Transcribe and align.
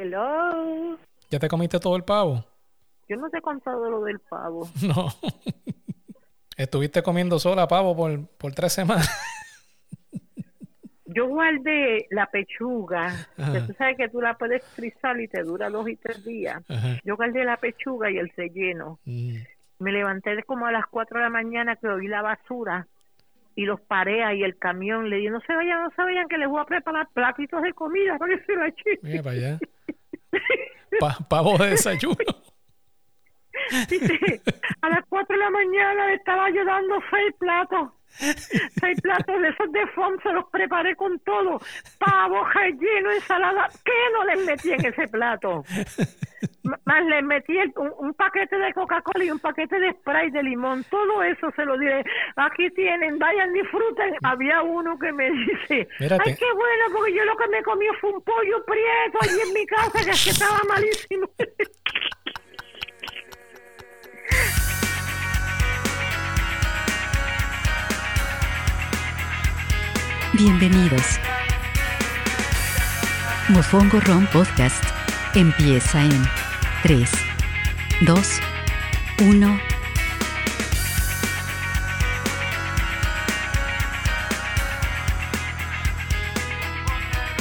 Hello. 0.00 0.96
¿Ya 1.28 1.40
te 1.40 1.48
comiste 1.48 1.80
todo 1.80 1.96
el 1.96 2.04
pavo? 2.04 2.44
Yo 3.08 3.16
no 3.16 3.28
te 3.30 3.38
he 3.38 3.40
contado 3.40 3.90
lo 3.90 4.04
del 4.04 4.20
pavo. 4.20 4.68
No. 4.86 5.08
Estuviste 6.56 7.02
comiendo 7.02 7.40
sola 7.40 7.66
pavo 7.66 7.96
por, 7.96 8.28
por 8.36 8.52
tres 8.52 8.72
semanas. 8.72 9.10
Yo 11.04 11.26
guardé 11.26 12.06
la 12.10 12.26
pechuga, 12.26 13.12
que 13.36 13.60
tú 13.62 13.72
sabes 13.76 13.96
que 13.96 14.08
tú 14.08 14.20
la 14.20 14.34
puedes 14.34 14.64
frizar 14.64 15.18
y 15.20 15.26
te 15.26 15.42
dura 15.42 15.68
dos 15.68 15.88
y 15.88 15.96
tres 15.96 16.24
días. 16.24 16.62
Ajá. 16.68 17.00
Yo 17.04 17.16
guardé 17.16 17.44
la 17.44 17.56
pechuga 17.56 18.08
y 18.08 18.18
el 18.18 18.30
relleno. 18.36 19.00
Mm. 19.04 19.38
Me 19.80 19.90
levanté 19.90 20.40
como 20.44 20.66
a 20.66 20.72
las 20.72 20.86
cuatro 20.86 21.18
de 21.18 21.24
la 21.24 21.30
mañana 21.30 21.74
que 21.74 21.88
oí 21.88 22.06
la 22.06 22.22
basura 22.22 22.86
y 23.56 23.64
los 23.64 23.80
paré 23.80 24.22
ahí 24.22 24.44
el 24.44 24.58
camión. 24.58 25.10
Le 25.10 25.16
dije, 25.16 25.30
no 25.30 25.40
se 25.40 25.54
vayan, 25.54 25.82
no 25.82 25.90
se 25.90 26.02
vayan, 26.02 26.28
que 26.28 26.38
les 26.38 26.48
voy 26.48 26.60
a 26.60 26.66
preparar 26.66 27.08
platitos 27.12 27.62
de 27.62 27.72
comida 27.72 28.16
para 28.16 28.36
que 28.36 28.44
se 28.44 28.54
la 28.54 28.68
echen. 28.68 28.98
Mira 29.02 29.22
para 29.24 29.36
allá. 29.36 29.58
Pa- 31.00 31.18
pavo 31.28 31.56
de 31.58 31.70
desayuno. 31.70 32.16
A 34.82 34.88
las 34.88 35.04
4 35.08 35.36
de 35.36 35.42
la 35.42 35.50
mañana 35.50 36.06
le 36.06 36.14
estaba 36.14 36.50
yo 36.50 36.64
dando 36.64 36.94
seis 37.10 37.34
platos. 37.38 37.90
Seis 38.80 39.00
platos 39.00 39.40
de 39.40 39.48
esos 39.48 39.70
de 39.72 39.86
FOM, 39.88 40.18
se 40.22 40.32
los 40.32 40.44
preparé 40.50 40.96
con 40.96 41.18
todo. 41.20 41.60
Pavo, 41.98 42.44
relleno, 42.44 43.12
ensalada. 43.12 43.68
¿Qué 43.84 43.92
no 44.12 44.24
les 44.24 44.44
metí 44.46 44.72
en 44.72 44.84
ese 44.86 45.06
plato? 45.08 45.62
M- 46.64 46.76
Más 46.84 47.04
les 47.04 47.22
metí 47.22 47.56
el- 47.58 47.72
un, 47.76 47.92
un 47.98 48.14
paquete 48.14 48.56
de 48.58 48.72
Coca-Cola 48.74 49.24
y 49.24 49.30
un 49.30 49.38
paquete 49.38 49.78
de 49.78 49.92
spray 49.92 50.30
de 50.30 50.42
limón. 50.42 50.84
Todo 50.90 51.22
eso 51.22 51.50
se 51.54 51.64
lo 51.64 51.78
diré. 51.78 52.04
Aquí 52.36 52.70
tienen, 52.70 53.18
vayan, 53.18 53.52
disfruten. 53.52 54.14
Había 54.24 54.62
uno 54.62 54.98
que 54.98 55.12
me 55.12 55.30
dice, 55.30 55.88
Mírate. 56.00 56.22
ay, 56.26 56.34
qué 56.36 56.52
bueno, 56.54 56.84
porque 56.94 57.14
yo 57.14 57.24
lo 57.24 57.36
que 57.36 57.48
me 57.48 57.62
comí 57.62 57.86
fue 58.00 58.10
un 58.10 58.22
pollo 58.22 58.64
prieto 58.64 59.18
allí 59.20 59.38
en 59.48 59.54
mi 59.54 59.66
casa, 59.66 60.04
que 60.04 60.10
es 60.10 60.24
que 60.24 60.30
estaba 60.30 60.58
malísimo. 60.68 61.28
Bienvenidos. 70.38 71.18
Mofongo 73.48 73.98
Ron 73.98 74.28
Podcast 74.28 74.84
empieza 75.34 76.00
en 76.00 76.24
3, 76.84 77.10
2, 78.02 78.40
1. 79.22 79.60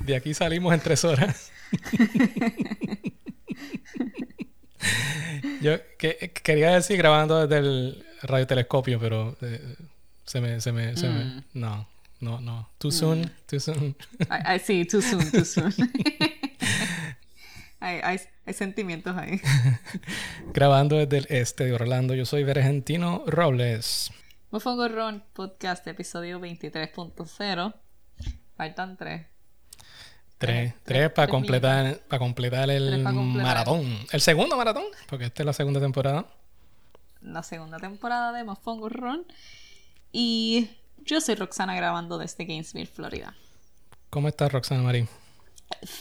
De 0.00 0.16
aquí 0.16 0.32
salimos 0.34 0.72
en 0.72 0.80
tres 0.80 1.04
horas. 1.04 1.50
Yo 5.60 5.78
que- 5.98 6.32
quería 6.42 6.74
decir 6.74 6.96
grabando 6.96 7.46
desde 7.46 7.58
el 7.66 8.04
radiotelescopio, 8.22 8.98
pero 9.00 9.36
eh, 9.40 9.60
se 10.24 10.40
me, 10.40 10.60
se 10.60 10.72
me, 10.72 10.96
se 10.96 11.08
me- 11.08 11.42
no, 11.54 11.88
no, 12.20 12.40
no. 12.40 12.70
Too 12.78 12.90
soon, 12.92 13.30
too 13.46 13.60
soon. 13.60 13.96
I, 14.30 14.56
I 14.56 14.58
see, 14.58 14.84
too 14.84 15.02
soon, 15.02 15.30
too 15.30 15.44
soon. 15.44 15.72
hay, 17.80 18.00
hay, 18.02 18.20
hay 18.46 18.54
sentimientos 18.54 19.16
ahí. 19.16 19.40
grabando 20.54 20.96
desde 20.98 21.18
el 21.18 21.26
este 21.30 21.64
de 21.64 21.72
Orlando. 21.72 22.14
Yo 22.14 22.26
soy 22.26 22.44
Vergentino 22.44 23.24
Robles. 23.26 24.12
Mofongo 24.50 24.88
Ron 24.88 25.22
Podcast, 25.32 25.86
episodio 25.86 26.38
23.0. 26.40 27.74
Faltan 28.56 28.96
tres. 28.96 29.26
Tres, 30.38 30.74
Tres, 30.84 31.10
para 31.10 31.28
completar, 31.28 31.98
para 32.08 32.18
completar 32.18 32.68
el 32.70 33.02
completar. 33.02 33.42
maratón. 33.42 33.98
El 34.12 34.20
segundo 34.20 34.56
maratón, 34.56 34.84
porque 35.08 35.24
esta 35.26 35.42
es 35.42 35.46
la 35.46 35.52
segunda 35.54 35.80
temporada. 35.80 36.26
La 37.22 37.42
segunda 37.42 37.78
temporada 37.78 38.32
de 38.32 38.44
Mofongo 38.44 38.88
Ron. 38.88 39.24
Y 40.12 40.70
yo 41.04 41.20
soy 41.20 41.34
Roxana 41.36 41.74
grabando 41.74 42.18
desde 42.18 42.44
Gainesville, 42.44 42.86
Florida. 42.86 43.34
¿Cómo 44.10 44.28
estás, 44.28 44.52
Roxana 44.52 44.82
Marín? 44.82 45.08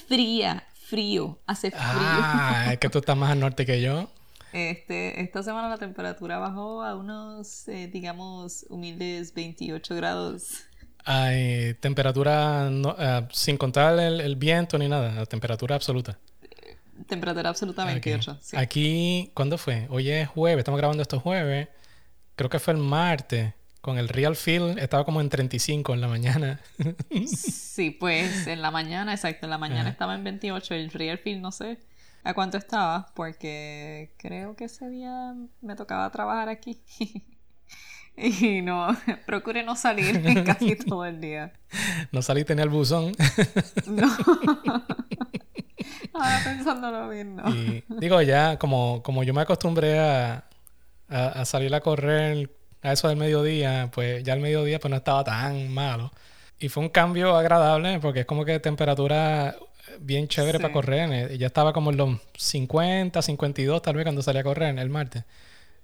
Fría, 0.08 0.66
frío, 0.74 1.40
hace 1.48 1.72
frío. 1.72 1.82
Ah, 1.82 2.70
es 2.74 2.78
que 2.78 2.90
tú 2.90 3.00
estás 3.00 3.18
más 3.18 3.32
al 3.32 3.40
norte 3.40 3.66
que 3.66 3.82
yo. 3.82 4.10
Este, 4.56 5.22
esta 5.22 5.44
semana 5.44 5.68
la 5.68 5.78
temperatura 5.78 6.38
bajó 6.40 6.82
a 6.82 6.96
unos, 6.96 7.68
eh, 7.68 7.90
digamos, 7.92 8.66
humildes 8.70 9.34
28 9.34 9.96
grados. 9.96 10.62
Hay 11.04 11.74
temperatura 11.76 12.70
no- 12.72 12.96
ah, 12.98 13.28
sin 13.34 13.58
contar 13.58 14.00
el, 14.00 14.22
el 14.22 14.38
viento 14.38 14.78
ni 14.78 14.88
nada, 14.88 15.12
la 15.14 15.26
temperatura 15.26 15.76
absoluta. 15.76 16.18
Temperatura 17.08 17.50
absoluta 17.50 17.84
Ok. 17.84 17.88
28. 17.90 18.38
sí. 18.42 18.56
Aquí, 18.56 19.32
¿cuándo 19.34 19.58
fue? 19.58 19.88
Hoy 19.90 20.10
es 20.10 20.30
jueves, 20.30 20.60
estamos 20.60 20.78
grabando 20.80 21.02
estos 21.04 21.22
jueves. 21.22 21.68
Creo 22.38 22.50
que 22.50 22.60
fue 22.60 22.74
el 22.74 22.80
martes. 22.80 23.54
Con 23.82 23.98
el 24.00 24.08
real 24.10 24.36
feel 24.38 24.80
estaba 24.80 25.04
como 25.06 25.20
en 25.22 25.30
35 25.30 25.94
en 25.94 26.02
la 26.02 26.08
mañana. 26.08 26.60
Sí, 27.28 27.92
pues 27.92 28.48
en 28.48 28.62
la 28.62 28.72
mañana, 28.72 29.14
exacto, 29.14 29.46
en 29.46 29.50
la 29.52 29.58
mañana 29.60 29.82
Ajá. 29.82 29.90
estaba 29.90 30.16
en 30.16 30.24
28, 30.24 30.74
el 30.74 30.90
real 30.92 31.18
feel 31.20 31.42
no 31.42 31.52
sé 31.52 31.78
a 32.26 32.34
cuánto 32.34 32.58
estaba, 32.58 33.06
porque 33.14 34.16
creo 34.18 34.56
que 34.56 34.66
ese 34.66 34.90
día 34.90 35.36
me 35.62 35.76
tocaba 35.76 36.10
trabajar 36.10 36.50
aquí. 36.50 36.82
y 38.18 38.62
no, 38.64 38.88
procure 39.28 39.64
no 39.64 39.76
salir 39.76 40.44
casi 40.46 40.76
todo 40.76 41.06
el 41.06 41.22
día. 41.22 41.54
no 42.12 42.22
salí, 42.24 42.44
tenía 42.44 42.64
el 42.64 42.72
buzón. 42.72 43.14
No. 43.86 44.08
Ahora 46.14 46.42
pensándolo 46.44 47.10
bien, 47.10 47.36
no. 47.36 47.48
Y 47.50 47.84
digo, 48.00 48.20
ya 48.24 48.58
como, 48.58 49.04
como 49.04 49.24
yo 49.24 49.34
me 49.34 49.42
acostumbré 49.42 50.00
a, 50.00 50.46
a, 51.08 51.28
a 51.28 51.46
salir 51.46 51.76
a 51.76 51.82
correr 51.82 52.50
a 52.82 52.94
eso 52.94 53.08
del 53.08 53.18
mediodía, 53.18 53.92
pues 53.94 54.24
ya 54.24 54.34
el 54.34 54.40
mediodía 54.40 54.80
pues 54.80 54.90
no 54.90 54.98
estaba 54.98 55.24
tan 55.24 55.72
malo. 55.72 56.12
Y 56.58 56.70
fue 56.70 56.82
un 56.82 56.90
cambio 56.90 57.36
agradable 57.36 58.00
porque 58.00 58.22
es 58.22 58.26
como 58.26 58.46
que 58.46 58.60
temperatura 58.60 59.56
bien 60.00 60.28
chévere 60.28 60.58
Sí. 60.58 60.62
para 60.62 60.74
correr. 60.74 61.10
Eh, 61.32 61.38
Ya 61.38 61.48
estaba 61.48 61.74
como 61.74 61.92
en 61.92 61.98
los 61.98 62.20
50, 62.38 63.22
52 63.22 63.82
tal 63.82 63.96
vez 63.96 64.04
cuando 64.06 64.22
salí 64.22 64.40
a 64.40 64.44
correr 64.44 64.78
el 64.78 64.90
martes. 64.90 65.24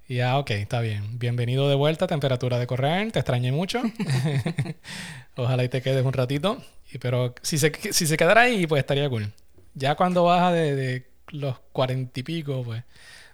Y 0.07 0.15
ya, 0.15 0.37
ok, 0.37 0.51
está 0.51 0.81
bien. 0.81 1.19
Bienvenido 1.19 1.69
de 1.69 1.75
vuelta, 1.75 2.07
temperatura 2.07 2.59
de 2.59 2.67
correr. 2.67 3.11
Te 3.11 3.19
extrañé 3.19 3.51
mucho. 3.51 3.81
Ojalá 5.37 5.63
y 5.63 5.69
te 5.69 5.81
quedes 5.81 6.05
un 6.05 6.13
ratito. 6.13 6.61
Pero 6.99 7.33
si 7.41 7.57
se, 7.57 7.71
si 7.93 8.05
se 8.05 8.17
quedara 8.17 8.41
ahí, 8.41 8.67
pues 8.67 8.79
estaría 8.81 9.09
cool. 9.09 9.31
Ya 9.73 9.95
cuando 9.95 10.23
baja 10.25 10.51
de, 10.51 10.75
de 10.75 11.07
los 11.29 11.57
cuarenta 11.71 12.19
y 12.19 12.23
pico, 12.23 12.63
pues. 12.63 12.83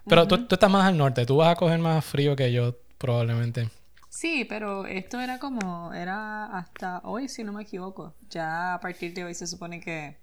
Pero 0.08 0.28
tú, 0.28 0.46
tú 0.48 0.56
estás 0.56 0.70
más 0.70 0.86
al 0.88 0.98
norte. 0.98 1.26
Tú 1.26 1.38
vas 1.38 1.50
a 1.50 1.56
coger 1.56 1.80
más 1.80 2.06
frío 2.06 2.36
que 2.36 2.52
yo, 2.54 2.76
probablemente. 2.98 3.70
Sí, 4.10 4.46
pero 4.48 4.86
esto 4.86 5.20
era 5.20 5.38
como, 5.40 5.94
era 5.94 6.46
hasta 6.58 7.02
hoy, 7.04 7.28
si 7.28 7.44
no 7.44 7.52
me 7.54 7.64
equivoco. 7.64 8.14
Ya 8.30 8.76
a 8.76 8.80
partir 8.80 9.14
de 9.14 9.26
hoy 9.26 9.34
se 9.34 9.46
supone 9.48 9.80
que, 9.80 10.16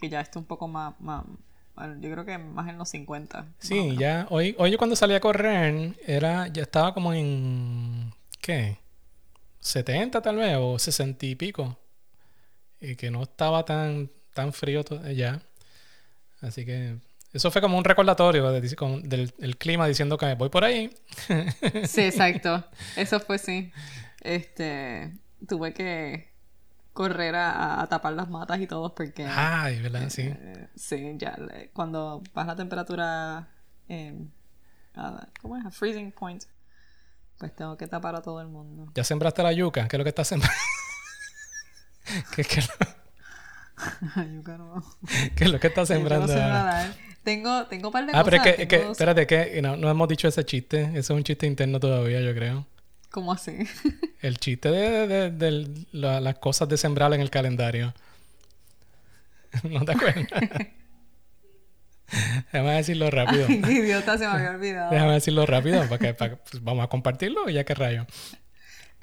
que 0.00 0.08
ya 0.08 0.20
está 0.20 0.38
un 0.38 0.44
poco 0.46 0.66
más, 0.68 0.94
más, 1.00 1.24
yo 2.00 2.10
creo 2.10 2.24
que 2.24 2.38
más 2.38 2.68
en 2.68 2.78
los 2.78 2.88
50. 2.88 3.38
más 3.42 3.46
o 3.48 3.52
Sí, 3.58 3.96
ya. 3.98 4.26
Hoy, 4.30 4.54
hoy 4.58 4.70
yo 4.70 4.78
cuando 4.78 4.96
salí 4.96 5.14
a 5.14 5.20
correr, 5.20 5.94
era, 6.06 6.48
ya 6.48 6.62
estaba 6.62 6.92
como 6.94 7.12
en. 7.12 8.12
¿Qué? 8.40 8.78
70 9.60 10.20
tal 10.22 10.36
vez, 10.36 10.56
o 10.58 10.78
60 10.78 11.26
y 11.26 11.34
pico. 11.34 11.78
Y 12.80 12.96
que 12.96 13.10
no 13.10 13.22
estaba 13.22 13.64
tan, 13.64 14.10
tan 14.32 14.52
frío 14.52 14.82
ya. 15.14 15.40
Así 16.40 16.64
que. 16.64 16.96
Eso 17.32 17.50
fue 17.52 17.60
como 17.60 17.78
un 17.78 17.84
recordatorio 17.84 18.50
de- 18.50 18.74
con- 18.74 19.08
del, 19.08 19.32
el 19.38 19.56
clima 19.56 19.86
diciendo 19.86 20.18
que 20.18 20.34
voy 20.34 20.48
por 20.48 20.64
ahí. 20.64 20.90
Sí, 21.86 22.00
exacto. 22.00 22.64
Eso 22.96 23.20
fue 23.20 23.38
sí. 23.38 23.70
Este, 24.22 25.12
tuve 25.46 25.72
que 25.72 26.29
correr 27.00 27.34
a, 27.34 27.80
a 27.80 27.86
tapar 27.86 28.12
las 28.12 28.28
matas 28.28 28.60
y 28.60 28.66
todo 28.66 28.94
porque 28.94 29.24
Ay, 29.26 29.80
¿verdad? 29.80 30.08
Sí. 30.10 30.22
eh, 30.22 30.68
sí, 30.74 31.14
ya 31.16 31.34
cuando 31.72 32.22
baja 32.34 32.48
la 32.48 32.56
temperatura 32.56 33.48
en 33.88 34.30
a- 34.94 35.26
¿cómo 35.40 35.56
es? 35.56 35.64
A 35.64 35.70
freezing 35.70 36.12
point. 36.12 36.44
Pues 37.38 37.56
tengo 37.56 37.76
que 37.78 37.86
tapar 37.86 38.14
a 38.16 38.20
todo 38.20 38.40
el 38.42 38.48
mundo. 38.48 38.92
¿Ya 38.94 39.02
sembraste 39.02 39.42
la 39.42 39.52
yuca? 39.52 39.88
¿Qué 39.88 39.96
es 39.96 39.98
lo 39.98 40.04
que 40.04 40.10
estás 40.10 40.28
sembrando? 40.28 40.54
¿Qué, 42.36 42.44
qué, 42.44 42.60
Yuca 44.36 44.58
no. 44.58 44.84
qué 45.36 45.44
es 45.44 45.50
lo 45.50 45.58
que 45.58 45.68
estás 45.68 45.88
sembrando? 45.88 46.26
nadar. 46.26 46.92
Tengo, 47.22 47.66
tengo 47.66 47.88
un 47.88 47.92
par 47.92 48.04
de 48.06 48.12
Ah, 48.14 48.22
pero 48.24 48.36
es 48.36 48.42
cosas. 48.42 48.56
que, 48.56 48.62
es 48.62 48.68
que- 48.68 48.78
tengo- 48.78 48.92
espérate, 48.92 49.26
que 49.26 49.62
no, 49.62 49.76
no 49.76 49.88
hemos 49.90 50.06
dicho 50.08 50.28
ese 50.28 50.44
chiste. 50.44 50.82
Ese 50.82 50.98
es 50.98 51.10
un 51.10 51.22
chiste 51.24 51.46
interno 51.46 51.80
todavía, 51.80 52.20
yo 52.20 52.34
creo. 52.34 52.66
¿Cómo 53.10 53.32
así? 53.32 53.52
El 54.22 54.38
chiste 54.38 54.70
de, 54.70 55.06
de- 55.08 55.30
de- 55.30 55.50
de 55.50 55.84
la- 55.92 56.20
las 56.20 56.38
cosas 56.38 56.68
de 56.68 56.76
sembrar 56.76 57.12
en 57.14 57.20
el 57.20 57.30
calendario. 57.30 57.92
¿No 59.64 59.84
te 59.84 59.92
acuerdas? 59.92 60.26
Déjame 62.52 62.72
decirlo 62.74 63.08
rápido. 63.10 63.46
Ay, 63.48 63.60
qué 63.62 63.72
idiota, 63.72 64.18
se 64.18 64.26
me 64.26 64.32
había 64.32 64.50
olvidado. 64.50 64.90
Déjame 64.92 65.12
decirlo 65.14 65.46
rápido 65.46 65.80
para 65.88 65.98
que, 65.98 66.14
para 66.14 66.36
pues, 66.36 66.62
vamos 66.62 66.84
a 66.84 66.88
compartirlo 66.88 67.48
y 67.48 67.54
ya 67.54 67.64
que 67.64 67.74
rayo. 67.74 68.06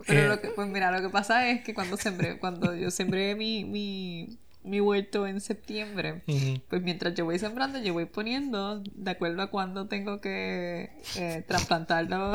Pero 0.06 0.22
Eh, 0.22 0.28
lo 0.28 0.42
que, 0.42 0.50
pues 0.50 0.68
mira, 0.68 0.92
lo 0.92 1.02
que 1.02 1.10
pasa 1.10 1.50
es 1.50 1.64
que 1.64 1.74
cuando 1.74 1.96
sembré, 1.98 2.38
cuando 2.38 2.76
yo 2.76 2.92
sembré 2.92 3.34
mi, 3.36 3.64
mi, 3.64 4.38
mi 4.64 4.82
huerto 4.82 5.26
en 5.26 5.40
septiembre, 5.40 6.22
pues 6.70 6.82
mientras 6.82 7.14
yo 7.16 7.24
voy 7.26 7.40
sembrando, 7.40 7.80
yo 7.80 7.94
voy 7.94 8.06
poniendo 8.06 8.84
de 8.94 9.12
acuerdo 9.12 9.42
a 9.42 9.50
cuándo 9.50 9.88
tengo 9.88 10.20
que 10.22 10.92
eh, 11.16 11.44
trasplantarlo. 11.48 12.34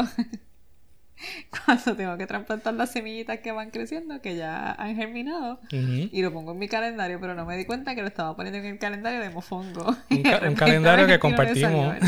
cuando 1.66 1.96
tengo 1.96 2.16
que 2.18 2.26
trasplantar 2.26 2.74
las 2.74 2.92
semillitas 2.92 3.38
que 3.40 3.52
van 3.52 3.70
creciendo, 3.70 4.20
que 4.20 4.36
ya 4.36 4.72
han 4.72 4.96
germinado. 4.96 5.60
Ujú. 5.72 6.08
Y 6.12 6.22
lo 6.22 6.32
pongo 6.32 6.52
en 6.52 6.58
mi 6.58 6.68
calendario, 6.68 7.18
pero 7.20 7.34
no 7.34 7.44
me 7.46 7.56
di 7.56 7.64
cuenta 7.64 7.94
que 7.94 8.02
lo 8.02 8.08
estaba 8.08 8.36
poniendo 8.36 8.58
en 8.58 8.66
el 8.66 8.78
calendario 8.78 9.20
de 9.20 9.30
mofongo. 9.30 9.96
Un, 10.10 10.22
ca- 10.22 10.40
un 10.48 10.54
calendario 10.54 11.06
que 11.06 11.18
compartimos. 11.18 11.96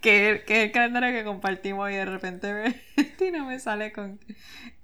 que, 0.00 0.42
que 0.46 0.58
es 0.58 0.64
el 0.64 0.72
calendario 0.72 1.12
que 1.12 1.24
compartimos 1.24 1.90
y 1.90 1.94
de 1.94 2.04
repente 2.04 2.52
Valentina 2.96 3.44
me 3.44 3.58
sale 3.58 3.92
con, 3.92 4.18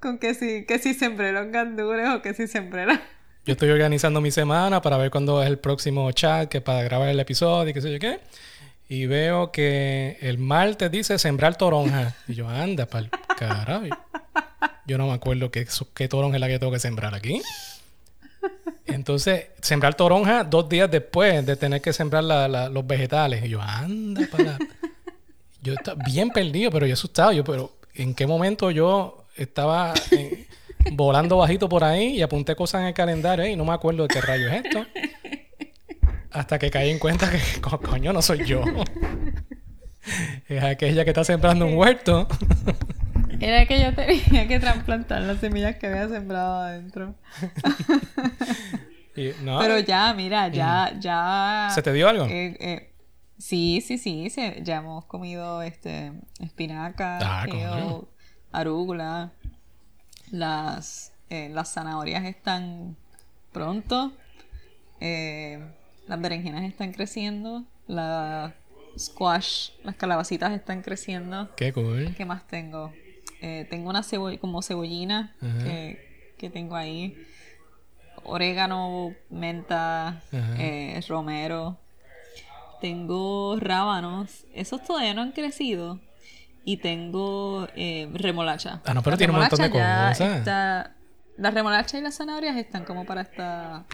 con 0.01 0.19
que 0.19 0.35
si, 0.35 0.65
que 0.67 0.79
si 0.79 0.95
sembré 0.95 1.33
los 1.33 1.51
gandules 1.51 2.09
o 2.11 2.23
que 2.23 2.35
si 2.35 2.47
sembré 2.47 2.87
la... 2.87 3.01
Yo 3.47 3.53
estoy 3.53 3.69
organizando 3.71 4.21
mi 4.23 4.31
semana 4.31 4.81
para 4.81 4.97
ver 4.97 5.11
cuándo 5.11 5.43
es 5.43 5.49
el 5.49 5.59
próximo 5.59 6.11
chat, 6.13 6.49
que 6.49 6.63
para 6.63 6.83
grabar 6.83 7.11
el 7.11 7.21
episodio 7.21 7.71
y 7.71 7.75
qué 7.75 7.81
sé 7.83 7.93
yo 7.93 7.99
qué. 7.99 8.21
Y 8.95 9.07
veo 9.07 9.51
que 9.51 10.19
el 10.21 10.39
martes 10.39 10.89
dice 10.89 11.19
sembrar 11.19 11.57
toronja. 11.57 12.15
Y 12.29 12.35
yo, 12.35 12.49
anda, 12.49 12.87
pa'l 12.87 13.11
carajo. 13.37 13.87
Yo 14.87 14.99
no 14.99 15.09
me 15.09 15.15
acuerdo 15.15 15.51
qué, 15.51 15.67
qué 15.95 16.07
toronja 16.07 16.37
es 16.37 16.41
la 16.41 16.47
que 16.47 16.61
tengo 16.61 16.71
que 16.71 16.79
sembrar 16.79 17.13
aquí. 17.13 17.43
Entonces, 18.87 19.47
sembrar 19.61 19.95
toronja 19.95 20.45
dos 20.45 20.69
días 20.69 20.89
después 20.89 21.45
de 21.45 21.57
tener 21.57 21.81
que 21.83 21.93
sembrar 21.93 22.23
los 22.23 22.87
vegetales. 22.87 23.45
Y 23.45 23.49
yo, 23.49 23.61
anda, 23.61 24.29
para. 24.31 24.59
Yo 25.61 25.73
estaba 25.73 26.01
bien 26.05 26.31
perdido, 26.31 26.71
pero 26.71 26.87
yo 26.87 26.95
asustado. 26.95 27.33
Yo, 27.33 27.43
pero 27.43 27.73
¿en 27.95 28.15
qué 28.15 28.29
momento 28.29 28.71
yo 28.71 29.25
estaba 29.35 29.93
eh, 30.13 30.47
volando 30.93 31.39
bajito 31.39 31.69
por 31.69 31.83
ahí 31.83 32.19
y 32.19 32.23
apunté 32.23 32.55
cosas 32.55 32.83
en 32.83 32.87
el 32.87 32.95
calendario 32.95 33.45
y 33.49 33.57
no 33.57 33.65
me 33.65 33.73
acuerdo 33.73 34.05
de 34.05 34.09
qué 34.15 34.21
rayo 34.21 34.47
es 34.47 34.65
esto? 34.65 34.87
Hasta 36.35 36.59
que 36.59 36.71
caí 36.71 36.91
en 36.91 36.99
cuenta 36.99 37.31
que, 37.31 37.39
co- 37.61 37.81
coño, 37.81 38.13
no 38.13 38.21
soy 38.21 38.45
yo. 38.45 38.63
Es 40.49 40.63
aquella 40.63 41.05
que 41.05 41.11
está 41.11 41.25
sembrando 41.25 41.67
un 41.67 41.77
huerto. 41.77 42.29
Era 43.41 43.67
que 43.67 43.81
yo 43.81 43.95
tenía 43.95 44.47
que 44.47 44.61
trasplantar 44.61 45.23
las 45.23 45.39
semillas 45.41 45.77
que 45.77 45.87
había 45.87 46.09
sembrado 46.09 46.61
adentro. 46.63 47.15
Y, 49.17 49.31
no, 49.43 49.59
Pero 49.61 49.79
ya, 49.79 50.13
mira, 50.15 50.49
ya, 50.49 50.93
ya... 50.99 51.69
¿Se 51.75 51.83
te 51.83 51.93
dio 51.93 52.09
algo? 52.09 52.25
Eh, 52.27 52.57
eh, 52.59 52.93
sí, 53.39 53.81
sí, 53.81 53.97
sí, 53.97 54.29
se- 54.29 54.61
ya 54.63 54.77
hemos 54.79 55.05
comido 55.07 55.63
este 55.63 56.13
espinaca, 56.41 57.19
Ah, 57.23 57.47
arúgula. 58.53 59.33
Las, 60.31 61.13
eh, 61.31 61.49
las 61.53 61.73
zanahorias 61.73 62.25
están 62.25 62.97
pronto. 63.53 64.13
Eh, 65.01 65.61
las 66.07 66.21
berenjenas 66.21 66.65
están 66.65 66.93
creciendo. 66.93 67.65
La 67.87 68.55
squash, 68.99 69.71
las 69.83 69.95
calabacitas 69.97 70.53
están 70.53 70.83
creciendo. 70.83 71.55
Qué 71.57 71.73
cool. 71.73 72.15
¿Qué 72.17 72.25
más 72.25 72.47
tengo? 72.47 72.93
Eh, 73.41 73.67
tengo 73.69 73.91
una 73.91 74.03
cebolla, 74.03 74.39
como 74.39 74.63
cebollina 74.63 75.35
que, 75.41 76.33
que 76.39 76.49
tengo 76.51 76.77
ahí. 76.77 77.17
Orégano, 78.23 79.13
menta, 79.31 80.23
eh, 80.33 81.01
romero. 81.09 81.79
Tengo 82.81 83.57
rábanos. 83.61 84.45
Esos 84.55 84.83
todavía 84.83 85.15
no 85.15 85.23
han 85.23 85.33
crecido. 85.33 86.01
Y 86.65 86.79
tengo 86.79 87.69
eh, 87.77 88.09
remolacha. 88.15 88.81
Ah, 88.87 88.95
no, 88.95 89.03
pero 89.03 89.13
La 89.15 89.19
tiene 89.19 89.33
un 89.35 89.39
montón 89.41 89.61
de 89.61 89.71
cosas. 89.71 90.21
está- 90.21 90.95
La 91.37 91.51
remolacha 91.51 91.99
y 91.99 92.01
las 92.01 92.17
zanahorias 92.17 92.57
están 92.57 92.85
como 92.85 93.05
para 93.05 93.21
esta 93.23 93.85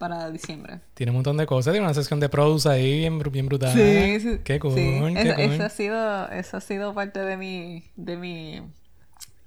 para 0.00 0.30
diciembre. 0.30 0.80
Tiene 0.94 1.10
un 1.10 1.16
montón 1.18 1.36
de 1.36 1.46
cosas. 1.46 1.72
Tiene 1.72 1.84
una 1.86 1.94
sección 1.94 2.18
de 2.18 2.28
produce 2.28 2.68
ahí 2.68 2.98
bien, 2.98 3.18
bien 3.30 3.46
brutal. 3.46 3.70
sí. 3.72 4.40
Qué 4.42 4.58
cool. 4.58 4.74
sí. 4.74 4.98
qué 5.14 5.20
Eso, 5.20 5.34
cool. 5.36 5.44
eso 5.52 5.64
ha 5.64 5.68
sido, 5.68 6.28
eso 6.30 6.56
ha 6.56 6.60
sido 6.60 6.92
parte 6.94 7.20
de 7.20 7.36
mi, 7.36 7.84
de 7.94 8.16
mi, 8.16 8.62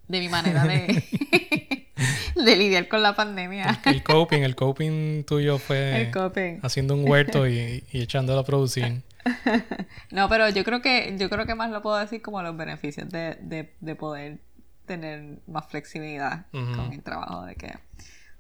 de 0.08 0.20
mi 0.20 0.30
manera 0.30 0.64
de, 0.64 1.04
de 2.36 2.56
lidiar 2.56 2.88
con 2.88 3.02
la 3.02 3.16
pandemia. 3.16 3.82
El 3.86 4.04
coping, 4.04 4.42
el 4.44 4.56
coping 4.56 5.24
tuyo 5.26 5.58
fue 5.58 6.10
coping. 6.14 6.60
haciendo 6.62 6.94
un 6.94 7.10
huerto 7.10 7.48
y, 7.48 7.84
y 7.92 8.02
echándolo 8.02 8.40
a 8.40 8.46
producir. 8.46 9.02
No, 10.12 10.30
pero 10.30 10.50
yo 10.50 10.64
creo 10.64 10.82
que, 10.82 11.16
yo 11.18 11.30
creo 11.30 11.46
que 11.48 11.56
más 11.56 11.72
lo 11.72 11.82
puedo 11.82 11.98
decir 11.98 12.22
como 12.22 12.42
los 12.44 12.56
beneficios 12.56 13.10
de, 13.10 13.36
de, 13.42 13.74
de 13.80 13.96
poder 13.96 14.38
tener 14.86 15.40
más 15.48 15.66
flexibilidad 15.68 16.46
con 16.52 16.92
el 16.94 17.02
trabajo, 17.02 17.46
de 17.46 17.56
que, 17.56 17.74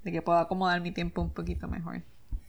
de 0.03 0.11
que 0.11 0.21
puedo 0.21 0.37
acomodar 0.39 0.81
mi 0.81 0.91
tiempo 0.91 1.21
un 1.21 1.31
poquito 1.31 1.67
mejor. 1.67 2.01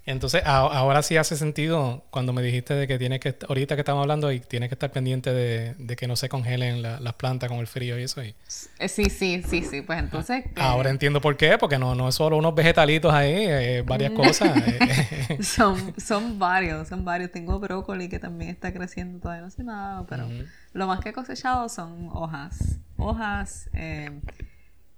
Entonces, 0.06 0.42
a- 0.44 0.58
ahora 0.58 1.02
sí 1.02 1.16
hace 1.16 1.34
sentido 1.34 2.04
cuando 2.10 2.34
me 2.34 2.42
dijiste 2.42 2.74
de 2.74 2.86
que 2.86 2.98
tienes 2.98 3.20
que, 3.20 3.36
ahorita 3.48 3.74
que 3.74 3.80
estamos 3.80 4.02
hablando, 4.02 4.30
y 4.32 4.38
tienes 4.40 4.68
que 4.68 4.74
estar 4.74 4.92
pendiente 4.92 5.32
de, 5.32 5.72
de 5.78 5.96
que 5.96 6.06
no 6.06 6.14
se 6.14 6.28
congelen 6.28 6.82
la- 6.82 7.00
las 7.00 7.14
plantas 7.14 7.48
con 7.48 7.58
el 7.58 7.66
frío 7.66 7.98
y 7.98 8.02
eso. 8.02 8.22
Y 8.22 8.34
Eh, 8.78 8.88
Sí, 8.88 9.08
sí, 9.08 9.42
sí, 9.48 9.62
sí. 9.62 9.80
Pues 9.80 9.98
entonces. 9.98 10.44
eh, 10.44 10.50
ahora 10.56 10.90
entiendo 10.90 11.22
por 11.22 11.38
qué, 11.38 11.56
porque 11.56 11.78
no, 11.78 11.94
no 11.94 12.06
es 12.10 12.16
solo 12.16 12.36
unos 12.36 12.54
vegetalitos 12.54 13.14
ahí, 13.14 13.46
eh, 13.48 13.82
varias 13.86 14.10
cosas. 14.12 14.62
eh, 14.66 15.38
Son, 15.42 15.94
son 15.98 16.38
varios, 16.38 16.86
son 16.88 17.02
varios. 17.06 17.30
Tengo 17.32 17.58
brócoli 17.58 18.10
que 18.10 18.18
también 18.18 18.50
está 18.50 18.74
creciendo, 18.74 19.20
todavía 19.20 19.42
no 19.44 19.50
sé 19.50 19.64
nada, 19.64 20.04
pero 20.06 20.26
Ujú. 20.26 20.44
lo 20.74 20.86
más 20.86 21.00
que 21.00 21.08
he 21.08 21.12
cosechado 21.14 21.66
son 21.70 22.10
hojas. 22.12 22.78
Hojas. 22.98 23.70
eh, 23.72 24.10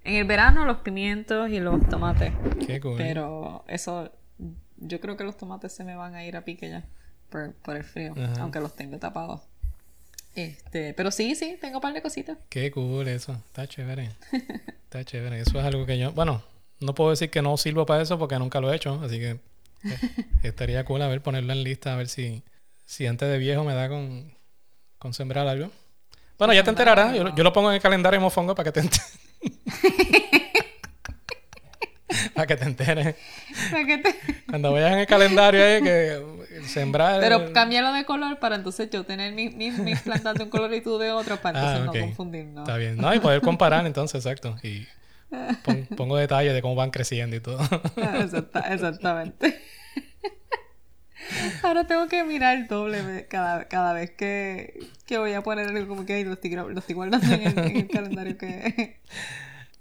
en 0.07 0.15
el 0.15 0.25
verano 0.25 0.65
los 0.65 0.79
pimientos 0.79 1.51
y 1.51 1.61
los 1.61 1.87
tomates. 1.89 2.33
qué 2.67 2.81
cool. 2.81 2.97
Pero 2.97 3.65
eso, 3.67 4.11
yo 4.77 5.01
creo 5.01 5.17
que 5.17 5.25
los 5.25 5.37
tomates 5.37 5.73
se 5.73 5.85
me 5.85 5.97
van 5.97 6.15
a 6.15 6.25
ir 6.25 6.37
a 6.37 6.45
pique 6.45 6.71
ya 6.71 6.85
por, 7.29 7.55
por 7.55 7.77
el 7.77 7.85
frío, 7.85 8.15
Ajá. 8.17 8.43
aunque 8.43 8.61
los 8.61 8.75
tengo 8.75 8.99
tapados. 8.99 9.43
Este, 10.35 10.93
pero 10.95 11.11
sí, 11.11 11.35
sí, 11.35 11.57
tengo 11.61 11.79
un 11.79 11.83
par 11.83 11.95
de 11.95 12.03
cositas. 12.03 12.39
Qué 12.51 12.71
cool 12.71 13.09
eso. 13.09 13.33
Está 13.33 13.67
chévere. 13.67 14.11
Está 14.85 15.05
chévere. 15.05 15.41
Eso 15.41 15.59
es 15.59 15.65
algo 15.65 15.87
que 15.87 15.99
yo... 15.99 16.13
Bueno, 16.13 16.43
no 16.81 16.95
puedo 16.95 17.11
decir 17.11 17.31
que 17.31 17.43
no 17.43 17.57
sirvo 17.57 17.87
para 17.87 18.03
eso 18.03 18.19
porque 18.19 18.39
nunca 18.39 18.61
lo 18.61 18.73
he 18.73 18.77
hecho. 18.77 19.01
Así 19.03 19.19
que 19.19 19.31
eh, 19.85 19.99
estaría 20.43 20.85
cool 20.85 21.03
a 21.03 21.09
ver, 21.09 21.23
ponerlo 21.23 21.53
en 21.53 21.65
lista, 21.65 21.95
a 21.95 21.97
ver 21.97 22.09
si, 22.09 22.43
si 22.85 23.07
antes 23.07 23.29
de 23.29 23.39
viejo 23.39 23.65
me 23.65 23.75
da 23.75 23.89
con, 23.89 24.31
con 24.99 25.15
sembrar 25.15 25.49
algo. 25.49 25.71
Bueno, 26.39 26.53
ya 26.53 26.63
te 26.63 26.71
enterarás. 26.71 27.17
Yo, 27.17 27.35
yo 27.35 27.43
lo 27.43 27.53
pongo 27.53 27.71
en 27.71 27.77
el 27.77 27.81
calendario 27.83 28.21
mofongo 28.21 28.55
para 28.55 28.71
que 28.71 28.73
te 28.73 28.81
enteres. 28.87 29.16
para 32.35 32.47
que 32.47 32.57
te 32.57 32.65
enteres. 32.65 33.17
Que 33.87 33.99
te- 33.99 34.15
Cuando 34.49 34.73
vayas 34.73 34.93
en 34.93 34.99
el 35.01 35.07
calendario 35.07 35.63
ahí, 35.65 35.83
que 35.83 36.23
sembrar... 36.65 37.21
Pero 37.21 37.53
cámbialo 37.53 37.93
de 37.93 38.05
color 38.05 38.39
para 38.39 38.57
entonces 38.57 38.89
yo 38.91 39.05
tener 39.05 39.33
mis, 39.33 39.55
mis, 39.55 39.79
mis 39.79 40.01
plantas 40.01 40.35
de 40.35 40.45
un 40.45 40.51
color 40.51 40.73
y 40.75 40.81
tú 40.81 40.99
de 40.99 41.11
otro 41.13 41.37
para 41.39 41.59
entonces 41.59 41.83
Ah, 41.83 41.85
no 41.85 41.91
ok. 41.93 42.01
confundirnos. 42.01 42.69
Está 42.69 42.77
bien. 42.79 42.97
No, 42.97 43.15
y 43.15 43.21
poder 43.21 43.41
comparar 43.41 43.87
entonces, 43.87 44.25
exacto. 44.25 44.57
Y 44.63 44.87
pon- 45.65 45.87
pongo 45.97 46.17
detalles 46.17 46.55
de 46.55 46.63
cómo 46.63 46.75
van 46.75 46.91
creciendo 46.91 47.37
y 47.37 47.41
todo. 47.41 47.59
Exacta- 47.97 48.73
exactamente. 48.73 49.61
Ahora 51.63 51.87
tengo 51.89 52.07
que 52.07 52.23
mirar 52.23 52.69
doble 52.69 53.03
ve- 53.03 53.27
cada, 53.27 53.67
cada 53.67 53.93
vez 53.93 54.13
que, 54.13 54.79
que 55.07 55.19
voy 55.19 55.33
a 55.33 55.43
poner 55.43 55.67
algo 55.67 55.89
como 55.89 56.07
que 56.07 56.13
"Ay, 56.15 56.25
lo 56.25 56.35
estoy, 56.35 56.51
lo 56.51 56.79
estoy 56.79 56.95
guardando 56.95 57.27
en 57.35 57.43
el, 57.43 57.59
en 57.59 57.77
el 57.77 57.89
calendario 57.89 58.39
que... 58.39 59.01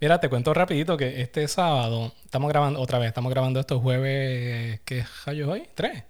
Mira, 0.02 0.20
te 0.20 0.30
cuento 0.30 0.54
rapidito 0.54 0.98
que 0.98 1.22
este 1.22 1.48
sábado 1.48 2.14
estamos 2.26 2.50
grabando 2.50 2.82
otra 2.82 3.00
vez, 3.00 3.08
estamos 3.08 3.32
grabando 3.32 3.60
estos 3.60 3.82
jueves, 3.82 4.82
¿qué 4.86 5.06
rayos 5.26 5.50
hoy? 5.50 5.64
¿Tres? 5.74 6.04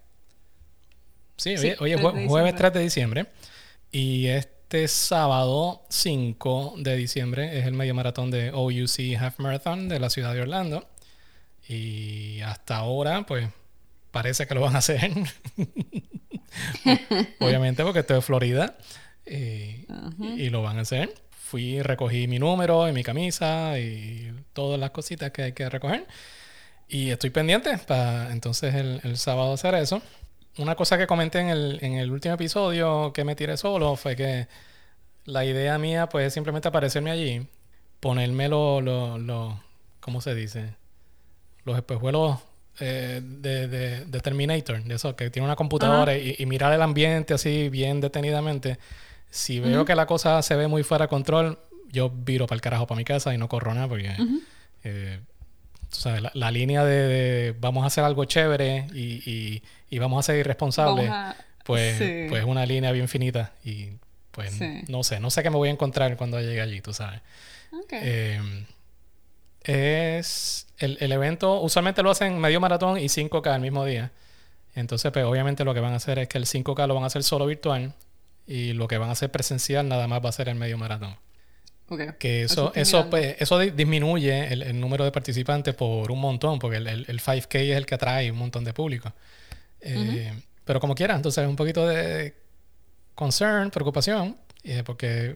Sí, 1.37 1.57
Sí, 1.57 1.67
hoy, 1.79 1.93
hoy 1.93 1.93
es 1.93 1.97
3 1.97 2.03
jue- 2.03 2.13
de 2.13 2.27
jueves 2.27 2.53
diciembre. 2.53 2.53
3 2.57 2.73
de 2.73 2.79
diciembre. 2.81 3.25
Y 3.91 4.27
este 4.27 4.87
sábado 4.87 5.83
5 5.89 6.73
de 6.77 6.95
diciembre 6.97 7.59
es 7.59 7.65
el 7.65 7.73
medio 7.73 7.93
maratón 7.93 8.31
de 8.31 8.51
OUC 8.51 9.15
Half 9.19 9.39
Marathon 9.39 9.87
de 9.87 9.99
la 9.99 10.09
ciudad 10.09 10.33
de 10.33 10.41
Orlando. 10.41 10.87
Y 11.67 12.41
hasta 12.41 12.77
ahora, 12.77 13.25
pues, 13.25 13.47
parece 14.11 14.47
que 14.47 14.55
lo 14.55 14.61
van 14.61 14.75
a 14.75 14.79
hacer. 14.79 15.11
Obviamente 17.39 17.83
porque 17.83 17.99
esto 17.99 18.17
es 18.17 18.25
Florida. 18.25 18.77
eh, 19.25 19.85
y 20.37 20.49
lo 20.49 20.61
van 20.61 20.77
a 20.77 20.81
hacer. 20.81 21.13
Fui, 21.45 21.81
recogí 21.83 22.27
mi 22.27 22.39
número 22.39 22.87
y 22.89 22.91
mi 22.91 23.03
camisa 23.03 23.77
y 23.79 24.31
todas 24.53 24.79
las 24.79 24.89
cositas 24.91 25.29
que 25.31 25.43
hay 25.43 25.53
que 25.53 25.69
recoger. 25.69 26.05
Y 26.89 27.11
estoy 27.11 27.29
pendiente 27.31 27.77
para 27.87 28.31
entonces 28.31 28.75
el, 28.75 29.01
el 29.03 29.17
sábado 29.17 29.53
hacer 29.53 29.75
eso. 29.75 30.01
Una 30.57 30.75
cosa 30.75 30.97
que 30.97 31.07
comenté 31.07 31.39
en 31.39 31.49
el, 31.49 31.79
en 31.81 31.93
el 31.95 32.11
último 32.11 32.35
episodio 32.35 33.13
que 33.13 33.23
me 33.25 33.35
tiré 33.35 33.57
solo 33.57 33.95
fue 33.95 34.15
que 34.15 34.47
la 35.25 35.45
idea 35.45 35.77
mía 35.79 36.07
pues 36.09 36.27
es 36.27 36.33
simplemente 36.33 36.67
aparecerme 36.69 37.11
allí, 37.11 37.47
ponerme 37.99 38.49
los, 38.49 38.83
los, 38.83 39.19
los- 39.21 39.53
¿cómo 40.01 40.21
se 40.21 40.35
dice? 40.35 40.75
Los 41.65 41.77
espejuelos 41.77 42.39
eh, 42.79 43.21
de, 43.23 43.67
de- 43.67 44.05
de 44.05 44.19
Terminator, 44.19 44.83
de 44.83 44.95
eso, 44.95 45.15
que 45.15 45.29
tiene 45.29 45.45
una 45.47 45.55
computadora 45.55 46.15
y, 46.17 46.35
y 46.39 46.45
mirar 46.45 46.73
el 46.73 46.81
ambiente 46.81 47.33
así 47.33 47.69
bien 47.69 48.01
detenidamente. 48.01 48.77
Si 49.35 49.59
veo 49.59 49.83
que 49.83 49.95
la 49.95 50.05
cosa 50.05 50.41
se 50.41 50.55
ve 50.55 50.67
muy 50.67 50.83
fuera 50.83 51.05
de 51.05 51.09
control, 51.09 51.59
yo 51.91 52.09
viro 52.09 52.47
para 52.47 52.55
el 52.55 52.61
carajo 52.61 52.87
para 52.87 52.97
mi 52.97 53.03
casa 53.03 53.33
y 53.33 53.37
no 53.37 53.49
corro 53.49 53.73
nada 53.73 53.87
porque 53.89 54.15
eh, 54.85 55.19
la, 56.21 56.31
la 56.33 56.51
línea 56.51 56.83
de, 56.85 56.95
de 57.07 57.55
vamos 57.59 57.83
a 57.83 57.87
hacer 57.87 58.03
algo 58.03 58.23
chévere 58.25 58.87
y, 58.93 59.29
y- 59.29 59.63
y 59.89 59.99
vamos 59.99 60.19
a 60.19 60.23
ser 60.23 60.37
irresponsables, 60.39 61.09
a- 61.09 61.35
pues, 61.63 61.97
Sí. 61.97 62.25
pues 62.29 62.41
es 62.43 62.47
una 62.47 62.65
línea 62.65 62.91
bien 62.91 63.07
finita 63.07 63.51
y 63.63 63.89
pues 64.31 64.53
Sí. 64.53 64.83
no 64.87 65.03
sé, 65.03 65.19
no 65.19 65.29
sé 65.29 65.43
qué 65.43 65.49
me 65.49 65.57
voy 65.57 65.69
a 65.69 65.71
encontrar 65.73 66.15
cuando 66.17 66.39
llegue 66.39 66.61
allí, 66.61 66.79
tú 66.81 66.93
sabes. 66.93 67.21
Eh, 67.91 68.39
es 69.63 70.67
el, 70.77 70.97
el 71.01 71.11
evento, 71.11 71.59
usualmente 71.61 72.03
lo 72.03 72.11
hacen 72.11 72.37
medio 72.39 72.59
maratón 72.59 72.97
y 72.99 73.05
5K 73.09 73.55
el 73.55 73.61
mismo 73.61 73.83
día. 73.85 74.11
Entonces, 74.75 75.11
pues 75.11 75.25
obviamente 75.25 75.63
lo 75.63 75.73
que 75.73 75.79
van 75.79 75.93
a 75.93 75.97
hacer 75.97 76.19
es 76.19 76.27
que 76.27 76.37
el 76.37 76.45
5K 76.45 76.87
lo 76.87 76.93
van 76.95 77.03
a 77.03 77.07
hacer 77.07 77.23
solo 77.23 77.45
virtual 77.45 77.93
y 78.47 78.73
lo 78.73 78.87
que 78.87 78.97
van 78.97 79.09
a 79.09 79.13
hacer 79.13 79.31
presencial 79.31 79.87
nada 79.87 80.07
más 80.07 80.23
va 80.23 80.29
a 80.29 80.33
ser 80.33 80.49
el 80.49 80.55
medio 80.55 80.77
maratón. 80.77 81.15
Ok. 81.89 82.17
Que 82.17 82.43
Eso 82.43 82.71
eso, 82.71 82.71
eso, 82.75 82.97
mirando. 82.97 83.09
pues, 83.11 83.35
eso 83.39 83.59
di- 83.59 83.71
disminuye 83.71 84.51
el, 84.53 84.61
el 84.63 84.79
número 84.79 85.03
de 85.05 85.11
participantes 85.11 85.75
por 85.75 86.11
un 86.11 86.19
montón, 86.19 86.57
porque 86.59 86.77
el, 86.77 86.87
el- 86.87 87.05
el 87.07 87.19
5K 87.21 87.59
es 87.71 87.77
el 87.77 87.85
que 87.85 87.95
atrae 87.95 88.31
un 88.31 88.37
montón 88.37 88.63
de 88.63 88.73
público. 88.73 89.13
Eh, 89.81 90.33
Pero 90.65 90.79
como 90.79 90.95
quiera, 90.95 91.15
entonces 91.15 91.47
un 91.47 91.55
poquito 91.55 91.87
de 91.87 92.33
concern, 93.13 93.69
preocupación, 93.71 94.37
eh, 94.63 94.83
porque 94.85 95.35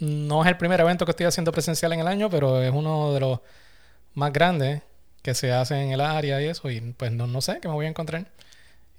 no 0.00 0.42
es 0.42 0.48
el 0.48 0.56
primer 0.56 0.80
evento 0.80 1.04
que 1.04 1.10
estoy 1.10 1.26
haciendo 1.26 1.52
presencial 1.52 1.92
en 1.92 2.00
el 2.00 2.08
año, 2.08 2.30
pero 2.30 2.62
es 2.62 2.72
uno 2.72 3.12
de 3.12 3.20
los 3.20 3.40
más 4.14 4.32
grandes 4.32 4.82
que 5.22 5.34
se 5.34 5.52
hace 5.52 5.80
en 5.82 5.92
el 5.92 6.00
área 6.00 6.40
y 6.40 6.46
eso, 6.46 6.70
y 6.70 6.80
pues 6.80 7.12
no, 7.12 7.26
no 7.26 7.42
sé 7.42 7.58
qué 7.60 7.68
me 7.68 7.74
voy 7.74 7.86
a 7.86 7.90
encontrar. 7.90 8.26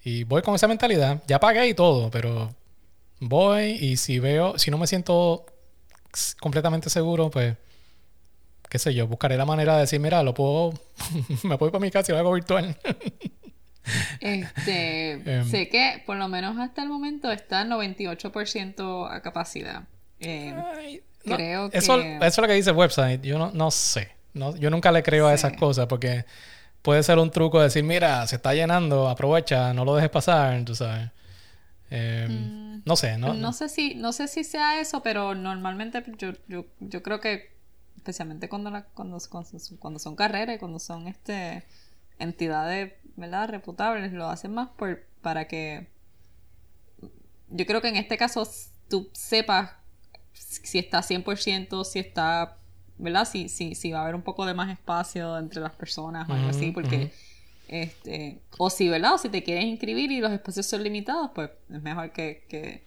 Y 0.03 0.23
voy 0.23 0.41
con 0.43 0.53
esa 0.55 0.67
mentalidad. 0.67 1.23
Ya 1.27 1.39
pagué 1.39 1.67
y 1.67 1.73
todo, 1.73 2.11
pero 2.11 2.53
voy 3.21 3.77
y 3.79 3.95
si 3.95 4.19
veo, 4.19 4.57
si 4.57 4.69
no 4.71 4.77
me 4.77 4.87
siento 4.87 5.45
completamente 6.41 6.89
seguro, 6.89 7.29
pues, 7.29 7.55
qué 8.67 8.79
sé 8.79 8.93
yo, 8.93 9.07
buscaré 9.07 9.37
la 9.37 9.45
manera 9.45 9.75
de 9.75 9.81
decir, 9.81 9.99
mira, 10.01 10.21
lo 10.23 10.33
puedo, 10.33 10.73
me 11.43 11.55
voy 11.55 11.71
para 11.71 11.81
mi 11.81 11.91
casa 11.91 12.11
y 12.11 12.15
lo 12.15 12.19
hago 12.19 12.33
virtual. 12.33 12.77
Este, 14.19 15.13
Em. 15.13 15.49
sé 15.49 15.67
que 15.67 16.03
por 16.05 16.15
lo 16.15 16.27
menos 16.27 16.55
hasta 16.59 16.83
el 16.83 16.87
momento 16.87 17.31
está 17.31 17.65
98% 17.65 19.11
a 19.11 19.21
capacidad. 19.21 19.85
Eh, 20.19 20.53
Ay, 20.77 21.01
no, 21.25 21.35
creo 21.35 21.69
que... 21.71 21.79
Eso, 21.79 21.99
eso 21.99 22.23
es 22.23 22.37
lo 22.37 22.47
que 22.47 22.53
dice 22.53 22.69
el 22.69 22.75
website. 22.75 23.23
Yo 23.23 23.39
no, 23.39 23.49
no 23.51 23.71
sé. 23.71 24.11
No, 24.33 24.55
yo 24.55 24.69
nunca 24.69 24.91
le 24.91 25.01
creo 25.01 25.27
a 25.27 25.33
esas 25.33 25.53
cosas 25.53 25.87
porque 25.87 26.25
puede 26.83 27.01
ser 27.01 27.17
un 27.17 27.31
truco 27.31 27.59
decir, 27.59 27.83
mira, 27.83 28.25
se 28.27 28.35
está 28.35 28.53
llenando, 28.53 29.09
aprovecha, 29.09 29.73
no 29.73 29.83
lo 29.83 29.95
dejes 29.95 30.11
pasar, 30.11 30.63
tú 30.63 30.75
sabes. 30.75 31.09
Eh, 31.91 32.81
no 32.85 32.95
sé, 32.95 33.17
¿no? 33.17 33.33
no, 33.33 33.51
sé 33.51 33.67
si, 33.67 33.95
no 33.95 34.13
sé 34.13 34.29
si 34.29 34.45
sea 34.45 34.79
eso, 34.79 35.03
pero 35.03 35.35
normalmente 35.35 36.01
yo, 36.17 36.31
yo, 36.47 36.65
yo 36.79 37.03
creo 37.03 37.19
que, 37.19 37.51
especialmente 37.97 38.47
cuando, 38.47 38.71
la, 38.71 38.85
cuando, 38.85 39.17
cuando, 39.29 39.49
cuando 39.77 39.99
son 39.99 40.15
carreras, 40.15 40.55
y 40.55 40.59
cuando 40.59 40.79
son 40.79 41.07
este 41.07 41.63
entidades, 42.17 42.93
¿verdad? 43.17 43.49
reputables, 43.49 44.13
lo 44.13 44.27
hacen 44.27 44.53
más 44.53 44.69
por, 44.69 45.03
para 45.21 45.47
que 45.47 45.89
yo 47.49 47.65
creo 47.65 47.81
que 47.81 47.89
en 47.89 47.97
este 47.97 48.17
caso 48.17 48.47
tú 48.87 49.09
sepas 49.11 49.71
si 50.33 50.79
está 50.79 51.01
100%, 51.01 51.83
si 51.83 51.99
está, 51.99 52.57
¿verdad? 52.97 53.27
Si, 53.27 53.49
si, 53.49 53.75
si 53.75 53.91
va 53.91 53.99
a 53.99 54.03
haber 54.03 54.15
un 54.15 54.21
poco 54.21 54.45
de 54.45 54.53
más 54.53 54.71
espacio 54.71 55.37
entre 55.37 55.59
las 55.59 55.73
personas 55.73 56.29
o 56.29 56.33
algo 56.33 56.47
así, 56.47 56.65
Ujú, 56.65 56.73
porque... 56.73 56.97
ujú. 56.97 57.30
Este, 57.71 58.41
o 58.57 58.69
si, 58.69 58.89
¿verdad? 58.89 59.13
O 59.15 59.17
si 59.17 59.29
te 59.29 59.43
quieres 59.43 59.63
inscribir 59.65 60.11
y 60.11 60.19
los 60.19 60.31
espacios 60.31 60.65
son 60.67 60.83
limitados, 60.83 61.31
pues 61.33 61.49
es 61.73 61.81
mejor 61.81 62.11
que, 62.11 62.43
que, 62.49 62.83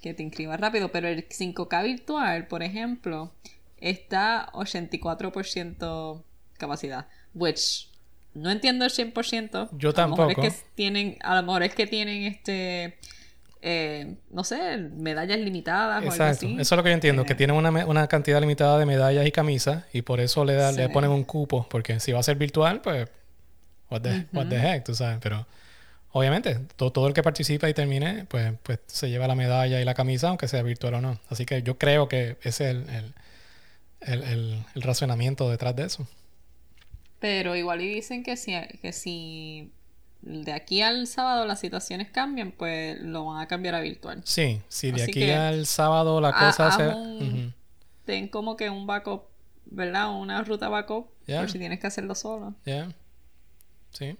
que 0.00 0.14
te 0.14 0.22
inscribas 0.22 0.58
rápido. 0.58 0.90
Pero 0.90 1.06
el 1.08 1.28
5K 1.28 1.84
virtual, 1.84 2.46
por 2.48 2.62
ejemplo, 2.62 3.32
está 3.76 4.50
84% 4.54 6.22
capacidad, 6.58 7.06
which 7.34 7.88
no 8.34 8.50
entiendo 8.50 8.84
el 8.84 8.90
100%. 8.90 9.68
Yo 9.72 9.90
A 9.90 10.02
lo 10.02 10.08
mejor 10.08 10.28
tampoco. 10.28 10.42
es 10.42 10.62
que 10.62 10.68
tienen, 10.74 11.16
a 11.22 11.36
lo 11.36 11.42
mejor 11.42 11.62
es 11.62 11.74
que 11.74 11.86
tienen 11.86 12.22
este, 12.24 12.98
eh, 13.62 14.16
no 14.30 14.44
sé, 14.44 14.78
medallas 14.78 15.40
limitadas 15.40 16.06
o 16.06 16.10
algo 16.12 16.26
Exacto. 16.26 16.46
así. 16.46 16.56
Eso 16.58 16.74
es 16.74 16.76
lo 16.78 16.82
que 16.82 16.90
yo 16.90 16.94
entiendo, 16.94 17.26
que 17.26 17.34
Eh, 17.34 17.36
tienen 17.36 17.56
una, 17.56 17.70
una 17.86 18.06
cantidad 18.08 18.40
limitada 18.40 18.78
de 18.78 18.86
medallas 18.86 19.26
y 19.26 19.32
camisas 19.32 19.84
y 19.92 20.02
por 20.02 20.20
eso 20.20 20.44
le, 20.44 20.54
da, 20.54 20.72
le 20.72 20.88
ponen 20.88 21.10
un 21.10 21.24
cupo, 21.24 21.66
porque 21.68 22.00
si 22.00 22.12
va 22.12 22.20
a 22.20 22.22
ser 22.22 22.36
virtual, 22.36 22.80
pues, 22.82 23.08
what 23.90 24.02
the, 24.02 24.26
what 24.32 24.46
the 24.46 24.58
heck, 24.58 24.84
tú 24.84 24.94
sabes, 24.94 25.18
pero 25.20 25.46
obviamente 26.12 26.56
to- 26.76 26.90
todo 26.92 27.06
el 27.06 27.14
que 27.14 27.22
participa 27.22 27.68
y 27.68 27.74
termine, 27.74 28.24
pues, 28.26 28.52
pues 28.62 28.78
se 28.86 29.08
lleva 29.10 29.26
la 29.28 29.34
medalla 29.34 29.80
y 29.80 29.84
la 29.84 29.94
camisa, 29.94 30.28
aunque 30.28 30.48
sea 30.48 30.62
virtual 30.62 30.94
o 30.94 31.00
no. 31.00 31.20
Así 31.28 31.44
que 31.46 31.62
yo 31.62 31.78
creo 31.78 32.08
que 32.08 32.36
ese 32.42 32.48
es 32.48 32.60
el, 32.76 32.88
el, 32.90 33.14
el- 34.00 34.22
el- 34.24 34.64
el 34.74 34.82
razonamiento 34.82 35.50
detrás 35.50 35.74
de 35.76 35.84
eso. 35.84 36.06
Pero 37.18 37.54
igual 37.54 37.80
y 37.82 37.88
dicen 37.94 38.22
que 38.22 38.36
si, 38.36 38.52
que 38.80 38.92
si 38.92 39.70
de 40.22 40.52
aquí 40.52 40.80
al 40.82 41.06
sábado 41.06 41.44
las 41.46 41.60
situaciones 41.60 42.10
cambian, 42.10 42.52
pues 42.52 42.98
lo 43.00 43.26
van 43.26 43.40
a 43.42 43.46
cambiar 43.46 43.74
a 43.74 43.80
virtual. 43.80 44.22
Sí, 44.24 44.62
si 44.68 44.90
de 44.90 45.02
Así 45.02 45.10
aquí 45.10 45.30
al 45.30 45.66
sábado 45.66 46.20
la 46.20 46.32
cosa 46.32 46.70
se... 46.72 46.88
un- 46.88 47.22
Ujú. 47.22 47.52
Ten 48.06 48.28
como 48.28 48.56
que 48.56 48.70
un 48.70 48.86
backup, 48.86 49.24
¿verdad? 49.66 50.10
Una 50.18 50.42
ruta 50.42 50.68
backup, 50.68 51.08
Ya. 51.26 51.40
por 51.40 51.50
si 51.50 51.58
tienes 51.58 51.78
que 51.78 51.86
hacerlo 51.86 52.14
solo. 52.14 52.54
Ya. 52.64 52.88
Sí. 53.92 54.16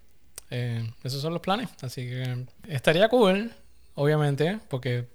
Eh, 0.51 0.91
esos 1.05 1.21
son 1.23 1.33
los 1.33 1.43
planes. 1.43 1.69
Así 1.83 2.03
que 2.09 2.45
estaría 2.69 3.09
cool, 3.09 3.53
obviamente, 3.95 4.59
porque 4.69 5.07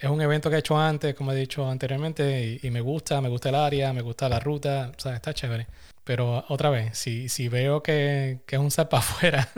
es 0.00 0.10
un 0.10 0.20
evento 0.20 0.50
que 0.50 0.56
he 0.56 0.58
hecho 0.58 0.76
antes, 0.78 1.14
como 1.14 1.32
he 1.32 1.36
dicho 1.36 1.68
anteriormente, 1.68 2.58
y, 2.62 2.66
y 2.66 2.70
me 2.70 2.80
gusta, 2.80 3.20
me 3.20 3.28
gusta 3.28 3.48
el 3.50 3.54
área, 3.54 3.92
me 3.92 4.02
gusta 4.02 4.28
la 4.28 4.40
ruta, 4.40 4.92
o 4.96 5.00
sea, 5.00 5.14
está 5.14 5.32
chévere. 5.32 5.66
Pero 6.04 6.44
otra 6.48 6.68
vez, 6.70 6.98
si, 6.98 7.28
si 7.28 7.48
veo 7.48 7.82
que, 7.82 8.40
que 8.46 8.56
es 8.56 8.60
un 8.60 8.70
zap 8.72 8.92
afuera, 8.94 9.48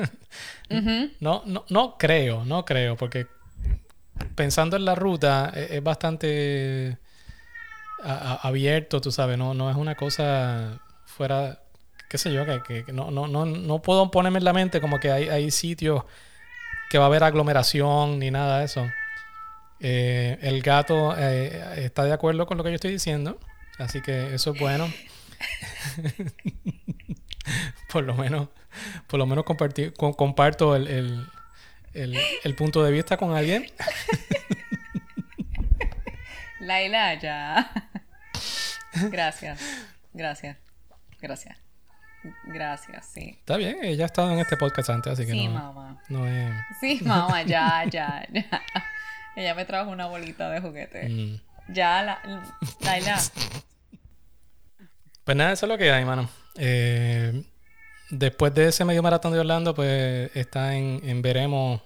no, 1.20 1.42
no, 1.46 1.64
no 1.70 1.96
creo, 1.98 2.44
no 2.44 2.64
creo, 2.64 2.96
porque 2.96 3.26
pensando 4.34 4.76
en 4.76 4.84
la 4.84 4.94
ruta 4.94 5.50
es, 5.54 5.70
es 5.72 5.82
bastante 5.82 6.98
a- 8.02 8.12
a- 8.42 8.48
abierto, 8.48 9.00
tú 9.00 9.10
sabes, 9.10 9.38
no, 9.38 9.54
no 9.54 9.70
es 9.70 9.76
una 9.76 9.94
cosa 9.94 10.80
fuera, 11.06 11.62
qué 12.14 12.18
sé 12.18 12.32
yo, 12.32 12.44
que, 12.62 12.84
no, 12.92 13.10
no, 13.10 13.26
no, 13.26 13.44
no 13.44 13.82
puedo 13.82 14.08
ponerme 14.12 14.38
en 14.38 14.44
la 14.44 14.52
mente 14.52 14.80
como 14.80 15.00
que 15.00 15.10
hay, 15.10 15.28
hay 15.30 15.50
sitios 15.50 16.04
que 16.88 16.96
va 16.96 17.06
a 17.06 17.08
haber 17.08 17.24
aglomeración 17.24 18.20
ni 18.20 18.30
nada 18.30 18.60
de 18.60 18.66
eso. 18.66 18.88
Eh, 19.80 20.38
el 20.42 20.62
gato 20.62 21.12
eh, 21.18 21.82
está 21.84 22.04
de 22.04 22.12
acuerdo 22.12 22.46
con 22.46 22.56
lo 22.56 22.62
que 22.62 22.70
yo 22.70 22.76
estoy 22.76 22.92
diciendo, 22.92 23.40
así 23.80 24.00
que 24.00 24.32
eso 24.32 24.52
es 24.52 24.60
bueno. 24.60 24.88
por 27.92 28.04
lo 28.04 28.14
menos, 28.14 28.46
por 29.08 29.18
lo 29.18 29.26
menos 29.26 29.42
compartir, 29.44 29.92
co- 29.94 30.14
comparto 30.14 30.76
el, 30.76 30.86
el- 30.86 31.26
el- 31.94 32.16
el 32.44 32.54
punto 32.54 32.84
de 32.84 32.92
vista 32.92 33.16
con 33.16 33.34
alguien. 33.36 33.66
Laila, 36.60 37.14
ya. 37.18 37.72
gracias, 39.10 39.58
gracias, 40.12 40.56
gracias. 41.20 41.63
Gracias, 42.44 43.06
sí. 43.12 43.36
Está 43.40 43.56
bien, 43.56 43.78
ella 43.82 44.04
ha 44.04 44.06
estado 44.06 44.30
en 44.32 44.38
este 44.38 44.56
podcast 44.56 44.90
antes, 44.90 45.12
así 45.12 45.26
que 45.26 45.32
Sí, 45.32 45.46
no, 45.48 45.54
mamá. 45.72 46.02
no 46.08 46.26
es... 46.26 46.52
Sí, 46.80 47.00
mamá, 47.04 47.42
ya, 47.42 47.84
ya, 47.90 48.26
ya. 48.32 48.62
Ella 49.36 49.54
me 49.54 49.64
trajo 49.64 49.90
una 49.90 50.06
bolita 50.06 50.48
de 50.50 50.60
juguete. 50.60 51.08
mm. 51.08 51.40
Ya, 51.74 52.02
la, 52.02 52.18
Laila. 52.82 53.18
Pues 55.24 55.36
nada, 55.36 55.52
eso 55.52 55.66
es 55.66 55.72
lo 55.72 55.78
que 55.78 55.90
hay, 55.90 56.04
mano. 56.04 56.28
Eh, 56.56 57.42
después 58.10 58.52
de 58.54 58.68
ese 58.68 58.84
medio 58.84 59.02
maratón 59.02 59.32
de 59.32 59.38
Orlando, 59.40 59.74
pues 59.74 60.30
está 60.36 60.74
en, 60.76 61.00
en 61.04 61.22
veremos 61.22 61.80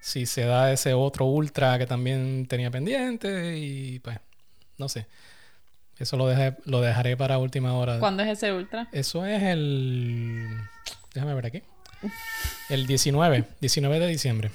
si 0.00 0.26
se 0.26 0.42
da 0.44 0.72
ese 0.72 0.94
otro 0.94 1.26
ultra 1.26 1.78
que 1.78 1.86
también 1.86 2.46
tenía 2.46 2.70
pendiente 2.70 3.56
y 3.56 3.98
pues 4.00 4.18
no 4.78 4.88
sé. 4.88 5.06
Eso 5.98 6.16
lo, 6.16 6.28
dejé- 6.28 6.56
lo 6.64 6.80
dejaré 6.80 7.16
para 7.16 7.38
última 7.38 7.74
hora. 7.74 7.98
¿Cuándo 7.98 8.22
es 8.22 8.28
ese 8.30 8.52
ultra? 8.52 8.88
Eso 8.92 9.26
es 9.26 9.42
el... 9.42 10.46
Déjame 11.14 11.34
ver 11.34 11.46
aquí. 11.46 11.62
El 12.68 12.86
19, 12.86 13.44
19 13.60 13.98
de 13.98 14.06
diciembre. 14.06 14.50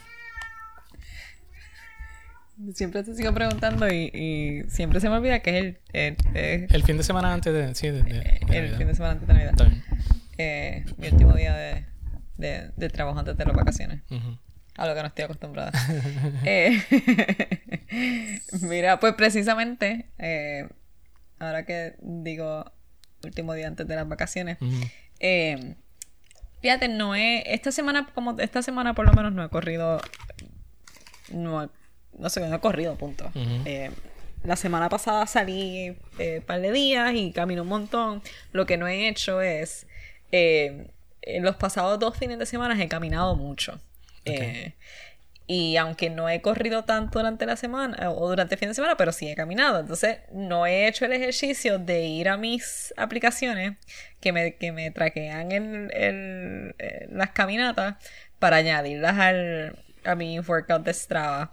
Siempre 2.75 3.03
te 3.03 3.13
sigo 3.15 3.33
preguntando 3.33 3.91
y, 3.91 4.05
y 4.13 4.69
siempre 4.69 4.99
se 4.99 5.09
me 5.09 5.15
olvida 5.17 5.39
que 5.39 5.57
es 5.57 5.63
el, 5.65 5.77
el, 5.93 6.15
el- 6.35 6.67
El 6.75 6.83
fin 6.83 6.97
de 6.97 7.03
semana 7.03 7.33
antes 7.33 7.51
de... 7.53 7.73
Sí, 7.75 7.87
de, 7.89 8.03
de- 8.03 8.13
de 8.13 8.39
el 8.39 8.47
Navidad. 8.47 8.77
fin 8.77 8.87
de 8.87 8.95
semana 8.95 9.11
antes 9.13 9.27
de 9.27 9.33
Navidad. 9.33 9.53
Eh, 10.37 10.85
mi 10.97 11.07
último 11.09 11.33
día 11.33 11.53
de, 11.55 11.85
de, 12.37 12.71
de 12.77 12.89
trabajo 12.89 13.19
antes 13.19 13.35
de 13.35 13.45
las 13.45 13.55
vacaciones. 13.55 14.01
A 14.77 14.87
lo 14.87 14.95
que 14.95 15.01
no 15.01 15.07
estoy 15.07 15.25
acostumbrada. 15.25 15.71
Eh, 16.45 18.39
mira, 18.61 18.99
pues 18.99 19.13
precisamente, 19.15 20.05
eh, 20.19 20.67
ahora 21.43 21.65
que 21.65 21.95
digo 21.99 22.71
último 23.23 23.53
día 23.53 23.67
antes 23.67 23.87
de 23.87 23.95
las 23.95 24.07
vacaciones, 24.07 24.57
eh, 25.19 25.75
Fíjate, 26.61 26.87
no 26.87 27.13
he. 27.13 27.43
Esta 27.53 27.73
semana, 27.73 28.07
como 28.15 28.39
esta 28.39 28.61
semana 28.61 28.93
por 28.93 29.05
lo 29.05 29.11
menos 29.11 29.33
no 29.33 29.43
he 29.43 29.49
corrido. 29.49 29.99
No, 31.29 31.69
no 32.17 32.29
sé, 32.29 32.39
no 32.47 32.55
he 32.55 32.59
corrido, 32.61 32.95
punto. 32.95 33.29
Eh, 33.35 33.91
la 34.43 34.55
semana 34.55 34.87
pasada 34.87 35.27
salí 35.27 35.97
eh, 36.19 36.37
un 36.39 36.45
par 36.45 36.61
de 36.61 36.71
días 36.71 37.13
y 37.15 37.33
caminé 37.33 37.59
un 37.59 37.67
montón. 37.67 38.21
Lo 38.53 38.65
que 38.65 38.77
no 38.77 38.87
he 38.87 39.09
hecho 39.09 39.41
es. 39.41 39.87
eh, 40.31 40.87
en 41.25 41.43
los 41.43 41.55
pasados 41.55 41.99
dos 41.99 42.17
fines 42.17 42.37
de 42.39 42.45
semana 42.45 42.81
he 42.81 42.87
caminado 42.87 43.35
mucho. 43.35 43.79
Eh, 44.25 44.73
y 45.45 45.75
aunque 45.77 46.09
no 46.09 46.29
he 46.29 46.41
corrido 46.41 46.85
tanto 46.85 47.19
durante 47.19 47.45
la 47.45 47.55
semana 47.57 48.09
o 48.11 48.29
durante 48.29 48.55
el 48.55 48.59
fin 48.59 48.69
de 48.69 48.75
semana, 48.75 48.95
pero 48.97 49.11
sí 49.11 49.27
he 49.29 49.35
caminado. 49.35 49.79
Entonces, 49.79 50.19
no 50.31 50.65
he 50.65 50.87
hecho 50.87 51.05
el 51.05 51.11
ejercicio 51.13 51.79
de 51.79 52.05
ir 52.05 52.29
a 52.29 52.37
mis 52.37 52.93
aplicaciones 52.97 53.73
que 54.21 54.31
me, 54.31 54.55
que 54.55 54.71
me 54.71 54.89
traquean 54.91 55.51
el, 55.51 55.91
el- 55.93 56.75
eh, 56.79 57.07
las 57.11 57.31
caminatas 57.31 57.95
para 58.39 58.57
añadirlas 58.57 59.17
al, 59.19 59.77
a 60.05 60.15
mi 60.15 60.39
workout 60.39 60.83
de 60.85 60.93
Strava 60.93 61.51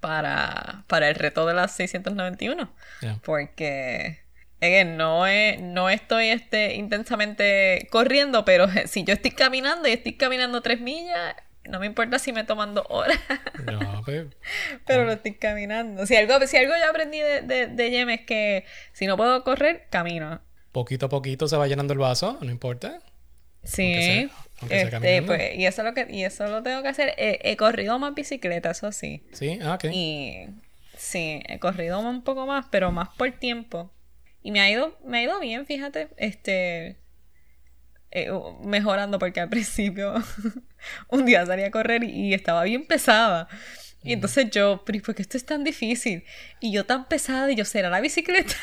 para, 0.00 0.84
para 0.86 1.08
el 1.08 1.14
reto 1.14 1.46
de 1.46 1.54
las 1.54 1.72
691. 1.72 2.72
Ya. 3.02 3.18
Porque 3.24 4.20
again, 4.60 4.96
no, 4.96 5.26
he- 5.26 5.58
no 5.60 5.90
estoy 5.90 6.28
este, 6.28 6.74
intensamente 6.74 7.86
corriendo, 7.90 8.44
pero 8.44 8.66
si 8.86 9.04
yo 9.04 9.14
estoy 9.14 9.30
caminando 9.32 9.88
y 9.88 9.92
estoy 9.92 10.14
caminando 10.14 10.60
tres 10.62 10.80
millas, 10.80 11.34
no 11.68 11.80
me 11.80 11.86
importa 11.86 12.18
si 12.18 12.32
me 12.32 12.44
toman 12.44 12.74
dos 12.74 12.86
horas, 12.88 13.18
No, 13.64 14.02
pues, 14.04 14.26
pero 14.86 15.04
lo 15.04 15.12
estoy 15.12 15.34
caminando. 15.34 16.06
Si 16.06 16.14
algo, 16.16 16.46
si 16.46 16.56
algo 16.56 16.72
yo 16.76 16.90
aprendí 16.90 17.20
de, 17.20 17.40
de, 17.42 17.66
de 17.68 17.90
Jem 17.90 18.10
es 18.10 18.20
que 18.22 18.64
si 18.92 19.06
no 19.06 19.16
puedo 19.16 19.42
correr, 19.44 19.86
camino. 19.90 20.40
poquito 20.72 21.06
a 21.06 21.08
poquito 21.08 21.48
se 21.48 21.56
va 21.56 21.66
llenando 21.66 21.92
el 21.92 21.98
vaso, 21.98 22.38
no 22.42 22.50
importa. 22.50 23.00
Sí, 23.62 23.82
Aunque 23.94 24.02
sea- 24.02 24.44
aunque 24.60 24.74
sea 24.74 24.84
este, 24.84 24.90
caminando. 24.90 25.26
pues, 25.26 25.54
y 25.56 25.66
eso 25.66 25.82
es 25.82 25.88
lo 25.88 25.94
que, 25.94 26.06
y 26.10 26.24
eso 26.24 26.46
lo 26.48 26.62
tengo 26.62 26.82
que 26.82 26.88
hacer. 26.88 27.14
He, 27.16 27.40
he 27.50 27.56
corrido 27.56 27.98
más 27.98 28.14
bicicleta, 28.14 28.70
eso 28.70 28.92
sí. 28.92 29.24
Sí, 29.32 29.58
ah, 29.62 29.74
ok. 29.74 29.84
Y 29.90 30.46
sí, 30.96 31.42
he 31.48 31.58
corrido 31.58 31.98
un 32.00 32.22
poco 32.22 32.46
más, 32.46 32.66
pero 32.70 32.92
más 32.92 33.08
por 33.16 33.30
tiempo. 33.32 33.90
Y 34.42 34.52
me 34.52 34.60
ha 34.60 34.70
ido, 34.70 34.98
me 35.04 35.18
ha 35.18 35.22
ido 35.22 35.40
bien, 35.40 35.64
fíjate, 35.64 36.08
este 36.18 36.98
eh, 38.14 38.30
mejorando 38.62 39.18
porque 39.18 39.40
al 39.40 39.48
principio 39.48 40.14
un 41.08 41.26
día 41.26 41.44
salí 41.44 41.62
a 41.62 41.70
correr 41.70 42.04
y, 42.04 42.28
y 42.28 42.34
estaba 42.34 42.62
bien 42.64 42.86
pesada. 42.86 43.48
Y 44.02 44.12
entonces 44.12 44.50
yo, 44.50 44.82
pero 44.84 44.98
¿y 44.98 45.00
por 45.00 45.14
qué 45.14 45.22
esto 45.22 45.38
es 45.38 45.46
tan 45.46 45.64
difícil? 45.64 46.24
Y 46.60 46.72
yo 46.72 46.84
tan 46.84 47.06
pesada 47.08 47.50
y 47.50 47.56
yo, 47.56 47.64
¿será 47.64 47.88
la 47.88 48.00
bicicleta? 48.00 48.54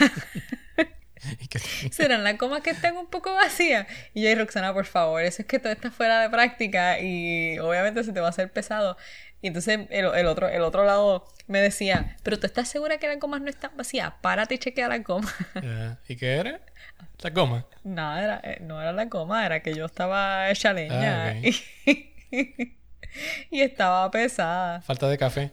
¿Serán 1.91 2.23
las 2.23 2.37
gomas 2.37 2.61
que 2.61 2.71
están 2.71 2.97
un 2.97 3.07
poco 3.07 3.33
vacías? 3.33 3.87
Y 4.13 4.23
yo, 4.23 4.29
y 4.29 4.35
Roxana, 4.35 4.73
por 4.73 4.85
favor, 4.85 5.21
eso 5.23 5.41
es 5.41 5.47
que 5.47 5.59
todo 5.59 5.71
está 5.71 5.91
fuera 5.91 6.21
de 6.21 6.29
práctica 6.29 6.99
y 6.99 7.59
obviamente 7.59 8.03
se 8.03 8.13
te 8.13 8.19
va 8.19 8.27
a 8.27 8.29
hacer 8.29 8.51
pesado. 8.51 8.97
Y 9.41 9.47
entonces 9.47 9.79
el, 9.89 10.05
el 10.05 10.25
otro, 10.27 10.47
el 10.47 10.61
otro 10.61 10.85
lado 10.85 11.27
me 11.47 11.59
decía, 11.59 12.17
pero 12.23 12.39
¿tú 12.39 12.45
estás 12.45 12.69
segura 12.69 12.97
que 12.97 13.07
las 13.07 13.19
gomas 13.19 13.41
no 13.41 13.49
están 13.49 13.71
vacías? 13.75 14.13
Párate 14.21 14.55
y 14.55 14.57
chequea 14.59 14.87
las 14.87 15.03
gomas. 15.03 15.33
Ya. 15.61 15.99
¿Y 16.07 16.15
qué 16.15 16.35
era? 16.35 16.61
La 17.21 17.29
goma. 17.29 17.65
no, 17.83 18.17
era, 18.17 18.41
eh, 18.43 18.57
no 18.61 18.81
era 18.81 18.91
la 18.91 19.05
goma, 19.05 19.45
era 19.45 19.61
que 19.61 19.73
yo 19.75 19.85
estaba 19.85 20.49
hecha 20.49 20.73
leña 20.73 21.27
Ah, 21.27 21.33
y, 21.35 21.55
y 23.51 23.61
estaba 23.61 24.09
pesada. 24.09 24.81
Falta 24.81 25.07
de 25.07 25.17
café. 25.17 25.51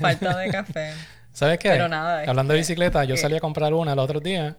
Falta 0.00 0.36
de 0.38 0.50
café. 0.50 0.92
¿Sabes 1.32 1.58
qué? 1.58 1.68
Pero 1.70 1.88
nada, 1.88 2.24
Hablando 2.28 2.52
de 2.54 2.60
bicicleta, 2.60 3.04
yo 3.04 3.14
que- 3.16 3.20
salí 3.20 3.36
a 3.36 3.40
comprar 3.40 3.74
una 3.74 3.92
el 3.92 3.98
otro 3.98 4.20
día 4.20 4.56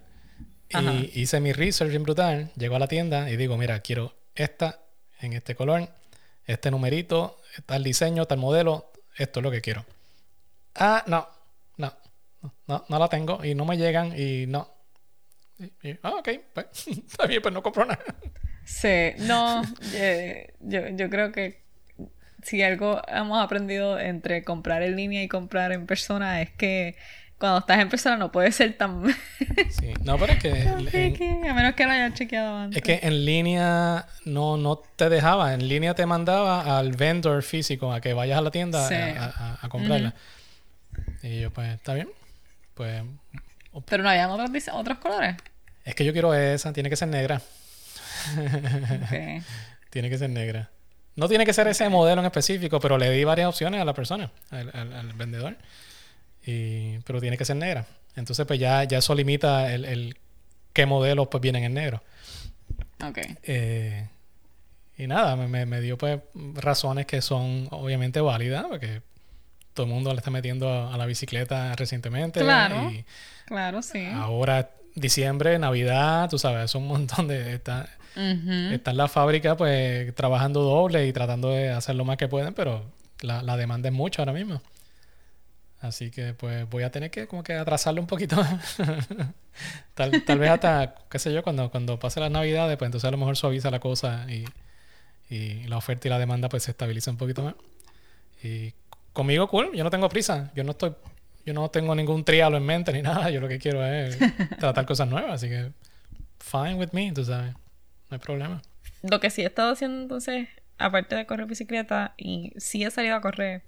Ajá. 0.74 0.91
y 0.93 1.12
hice 1.15 1.39
mi 1.39 1.53
research 1.53 1.89
bien 1.89 2.03
brutal. 2.03 2.51
Llego 2.55 2.75
a 2.75 2.79
la 2.79 2.88
tienda 2.88 3.29
y 3.29 3.38
digo, 3.38 3.57
mira, 3.57 3.79
quiero 3.79 4.13
esta 4.35 4.81
en 5.22 5.33
este 5.33 5.55
color, 5.55 5.87
este 6.46 6.70
numerito, 6.70 7.39
tal 7.65 7.83
diseño, 7.83 8.25
tal 8.25 8.37
modelo, 8.37 8.91
esto 9.18 9.39
es 9.39 9.44
lo 9.44 9.50
que 9.51 9.61
quiero. 9.61 9.85
Ah, 10.75 11.03
no, 11.07 11.27
no, 11.77 11.94
no, 12.68 12.85
no 12.89 13.00
la 13.00 13.07
tengo 13.07 13.44
y 13.44 13.55
no 13.55 13.63
me 13.65 13.77
llegan 13.77 14.13
y 14.20 14.46
no. 14.48 14.70
Y- 15.59 15.89
y, 15.89 16.00
ah, 16.03 16.15
ok, 16.20 16.29
pues 16.53 16.65
está 16.87 17.25
bien, 17.27 17.41
pues 17.41 17.53
no 17.53 17.63
compro 17.63 17.85
nada. 17.85 18.00
Sí, 18.65 19.11
no, 19.20 19.61
eh, 19.94 20.53
yo, 20.59 20.87
yo 20.89 21.09
creo 21.09 21.31
que 21.31 21.63
si 22.44 22.61
algo 22.61 23.01
hemos 23.07 23.41
aprendido 23.44 24.00
entre 24.00 24.44
comprar 24.44 24.83
en 24.83 24.96
línea 24.96 25.24
y 25.24 25.27
comprar 25.27 25.72
en 25.72 25.85
persona 25.87 26.41
es 26.41 26.51
que 26.51 26.96
cuando 27.37 27.59
estás 27.59 27.79
en 27.79 27.89
persona 27.89 28.18
no 28.18 28.31
puedes 28.31 28.55
ser 28.55 28.77
tan... 28.77 29.03
Sí, 29.70 29.94
no, 30.03 30.18
pero 30.18 30.33
es 30.33 30.39
que, 30.39 30.50
en- 30.61 31.48
a 31.50 31.53
menos 31.53 31.74
que 31.75 31.85
lo 31.85 31.91
hayas 31.91 32.13
chequeado 32.13 32.55
antes. 32.57 32.77
es 32.77 32.83
que 32.83 33.05
en 33.05 33.25
línea 33.25 34.05
no, 34.25 34.57
no 34.57 34.77
te 34.77 35.09
dejaba, 35.09 35.53
en 35.53 35.68
línea 35.68 35.94
te 35.96 36.05
mandaba 36.05 36.77
al 36.77 36.91
vendor 36.94 37.44
físico 37.44 37.91
a 37.91 38.00
que 38.00 38.13
vayas 38.13 38.37
a 38.37 38.41
la 38.41 38.51
tienda 38.51 38.87
Sí. 38.87 38.94
a, 38.96 39.25
a- 39.25 39.59
a 39.61 39.70
comprarla. 39.70 40.13
Y 41.24 41.41
yo, 41.41 41.51
pues, 41.51 41.74
está 41.74 41.94
bien. 41.94 42.07
Pues, 42.74 43.03
Pero 43.81 44.03
no 44.03 44.09
habían 44.09 44.29
otros, 44.29 44.50
otros 44.74 44.98
colores. 45.00 45.35
es 45.83 45.96
que 45.96 46.05
yo 46.05 46.14
quiero 46.14 46.33
esa, 46.33 46.72
tiene 46.74 46.90
que 46.90 46.96
ser 46.96 47.07
negra. 47.09 47.42
Ok. 48.38 49.44
Tiene 49.90 50.09
que 50.09 50.18
ser 50.18 50.29
negra. 50.29 50.70
No 51.16 51.29
tiene 51.29 51.46
que 51.46 51.53
ser 51.53 51.68
ese 51.70 51.88
modelo 51.88 52.20
en 52.20 52.25
específico, 52.25 52.79
pero 52.81 52.98
le 52.98 53.09
di 53.09 53.24
varias 53.24 53.48
opciones 53.48 53.79
a 53.81 53.85
la 53.85 53.94
persona, 53.94 54.29
al, 54.50 54.70
al- 54.74 54.94
al 54.94 55.14
vendedor. 55.14 55.55
Y, 56.46 57.00
pero 57.00 57.22
tiene 57.22 57.38
que 57.38 57.46
ser 57.46 57.55
negra. 57.55 57.85
Entonces, 58.18 58.46
pues 58.46 58.59
ya, 58.59 58.83
ya 58.83 58.98
eso 58.98 59.16
limita 59.16 59.74
el, 59.74 59.85
el 59.85 60.18
qué 60.74 60.85
modelos 60.85 61.29
pues 61.31 61.40
vienen 61.42 61.64
en 61.64 61.74
negro. 61.74 62.03
Ok. 63.01 63.20
Eh, 63.44 64.09
y 64.98 65.07
nada, 65.07 65.38
me, 65.38 65.48
me- 65.48 65.66
me 65.66 65.79
dio 65.79 65.98
pues 65.98 66.20
razones 66.55 67.05
que 67.05 67.22
son 67.22 67.70
obviamente 67.72 68.20
válidas, 68.20 68.66
porque 68.70 69.01
todo 69.75 69.85
el 69.85 69.92
mundo 69.92 70.11
le 70.11 70.18
está 70.18 70.31
metiendo 70.31 70.68
a, 70.70 70.92
a 70.94 70.98
la 70.98 71.05
bicicleta 71.05 71.75
recientemente. 71.75 72.40
Claro. 72.40 72.90
Y 72.90 73.05
Claro, 73.46 73.83
sí. 73.83 74.03
ahora 74.11 74.72
diciembre, 74.96 75.59
Navidad, 75.59 76.29
tú 76.29 76.40
sabes, 76.40 76.66
es 76.66 76.75
un 76.75 76.88
montón 76.88 77.27
de... 77.27 77.53
Está, 77.53 77.88
Ujú. 78.16 78.74
está 78.74 78.92
en 78.92 78.98
la 78.98 79.07
fábrica 79.09 79.55
pues 79.57 80.16
trabajando 80.16 80.61
doble 80.61 81.05
y 81.05 81.14
tratando 81.14 81.50
de 81.51 81.70
hacer 81.70 81.96
lo 81.96 82.05
más 82.05 82.18
que 82.18 82.27
pueden, 82.29 82.53
pero 82.55 82.83
la, 83.22 83.44
la 83.44 83.57
demanda 83.57 83.90
es 83.90 83.94
mucho 83.94 84.22
ahora 84.22 84.31
mismo. 84.33 84.61
Así 85.81 86.09
que 86.09 86.33
pues 86.33 86.68
voy 86.70 86.83
a 86.83 86.90
tener 86.92 87.11
que 87.11 87.27
como 87.27 87.44
que 87.44 87.53
atrasarlo 87.53 88.00
un 88.01 88.07
poquito. 88.07 88.38
tal, 89.94 90.24
tal 90.24 90.40
vez 90.40 90.50
hasta, 90.50 90.96
qué 91.09 91.20
sé 91.20 91.33
yo, 91.33 91.44
cuando, 91.44 91.70
cuando 91.70 92.00
pase 92.00 92.20
las 92.20 92.31
navidades, 92.31 92.77
pues 92.77 92.88
entonces 92.88 93.07
a 93.07 93.11
lo 93.11 93.18
mejor 93.18 93.35
suaviza 93.38 93.70
la 93.70 93.79
cosa 93.79 94.25
y, 94.29 94.46
y 95.29 95.64
la 95.68 95.77
oferta 95.77 96.07
y 96.07 96.11
la 96.11 96.20
demanda 96.20 96.50
pues 96.50 96.64
se 96.64 96.72
estabiliza 96.72 97.11
un 97.11 97.18
poquito 97.18 97.44
más. 97.44 97.55
Y 98.44 98.74
conmigo 99.16 99.48
cool, 99.48 99.72
yo 99.74 99.84
no 99.84 99.90
tengo 99.90 100.08
prisa, 100.10 100.51
yo 100.56 100.64
no 100.64 100.72
estoy, 100.72 100.94
yo 101.46 101.54
no 101.54 101.70
tengo 101.70 101.96
ningún 101.96 102.24
trialo 102.24 102.58
en 102.58 102.64
mente 102.66 102.94
ni 102.94 103.01
nada, 103.10 103.32
yo 103.32 103.42
lo 103.42 103.48
que 103.48 103.58
quiero 103.58 103.84
es 103.84 104.18
tratar 104.60 104.86
cosas 104.86 105.08
nuevas, 105.08 105.32
así 105.34 105.50
que 105.50 105.72
fine 106.40 106.75
with 106.75 106.90
me, 106.92 107.12
tú 107.12 107.24
sabes, 107.25 107.54
no 107.54 107.60
hay 108.12 108.20
problema. 108.20 108.62
Lo 109.01 109.20
que 109.20 109.30
sí 109.32 109.42
he 109.42 109.46
estado 109.46 109.72
haciendo 109.74 110.01
entonces, 110.01 110.48
aparte 110.78 111.16
de 111.16 111.25
correr 111.25 111.48
bicicleta, 111.48 112.14
y 112.18 112.51
sí 112.58 112.84
he 112.84 112.92
salido 112.92 113.16
a 113.16 113.22
correr, 113.22 113.64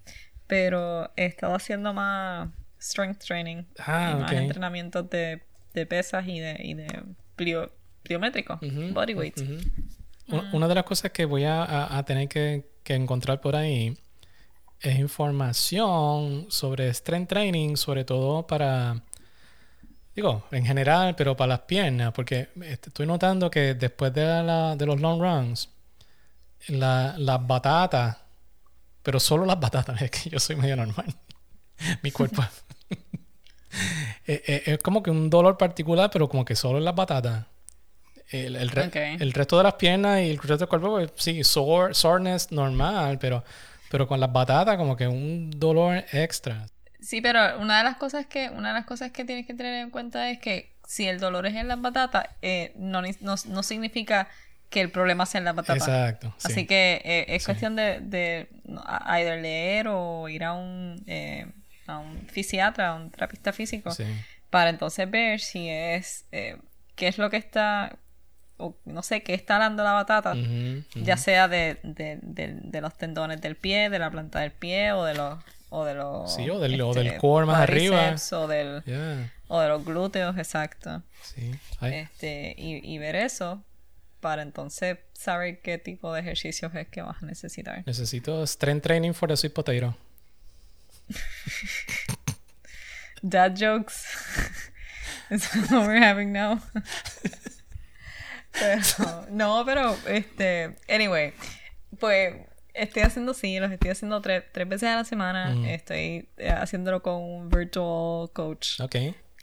pero 0.48 1.12
he 1.16 1.26
estado 1.26 1.56
haciendo 1.56 1.94
más 1.94 2.50
strength 2.80 3.24
training. 3.26 3.64
Ah, 3.80 4.12
y 4.12 4.22
más 4.22 4.32
ok. 4.32 4.38
entrenamientos 4.38 5.10
de, 5.10 5.42
de 5.74 5.86
pesas 5.86 6.28
y 6.28 6.40
de, 6.40 6.56
y 6.64 6.74
de 6.76 6.88
plio- 7.36 7.72
pliométrico, 8.04 8.60
body 8.94 9.14
weight. 9.16 9.40
Una 10.54 10.68
de 10.68 10.76
las 10.76 10.84
cosas 10.84 11.12
que 11.12 11.26
voy 11.26 11.44
a, 11.46 11.64
a- 11.64 11.98
a 11.98 12.04
tener 12.04 12.28
que, 12.28 12.70
que 12.84 12.96
encontrar 12.96 13.40
por 13.42 13.56
ahí 13.56 13.98
es 14.82 15.00
información 15.00 16.46
sobre 16.50 16.94
strength 16.94 17.30
training, 17.30 17.76
sobre 17.76 18.04
todo 18.06 18.46
para, 18.46 19.02
digo, 20.16 20.44
en 20.52 20.66
general, 20.66 21.16
pero 21.16 21.36
para 21.36 21.50
las 21.50 21.60
piernas, 21.62 22.12
porque 22.14 22.50
estoy 22.64 23.06
notando 23.08 23.50
que 23.50 23.74
después 23.76 24.14
de, 24.14 24.26
la- 24.44 24.76
de 24.76 24.86
los 24.86 25.00
long 25.00 25.22
runs, 25.22 25.70
la- 26.68 27.16
las 27.18 27.46
batatas, 27.46 28.18
pero 29.04 29.20
solo 29.20 29.46
las 29.46 29.60
batatas, 29.60 30.02
es 30.02 30.12
que 30.12 30.30
yo 30.30 30.40
soy 30.40 30.56
medio 30.56 30.76
normal, 30.76 31.14
mi 32.04 32.12
cuerpo. 32.12 32.44
Eh, 34.26 34.44
eh, 34.48 34.64
es 34.66 34.78
como 34.80 35.04
que 35.04 35.12
un 35.12 35.30
dolor 35.30 35.58
particular, 35.58 36.10
pero 36.12 36.28
como 36.28 36.44
que 36.44 36.56
solo 36.56 36.80
en 36.80 36.86
las 36.86 36.96
batatas. 36.96 37.46
El, 38.30 38.56
el, 38.56 38.70
re- 38.70 38.88
Ok. 38.88 38.96
el 39.22 39.34
resto 39.34 39.58
de 39.58 39.64
las 39.64 39.76
piernas 39.76 40.22
y 40.22 40.30
el 40.32 40.38
resto 40.38 40.58
del 40.58 40.68
cuerpo, 40.68 40.90
pues, 40.92 41.12
sí, 41.16 41.44
sore, 41.44 41.94
soreness 41.94 42.52
normal, 42.52 43.20
pero, 43.20 43.44
pero 43.90 44.08
con 44.08 44.20
las 44.20 44.32
batatas 44.32 44.78
como 44.78 44.96
que 44.96 45.08
un 45.08 45.52
dolor 45.52 46.04
extra. 46.12 46.66
Sí, 47.00 47.22
pero 47.22 47.60
una 47.60 47.78
de 47.78 47.84
las 47.84 47.98
cosas 47.98 48.26
que, 48.26 48.50
una 48.50 48.70
de 48.70 48.74
las 48.74 48.86
cosas 48.86 49.12
que 49.12 49.24
tienes 49.24 49.46
que 49.46 49.54
tener 49.54 49.76
en 49.84 49.90
cuenta 49.92 50.30
es 50.30 50.40
que 50.40 50.74
si 50.88 51.08
el 51.08 51.20
dolor 51.20 51.46
es 51.46 51.56
en 51.56 51.68
las 51.68 51.80
batatas, 51.82 52.28
eh, 52.42 52.74
no, 52.76 53.02
no, 53.02 53.36
no 53.46 53.64
significa 53.64 54.28
que 54.70 54.82
el 54.82 54.90
problema 54.90 55.26
sea 55.26 55.40
en 55.40 55.46
las 55.46 55.56
batatas. 55.56 55.88
Exacto. 55.88 56.34
sí. 56.38 56.52
Así 56.52 56.66
que 56.66 57.02
eh, 57.06 57.26
es 57.30 57.44
Sí. 57.44 57.46
cuestión 57.46 57.76
de, 57.76 58.00
de 58.02 58.48
either 59.08 59.40
leer 59.42 59.88
o 59.90 60.28
ir 60.28 60.44
a 60.44 60.54
un, 60.54 61.04
eh, 61.08 61.46
a 61.86 62.00
un 62.00 62.28
fisiatra, 62.28 62.90
a 62.90 62.96
un 62.96 63.12
terapista 63.12 63.54
físico, 63.54 63.92
Sí. 63.92 64.04
para 64.50 64.70
entonces 64.70 65.10
ver 65.10 65.40
si 65.40 65.70
es, 65.70 66.26
eh, 66.32 66.58
qué 66.96 67.08
es 67.08 67.18
lo 67.18 67.30
que 67.30 67.38
está 67.38 67.96
o 68.58 68.76
no 68.86 69.04
sé 69.04 69.22
qué 69.24 69.34
está 69.34 69.58
dando 69.60 69.84
la 69.84 69.94
batata, 69.94 70.34
ya 70.96 71.18
sea 71.18 71.48
de, 71.48 71.78
de, 71.84 72.20
de- 72.22 72.58
de 72.62 72.82
los 72.82 72.96
tendones 72.98 73.42
del 73.42 73.56
pie, 73.56 73.90
de 73.90 74.00
la 74.00 74.10
planta 74.12 74.40
del 74.40 74.52
pie 74.52 74.92
o 74.94 75.04
de 75.06 75.14
los 75.16 75.40
o 75.70 75.84
de 75.86 75.94
los 75.96 76.34
Sí, 76.34 76.50
o 76.50 76.60
del- 76.60 76.80
o 76.82 76.92
este, 76.92 77.04
del 77.04 77.18
core 77.18 77.46
más 77.46 77.60
arriba. 77.62 78.16
o 78.32 78.48
del 78.48 78.84
Yeah, 78.86 79.32
o 79.48 79.60
de 79.60 79.68
los 79.68 79.84
glúteos, 79.86 80.38
exacto. 80.38 81.04
sí. 81.22 81.52
Ay, 81.80 81.94
Este, 81.96 82.56
y, 82.58 82.80
y 82.84 82.98
ver 83.00 83.16
eso 83.16 83.64
para 84.22 84.42
entonces 84.42 84.98
saber 85.14 85.62
qué 85.62 85.78
tipo 85.78 86.12
de 86.14 86.22
ejercicios 86.22 86.74
es 86.74 86.88
que 86.88 87.02
vas 87.02 87.22
a 87.22 87.26
necesitar. 87.26 87.84
Necesito 87.86 88.46
strength 88.48 88.84
training 88.84 89.14
for 89.14 89.30
the 89.30 89.38
sweet 89.38 89.54
potato. 89.54 89.96
Dad 93.22 93.56
jokes. 93.56 94.06
Is 95.30 95.50
that 95.50 95.70
what 95.72 95.88
we're 95.88 96.00
having 96.02 96.32
now? 96.32 96.62
Pero, 98.60 99.26
no, 99.32 99.64
pero 99.66 99.96
este, 100.08 100.76
anyway, 100.90 101.34
pues 102.00 102.36
estoy 102.74 103.04
haciendo 103.04 103.34
sí, 103.34 103.60
los 103.60 103.72
estoy 103.72 103.90
haciendo 103.92 104.22
tres, 104.22 104.44
tres 104.52 104.68
veces 104.68 104.90
a 104.90 104.96
la 104.98 105.04
semana. 105.04 105.52
Mm. 105.56 105.66
Estoy 105.66 106.30
eh, 106.38 106.50
haciéndolo 106.52 107.02
con 107.02 107.16
un 107.22 107.50
virtual 107.50 108.30
coach. 108.34 108.80
Ok. 108.82 108.96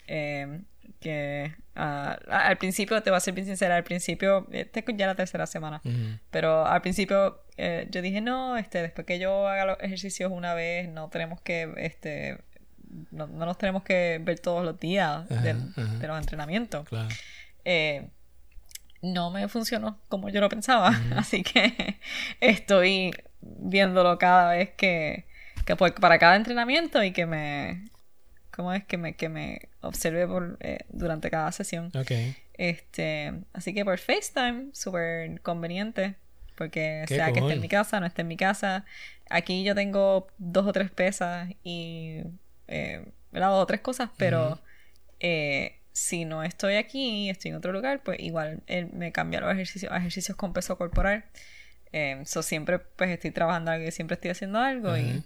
eh, 0.07 0.61
que 0.99 1.53
ah, 1.75 2.17
al 2.29 2.57
principio, 2.57 3.01
te 3.03 3.09
voy 3.11 3.17
a 3.17 3.19
ser 3.19 3.33
bien 3.33 3.45
sincera, 3.45 3.75
al 3.75 3.83
principio, 3.83 4.47
este 4.51 4.79
es 4.79 4.85
ya 4.97 5.05
la 5.07 5.13
tercera 5.15 5.45
semana, 5.45 5.81
pero 6.31 6.65
al 6.65 6.81
principio 6.81 7.43
eh, 7.57 7.87
yo 7.91 8.01
dije, 8.01 8.21
no, 8.21 8.57
este, 8.57 8.81
después 8.81 9.05
que 9.05 9.19
yo 9.19 9.47
haga 9.47 9.65
los 9.65 9.77
ejercicios 9.81 10.31
una 10.31 10.53
vez, 10.55 10.89
no 10.89 11.09
tenemos 11.09 11.41
que, 11.41 11.71
este, 11.77 12.39
no, 13.11 13.27
no 13.27 13.45
nos 13.45 13.57
tenemos 13.57 13.83
que 13.83 14.19
ver 14.23 14.39
todos 14.39 14.63
los 14.65 14.79
días 14.79 15.29
Ajá, 15.29 15.41
del- 15.41 15.69
ajá. 15.75 15.83
de 15.97 16.07
los 16.07 16.17
entrenamientos. 16.17 16.87
Claro. 16.87 17.09
Eh, 17.65 18.07
no 19.01 19.31
me 19.31 19.47
funcionó 19.47 19.99
como 20.07 20.29
yo 20.29 20.41
lo 20.41 20.49
pensaba, 20.49 20.89
así 21.17 21.43
que 21.43 21.99
estoy 22.39 23.11
viéndolo 23.41 24.17
cada 24.17 24.51
vez 24.53 24.71
que, 24.71 25.25
que 25.65 25.75
por- 25.75 25.93
para 25.95 26.19
cada 26.19 26.35
entrenamiento 26.35 27.03
y 27.03 27.11
que 27.11 27.25
me, 27.25 27.85
¿cómo 28.51 28.73
es? 28.73 28.83
Que 28.85 28.97
me, 28.97 29.15
que 29.15 29.29
me 29.29 29.69
observe 29.81 30.27
por, 30.27 30.57
eh, 30.61 30.79
durante 30.89 31.29
cada 31.29 31.51
sesión. 31.51 31.91
Este, 32.57 33.33
así 33.53 33.73
que 33.73 33.83
por 33.85 33.97
FaceTime, 33.99 34.69
súper 34.73 35.41
conveniente. 35.41 36.15
Porque 36.55 37.03
Qué 37.07 37.15
sea 37.15 37.33
que 37.33 37.41
esté 37.41 37.53
en 37.53 37.61
mi 37.61 37.67
casa, 37.67 37.99
no 37.99 38.05
esté 38.05 38.21
en 38.21 38.29
mi 38.29 38.37
casa. 38.37 38.85
Aquí 39.29 39.63
yo 39.65 39.75
tengo 39.75 40.27
dos 40.37 40.65
o 40.65 40.71
tres 40.71 40.89
pesas 40.89 41.49
y 41.63 42.21
eh, 42.69 43.05
¿verdad? 43.31 43.49
dos 43.49 43.63
o 43.63 43.65
tres 43.65 43.81
cosas, 43.81 44.09
pero 44.17 44.59
eh, 45.19 45.75
si 45.95 46.25
no 46.25 46.43
estoy 46.43 46.75
aquí 46.75 47.25
y 47.25 47.29
estoy 47.29 47.51
en 47.51 47.57
otro 47.57 47.71
lugar, 47.71 48.01
pues 48.03 48.19
igual 48.19 48.59
él 48.67 48.89
me 48.91 49.13
cambia 49.13 49.39
los 49.39 49.53
ejercicios 49.53 49.93
a 49.93 49.97
ejercicios 49.97 50.35
con 50.35 50.51
peso 50.51 50.77
corporal. 50.77 51.23
Eh, 51.93 52.21
so 52.25 52.43
siempre 52.43 52.79
pues 52.79 53.09
estoy 53.11 53.31
trabajando 53.31 53.71
algo 53.71 53.87
y 53.87 53.91
siempre 53.91 54.15
estoy 54.15 54.31
haciendo 54.31 54.59
algo 54.59 54.97
y 54.97 55.23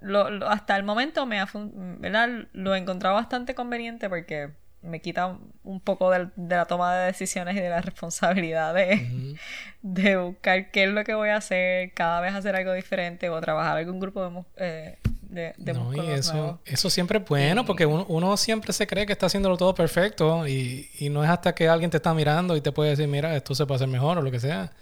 lo, 0.00 0.30
lo- 0.30 0.48
hasta 0.48 0.76
el 0.76 0.84
momento 0.84 1.26
me 1.26 1.40
ha 1.40 1.48
¿verdad? 1.52 2.46
lo 2.52 2.72
he 2.76 2.78
encontrado 2.78 3.16
bastante 3.16 3.56
conveniente 3.56 4.08
porque 4.08 4.50
me 4.82 5.00
quita 5.00 5.38
un 5.64 5.80
poco 5.80 6.12
de, 6.12 6.28
la 6.36 6.66
toma 6.66 6.94
de 6.94 7.06
decisiones 7.06 7.56
y 7.56 7.60
de 7.60 7.70
la 7.70 7.80
responsabilidad 7.80 8.74
de, 8.74 9.36
de 9.82 10.16
buscar 10.18 10.70
qué 10.70 10.84
es 10.84 10.90
lo 10.90 11.02
que 11.02 11.14
voy 11.14 11.30
a 11.30 11.36
hacer, 11.38 11.92
cada 11.94 12.20
vez 12.20 12.32
hacer 12.34 12.54
algo 12.54 12.72
diferente 12.74 13.28
o 13.28 13.40
trabajar 13.40 13.76
algún 13.76 13.98
grupo 13.98 14.28
de, 14.28 14.44
eh, 14.58 14.98
de, 15.32 15.54
de 15.56 15.72
No, 15.72 15.92
y 15.94 15.98
eso, 16.10 16.32
nuevos. 16.34 16.60
eso 16.64 16.90
siempre 16.90 17.18
es 17.18 17.24
bueno 17.24 17.64
porque 17.64 17.86
uno, 17.86 18.04
uno 18.08 18.36
siempre 18.36 18.72
se 18.72 18.86
cree 18.86 19.06
que 19.06 19.12
está 19.12 19.26
haciéndolo 19.26 19.56
todo 19.56 19.74
perfecto 19.74 20.46
y, 20.46 20.90
y 20.98 21.08
no 21.08 21.24
es 21.24 21.30
hasta 21.30 21.54
que 21.54 21.68
alguien 21.68 21.90
te 21.90 21.96
está 21.96 22.12
mirando 22.14 22.56
y 22.56 22.60
te 22.60 22.72
puede 22.72 22.90
decir, 22.90 23.08
mira, 23.08 23.34
esto 23.36 23.54
se 23.54 23.64
puede 23.66 23.76
hacer 23.76 23.88
mejor 23.88 24.18
o 24.18 24.22
lo 24.22 24.30
que 24.30 24.40
sea. 24.40 24.72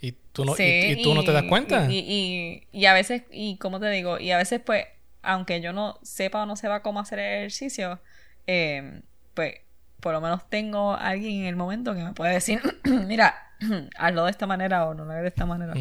Y 0.00 0.12
tú 0.32 0.44
no, 0.44 0.52
y- 0.52 0.56
Sí, 0.56 0.80
y, 0.98 1.02
tú 1.02 1.14
no 1.14 1.24
te 1.24 1.32
das 1.32 1.44
cuenta. 1.44 1.86
Y, 1.90 2.62
y, 2.72 2.86
a 2.86 2.92
veces, 2.92 3.22
y 3.30 3.56
como 3.56 3.80
te 3.80 3.88
digo, 3.90 4.18
y 4.18 4.30
a 4.32 4.36
veces 4.36 4.60
pues, 4.64 4.84
aunque 5.22 5.60
yo 5.62 5.72
no 5.72 5.98
sepa 6.02 6.42
o 6.42 6.46
no 6.46 6.56
sepa 6.56 6.82
cómo 6.82 7.00
hacer 7.00 7.18
ejercicio, 7.18 8.00
eh, 8.46 9.00
pues 9.32 9.54
por 10.00 10.12
lo 10.12 10.20
menos 10.20 10.42
tengo 10.50 10.94
alguien 10.94 11.40
en 11.42 11.46
el 11.46 11.56
momento 11.56 11.94
que 11.94 12.02
me 12.04 12.12
puede 12.12 12.34
decir, 12.34 12.60
mira, 12.84 13.34
hazlo 13.98 14.24
de 14.24 14.30
esta 14.30 14.46
manera 14.46 14.86
o 14.86 14.94
no 14.94 15.04
lo 15.04 15.10
hagas 15.12 15.22
de 15.22 15.28
esta 15.28 15.46
manera. 15.46 15.74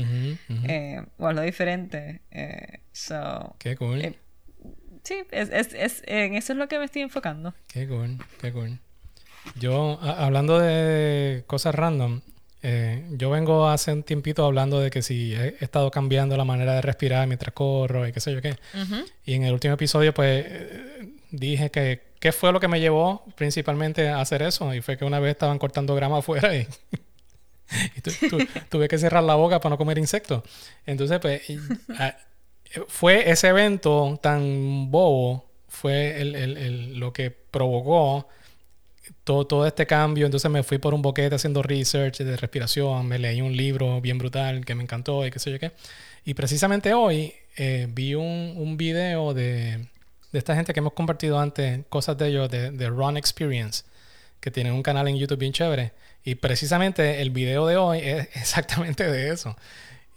Eh, 0.68 1.02
o 1.18 1.28
hazlo 1.28 1.42
diferente. 1.42 2.22
Eh, 2.32 2.80
so, 2.92 3.56
Qué 3.60 3.76
cool. 3.76 4.02
eh, 4.02 4.16
sí, 5.04 5.16
es, 5.32 5.50
es, 5.50 5.74
es, 5.74 6.04
en 6.08 6.36
eso 6.36 6.54
es 6.54 6.60
lo 6.60 6.68
que 6.68 6.80
me 6.80 6.86
estoy 6.86 7.02
enfocando. 7.02 7.54
Qué 7.68 7.88
cool, 7.88 8.18
qué 8.42 8.52
cool. 8.52 8.80
Yo, 9.60 10.00
a- 10.02 10.26
hablando 10.26 10.60
de 10.60 11.44
cosas 11.48 11.76
random, 11.76 12.22
eh, 12.66 13.06
yo 13.12 13.30
vengo 13.30 13.68
hace 13.68 13.92
un 13.92 14.04
tiempito 14.04 14.46
hablando 14.46 14.80
de 14.80 14.90
que 14.90 15.02
si 15.02 15.34
he, 15.36 15.58
he 15.60 15.66
estado 15.66 15.92
cambiando 15.92 16.38
la 16.38 16.46
manera 16.46 16.76
de 16.76 16.82
respirar 16.82 17.28
mientras 17.28 17.54
corro 17.54 18.08
y 18.08 18.14
qué 18.14 18.22
sé 18.22 18.32
yo 18.34 18.42
qué. 18.42 18.56
Y 19.26 19.34
en 19.34 19.44
el 19.44 19.52
último 19.54 19.74
episodio, 19.74 20.14
pues, 20.14 20.46
dije 21.32 21.70
que 21.72 22.14
qué 22.22 22.32
fue 22.32 22.54
lo 22.54 22.62
que 22.62 22.70
me 22.70 22.80
llevó 22.80 23.26
principalmente 23.36 24.08
a 24.08 24.22
hacer 24.22 24.42
eso. 24.44 24.74
Y 24.74 24.80
fue 24.80 24.96
que 24.98 25.04
una 25.04 25.20
vez 25.20 25.32
estaban 25.32 25.60
cortando 25.60 25.94
grama 25.94 26.20
afuera 26.20 26.56
y, 26.56 26.66
y 27.98 28.02
tu- 28.02 28.12
tu- 28.30 28.48
tuve 28.70 28.88
que 28.88 28.98
cerrar 28.98 29.24
la 29.24 29.36
boca 29.36 29.60
para 29.60 29.72
no 29.72 29.78
comer 29.78 29.98
insectos. 29.98 30.44
Entonces, 30.86 31.20
pues, 31.20 31.50
y- 31.50 31.60
a- 31.98 32.18
fue 32.88 33.30
ese 33.30 33.48
evento 33.50 34.20
tan 34.22 34.90
bobo, 34.92 35.46
fue 35.68 36.22
el- 36.22 36.36
el- 36.36 36.58
el- 36.58 37.00
lo 37.00 37.14
que 37.14 37.32
provocó 37.32 38.28
todo, 39.24 39.46
todo 39.48 39.68
este 39.68 39.86
cambio. 39.86 40.26
Entonces 40.26 40.50
me 40.52 40.64
fui 40.64 40.78
por 40.78 40.94
un 40.94 41.02
boquete 41.02 41.36
haciendo 41.36 41.62
research 41.64 42.20
de 42.20 42.38
respiración, 42.38 43.08
me 43.08 43.20
leí 43.20 43.42
un 43.42 43.56
libro 43.56 44.02
bien 44.02 44.18
brutal 44.18 44.66
que 44.66 44.76
me 44.76 44.84
encantó 44.84 45.26
y 45.26 45.32
qué 45.32 45.40
sé 45.40 45.52
yo 45.52 45.60
qué. 45.60 45.72
Y 46.26 46.34
precisamente 46.36 46.94
hoy 46.94 47.34
eh, 47.58 47.88
vi 47.90 48.16
un, 48.16 48.54
un 48.58 48.78
video 48.78 49.34
de, 49.34 49.88
de 50.32 50.40
esta 50.40 50.56
gente 50.56 50.74
que 50.74 50.80
hemos 50.80 50.94
compartido 50.94 51.40
antes, 51.40 51.82
cosas 51.90 52.18
de 52.18 52.28
ellos, 52.30 52.50
de, 52.50 52.72
de 52.72 52.90
Run 52.90 53.18
Experience, 53.18 53.84
que 54.40 54.52
tienen 54.52 54.74
un 54.74 54.84
canal 54.84 55.08
en 55.08 55.18
YouTube 55.18 55.40
bien 55.40 55.54
chévere. 55.54 55.92
Y 56.26 56.36
precisamente 56.36 57.22
el 57.22 57.32
video 57.32 57.68
de 57.68 57.78
hoy 57.78 58.00
es 58.00 58.28
exactamente 58.36 59.10
de 59.10 59.32
eso. 59.32 59.56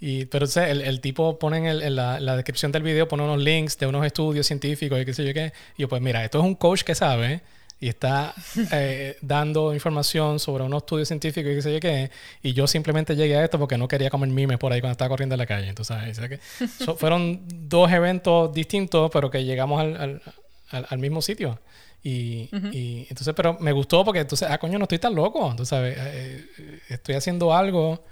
Y, 0.00 0.26
pero 0.26 0.44
o 0.44 0.48
sea, 0.48 0.68
el, 0.68 0.82
el 0.82 1.00
tipo 1.00 1.38
pone 1.38 1.56
en, 1.58 1.66
el- 1.66 1.82
en 1.82 1.96
la, 1.96 2.20
la 2.20 2.36
descripción 2.36 2.70
del 2.70 2.82
video, 2.82 3.08
pone 3.08 3.22
unos 3.22 3.38
links 3.42 3.78
de 3.78 3.86
unos 3.86 4.04
estudios 4.04 4.46
científicos 4.46 5.00
y 5.00 5.04
qué 5.04 5.14
sé 5.14 5.24
yo 5.24 5.32
qué. 5.34 5.52
Y 5.78 5.82
yo, 5.82 5.88
pues 5.88 6.02
mira, 6.02 6.22
esto 6.24 6.38
es 6.38 6.44
un 6.44 6.54
coach 6.54 6.82
que 6.82 6.94
sabe 6.94 7.40
y 7.80 7.88
está 7.88 8.34
eh, 8.72 9.16
dando 9.22 9.72
información 9.74 10.38
sobre 10.38 10.64
unos 10.64 10.82
estudios 10.82 11.08
científicos 11.08 11.50
y 11.50 11.54
qué 11.56 11.62
sé 11.62 11.72
yo 11.72 11.80
qué. 11.80 12.10
Y 12.42 12.52
yo 12.52 12.66
simplemente 12.66 13.16
llegué 13.16 13.36
a 13.36 13.44
esto 13.44 13.58
porque 13.58 13.78
no 13.78 13.88
quería 13.88 14.10
comer 14.10 14.28
mimes 14.28 14.58
por 14.58 14.70
ahí 14.72 14.80
cuando 14.82 14.92
estaba 14.92 15.08
corriendo 15.08 15.34
en 15.34 15.38
la 15.38 15.46
calle. 15.46 15.68
Entonces, 15.68 15.96
que 16.28 16.38
so- 16.84 16.94
fueron 16.98 17.42
dos 17.68 17.90
eventos 17.90 18.52
distintos, 18.52 19.10
pero 19.10 19.30
que 19.30 19.44
llegamos 19.44 19.80
al- 19.80 20.22
al- 20.70 20.86
al 20.90 20.98
mismo 20.98 21.22
sitio. 21.22 21.58
Y, 22.02 22.48
y 22.72 23.06
entonces, 23.10 23.34
pero 23.34 23.56
me 23.60 23.72
gustó 23.72 24.04
porque 24.04 24.20
entonces, 24.20 24.48
ah, 24.50 24.58
coño, 24.58 24.78
no 24.78 24.84
estoy 24.84 24.98
tan 24.98 25.14
loco. 25.14 25.40
Entonces, 25.50 25.68
¿sabes? 25.68 25.96
Eh, 25.98 26.46
eh, 26.58 26.80
estoy 26.90 27.16
haciendo 27.16 27.52
algo 27.54 28.04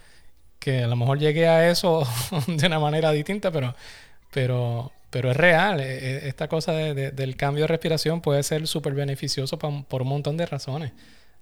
que 0.58 0.84
a 0.84 0.88
lo 0.88 0.96
mejor 0.96 1.18
llegué 1.18 1.48
a 1.48 1.70
eso 1.70 2.06
de 2.48 2.66
una 2.66 2.78
manera 2.80 3.12
distinta, 3.12 3.50
pero, 3.52 3.74
pero, 4.32 4.92
pero 5.10 5.30
es 5.30 5.36
real. 5.36 5.80
Eh, 5.80 5.84
eh, 6.00 6.20
Esta 6.28 6.48
cosa 6.48 6.72
de- 6.72 6.94
de- 6.94 7.10
del 7.12 7.36
cambio 7.36 7.64
de 7.64 7.68
respiración 7.68 8.20
puede 8.20 8.42
ser 8.42 8.66
súper 8.66 8.94
beneficioso 8.94 9.58
pa- 9.58 9.82
por 9.88 10.02
un 10.02 10.08
montón 10.08 10.36
de 10.36 10.46
razones. 10.46 10.92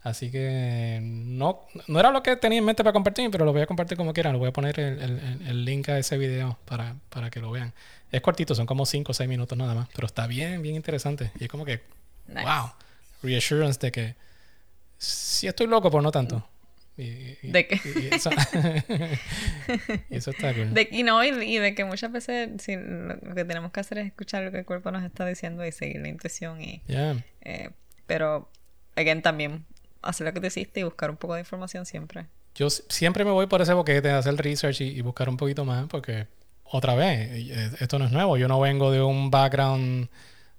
Así 0.03 0.31
que 0.33 0.99
no, 1.03 1.61
no 1.87 2.01
era 2.01 2.11
lo 2.11 2.23
que 2.25 2.35
tenía 2.37 2.59
en 2.59 2.65
mente 2.65 2.83
para 2.83 2.93
compartir, 2.93 3.31
pero 3.31 3.45
lo 3.45 3.53
voy 3.53 3.63
a 3.63 3.67
compartir 3.67 3.97
como 3.97 4.13
quiera. 4.13 4.33
Lo 4.33 4.39
voy 4.41 4.49
a 4.49 4.53
poner 4.53 4.79
el, 4.81 5.01
el- 5.01 5.47
el 5.49 5.65
link 5.65 5.89
a 5.91 5.99
ese 5.99 6.19
video 6.19 6.59
para, 6.65 6.97
para 7.09 7.31
que 7.31 7.41
lo 7.41 7.51
vean. 7.53 7.73
Es 8.11 8.21
cortito, 8.21 8.55
son 8.55 8.67
como 8.67 8.85
5 8.85 9.13
o 9.13 9.15
6 9.15 9.29
minutos 9.29 9.57
nada 9.57 9.75
más, 9.75 9.89
pero 9.95 10.07
está 10.07 10.27
bien, 10.27 10.61
bien 10.63 10.75
interesante. 10.75 11.31
Y 11.41 11.45
es 11.45 11.49
como 11.51 11.65
que, 11.65 11.81
Nice. 12.27 12.43
wow, 12.45 12.71
reassurance 13.23 13.79
de 13.81 13.93
que 13.93 14.15
sí 14.99 15.47
estoy 15.47 15.67
loco, 15.67 15.91
pero 15.91 16.03
no 16.03 16.11
tanto. 16.11 16.47
Y, 16.97 17.03
y- 17.43 17.51
De 17.51 17.67
que- 17.67 17.81
y 20.11 20.15
eso, 20.15 20.31
está 20.31 20.55
cool. 20.55 20.75
De, 20.75 20.89
y 20.91 21.03
no, 21.03 21.23
y, 21.25 21.59
de 21.59 21.75
que 21.75 21.85
muchas 21.85 22.13
veces 22.13 22.51
lo, 22.69 23.35
que 23.35 23.45
tenemos 23.45 23.73
que 23.73 23.81
hacer 23.81 23.99
es 23.99 24.07
escuchar 24.07 24.43
lo 24.45 24.51
que 24.53 24.59
el 24.59 24.65
cuerpo 24.65 24.91
nos 24.91 25.03
está 25.03 25.27
diciendo 25.27 25.65
y 25.65 25.73
seguir 25.73 26.01
la 26.03 26.09
intuición. 26.09 26.61
Y, 26.63 26.83
Yeah. 26.87 27.25
eh, 27.43 27.71
pero, 28.07 28.51
again, 28.97 29.23
también 29.23 29.65
hacer 30.03 30.27
lo 30.27 30.33
que 30.35 30.41
te 30.41 30.49
hiciste 30.49 30.81
y 30.81 30.83
buscar 30.83 31.11
un 31.11 31.17
poco 31.17 31.35
de 31.35 31.41
información 31.41 31.87
siempre. 31.87 32.27
Yo 32.55 32.69
siempre 32.69 33.25
me 33.25 33.31
voy 33.31 33.47
por 33.47 33.63
ese 33.63 33.73
boquete 33.73 34.09
de 34.09 34.15
hacer 34.15 34.35
research 34.37 34.83
y, 34.83 35.01
buscar 35.01 35.29
un 35.31 35.37
poquito 35.39 35.65
más, 35.65 35.87
porque 35.89 36.27
otra 36.65 36.95
vez, 36.95 37.31
eh, 37.33 37.71
esto 37.81 37.99
no 37.99 38.05
es 38.05 38.13
nuevo. 38.13 38.37
Yo 38.37 38.49
no 38.49 38.61
vengo 38.61 38.91
de 38.91 39.01
un 39.01 39.31
background 39.31 40.09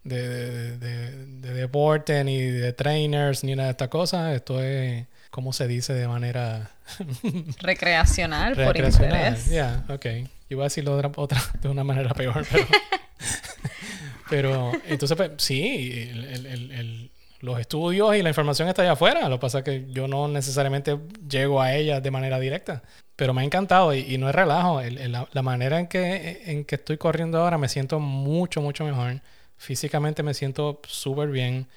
de, 0.04 0.28
de, 0.28 0.78
de- 0.78 1.26
de 1.44 1.54
deporte, 1.54 2.24
ni 2.24 2.39
de 2.42 2.74
trainers, 2.74 3.44
ni 3.44 3.56
nada 3.56 3.68
de 3.68 3.72
estas 3.72 3.89
cosas. 3.89 4.36
Esto 4.36 4.62
es, 4.62 5.06
¿cómo 5.30 5.54
se 5.54 5.68
dice 5.68 5.94
de 5.94 6.08
manera 6.08 6.72
Recreacional, 7.62 8.56
por 8.56 8.78
interés. 8.78 9.50
Ya, 9.50 9.84
ok. 9.89 10.06
Yo 10.06 10.28
iba 10.58 10.63
a 10.63 10.66
decirlo 10.66 10.92
de 10.98 11.06
otra, 11.08 11.12
otra- 11.16 11.42
de 11.62 11.70
una 11.70 11.84
manera 11.84 12.13
peor, 12.13 12.46
pero... 12.52 12.66
pero 14.30 14.72
entonces, 14.88 15.16
pues, 15.18 15.32
sí, 15.38 16.08
el- 16.12 16.24
el- 16.26 16.46
el- 16.46 16.72
el- 16.72 17.10
los 17.42 17.60
estudios 17.60 18.16
y 18.16 18.22
la 18.24 18.30
información 18.30 18.70
está 18.70 18.84
allá 18.84 18.94
afuera. 18.94 19.28
Lo 19.28 19.36
que 19.38 19.42
pasa 19.42 19.58
es 19.60 19.63
que 19.66 19.86
yo 19.92 20.08
no 20.08 20.30
necesariamente 20.30 20.98
llego 21.30 21.62
a 21.62 21.74
ella 21.74 22.00
de 22.00 22.10
manera 22.10 22.39
directa. 22.39 22.84
Pero 23.18 23.34
me 23.34 23.42
ha 23.42 23.44
encantado 23.44 23.94
y, 23.94 24.18
no 24.18 24.30
es 24.30 24.36
relajo. 24.36 24.82
la, 24.82 25.28
la, 25.30 25.42
manera 25.42 25.78
en 25.80 25.88
que, 25.88 26.44
en 26.46 26.63
que 26.63 26.76
estoy 26.76 26.98
corriendo 26.98 27.39
ahora 27.42 27.58
me 27.58 27.68
siento 27.68 28.00
mucho, 28.00 28.62
mucho 28.62 28.86
mejor. 28.86 29.20
Físicamente 29.63 30.23
me 30.23 30.34
siento 30.34 30.82
súper 30.86 31.30
bien. 31.30 31.67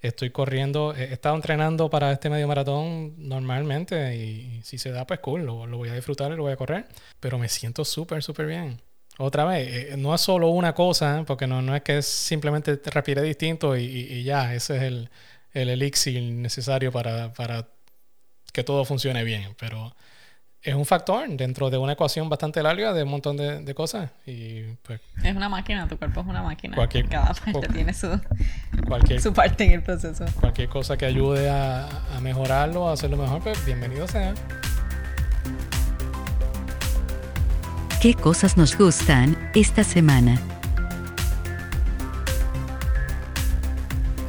Estoy 0.00 0.30
corriendo, 0.30 0.92
he 0.94 1.12
estado 1.12 1.36
entrenando 1.36 1.88
para 1.88 2.10
este 2.10 2.30
medio 2.30 2.48
maratón 2.48 3.14
normalmente 3.16 4.16
y 4.16 4.60
si 4.64 4.76
se 4.76 4.90
da, 4.90 5.06
pues 5.06 5.20
cool, 5.20 5.46
lo, 5.46 5.66
lo 5.66 5.76
voy 5.76 5.88
a 5.88 5.94
disfrutar 5.94 6.32
y 6.32 6.36
lo 6.36 6.42
voy 6.42 6.52
a 6.52 6.56
correr. 6.56 6.86
Pero 7.20 7.38
me 7.38 7.48
siento 7.48 7.84
súper, 7.84 8.24
súper 8.24 8.46
bien. 8.46 8.80
Otra 9.18 9.44
vez, 9.44 9.68
eh, 9.68 9.96
no 9.96 10.14
es 10.16 10.20
solo 10.20 10.48
una 10.48 10.74
cosa, 10.74 11.22
porque 11.26 11.46
no, 11.46 11.62
no 11.62 11.76
es 11.76 11.82
que 11.82 12.02
simplemente 12.02 12.76
te 12.76 13.22
distinto 13.22 13.76
y, 13.76 14.24
ya, 14.24 14.52
ese 14.52 14.76
es 14.76 14.82
el, 14.82 15.10
el 15.52 15.68
elixir 15.68 16.20
necesario 16.20 16.90
para, 16.90 17.32
para 17.34 17.68
que 18.52 18.64
todo 18.64 18.84
funcione 18.84 19.22
bien. 19.22 19.54
Pero 19.60 19.94
es 20.68 20.74
un 20.74 20.84
factor 20.84 21.26
dentro 21.30 21.70
de 21.70 21.78
una 21.78 21.94
ecuación 21.94 22.28
bastante 22.28 22.62
larga 22.62 22.92
de 22.92 23.02
un 23.02 23.08
montón 23.08 23.36
de, 23.36 23.74
cosas. 23.74 24.10
Y 24.26 24.62
pues, 24.82 25.00
es 25.22 25.34
una 25.34 25.48
máquina, 25.48 25.88
tu 25.88 25.96
cuerpo 25.96 26.20
es 26.20 26.26
una 26.26 26.42
máquina. 26.42 26.74
Cualquier, 26.74 27.08
Cada 27.08 27.32
parte 27.32 27.68
tiene 27.72 27.94
su, 27.94 28.20
cualquier, 28.86 29.20
su 29.20 29.32
parte 29.32 29.64
en 29.64 29.72
el 29.72 29.82
proceso. 29.82 30.26
Cualquier 30.38 30.68
cosa 30.68 30.96
que 30.98 31.06
ayude 31.06 31.48
a, 31.48 31.88
a 32.14 32.20
mejorarlo, 32.20 32.88
a 32.88 32.92
hacerlo 32.92 33.16
mejor, 33.16 33.42
pues 33.42 33.64
bienvenido 33.64 34.06
sea. 34.06 34.34
¿Qué 38.02 38.14
cosas 38.14 38.56
nos 38.56 38.76
gustan 38.76 39.50
esta 39.54 39.82
semana? 39.82 40.38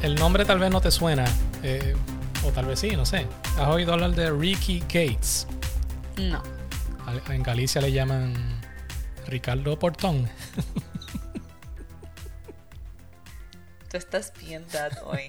El 0.02 0.14
nombre 0.14 0.46
tal 0.46 0.58
vez 0.58 0.70
no 0.70 0.80
te 0.80 0.90
suena, 0.90 1.24
eh, 1.62 1.94
o 2.46 2.50
tal 2.50 2.64
vez 2.64 2.80
sí, 2.80 2.92
no 2.96 3.04
sé. 3.04 3.26
¿Has 3.58 3.68
oído 3.68 3.92
hablar 3.92 4.12
de 4.12 4.30
Ricky 4.30 4.80
Gates? 4.80 5.46
No. 6.16 6.42
En 7.28 7.42
Galicia 7.42 7.80
le 7.80 7.92
llaman 7.92 8.34
Ricardo 9.26 9.78
Portón. 9.78 10.28
Tú 13.90 13.96
estás 13.96 14.32
bien 14.38 14.64
dad 14.72 14.92
hoy. 15.04 15.28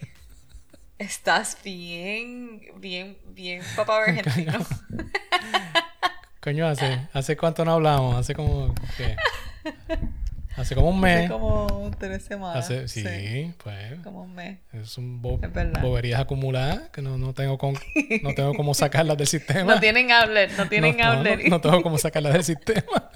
Estás 0.97 1.57
bien, 1.63 2.61
bien, 2.77 3.17
bien 3.29 3.63
papá 3.75 4.03
argentino. 4.05 4.59
Coño, 6.39 6.67
¿hace, 6.67 7.07
¿hace 7.13 7.35
cuánto 7.37 7.65
no 7.65 7.73
hablamos? 7.73 8.15
Hace 8.15 8.35
como... 8.35 8.75
¿qué? 8.97 9.15
Hace 10.61 10.75
como 10.75 10.89
un 10.89 10.99
mes. 10.99 11.19
Hace 11.19 11.29
como 11.29 11.91
tres 11.97 12.23
semanas. 12.23 12.71
sí, 12.85 13.53
pues. 13.63 13.99
Como 14.03 14.23
un 14.23 14.35
mes. 14.35 14.59
Es 14.73 14.97
un 14.97 15.21
boberías 15.21 16.19
acumuladas 16.19 16.89
que 16.89 17.01
no, 17.01 17.17
no 17.17 17.33
tengo 17.33 17.57
con, 17.57 17.73
no 18.21 18.33
tengo 18.35 18.53
cómo 18.53 18.73
sacarlas 18.73 19.17
del 19.17 19.27
sistema. 19.35 19.73
no 19.73 19.79
tienen 19.79 20.11
outlet, 20.11 20.51
no 20.57 20.67
tienen 20.67 20.97
no, 20.97 21.03
outlet. 21.03 21.47
No, 21.49 21.59
tengo 21.61 21.81
cómo 21.81 21.97
sacarlas 21.97 22.33
del 22.33 22.43
sistema. 22.43 23.11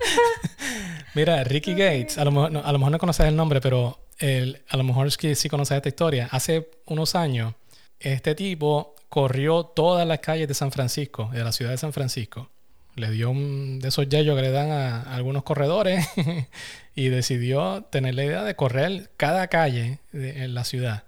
Mira, 1.14 1.44
Ricky 1.44 1.72
Gates, 1.72 2.18
a 2.18 2.24
lo 2.24 2.30
mejor 2.30 2.52
no, 2.52 2.60
a 2.64 2.72
lo 2.72 2.78
mejor 2.78 2.92
no 2.92 2.98
conoces 2.98 3.26
el 3.26 3.36
nombre, 3.36 3.60
pero 3.60 4.06
el, 4.18 4.62
a 4.68 4.76
lo 4.76 4.84
mejor 4.84 5.06
es 5.06 5.16
que 5.16 5.34
sí 5.34 5.48
conoces 5.48 5.76
esta 5.76 5.88
historia. 5.88 6.28
Hace 6.30 6.70
unos 6.86 7.14
años, 7.14 7.54
este 8.00 8.34
tipo 8.34 8.94
corrió 9.08 9.64
todas 9.64 10.06
las 10.06 10.20
calles 10.20 10.48
de 10.48 10.54
San 10.54 10.72
Francisco, 10.72 11.30
de 11.32 11.44
la 11.44 11.52
ciudad 11.52 11.72
de 11.72 11.78
San 11.78 11.92
Francisco. 11.92 12.50
Le 12.98 13.10
dio 13.10 13.30
un 13.30 13.78
de 13.78 13.88
esos 13.88 14.08
yellos 14.08 14.36
que 14.36 14.42
le 14.42 14.50
dan 14.50 14.70
a, 14.70 15.02
algunos 15.14 15.42
corredores 15.42 16.06
y 16.94 17.08
decidió 17.08 17.82
tener 17.84 18.14
la 18.14 18.24
idea 18.24 18.42
de 18.42 18.56
correr 18.56 19.10
cada 19.16 19.48
calle 19.48 20.00
en 20.12 20.54
la 20.54 20.64
ciudad. 20.64 21.04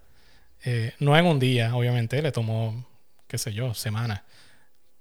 Eh, 0.65 0.93
no 0.99 1.17
en 1.17 1.27
un 1.27 1.39
día, 1.39 1.75
obviamente, 1.75 2.21
le 2.23 2.33
tomó, 2.33 2.87
qué 3.27 3.39
sé 3.39 3.53
yo, 3.53 3.75
semanas. 3.75 4.23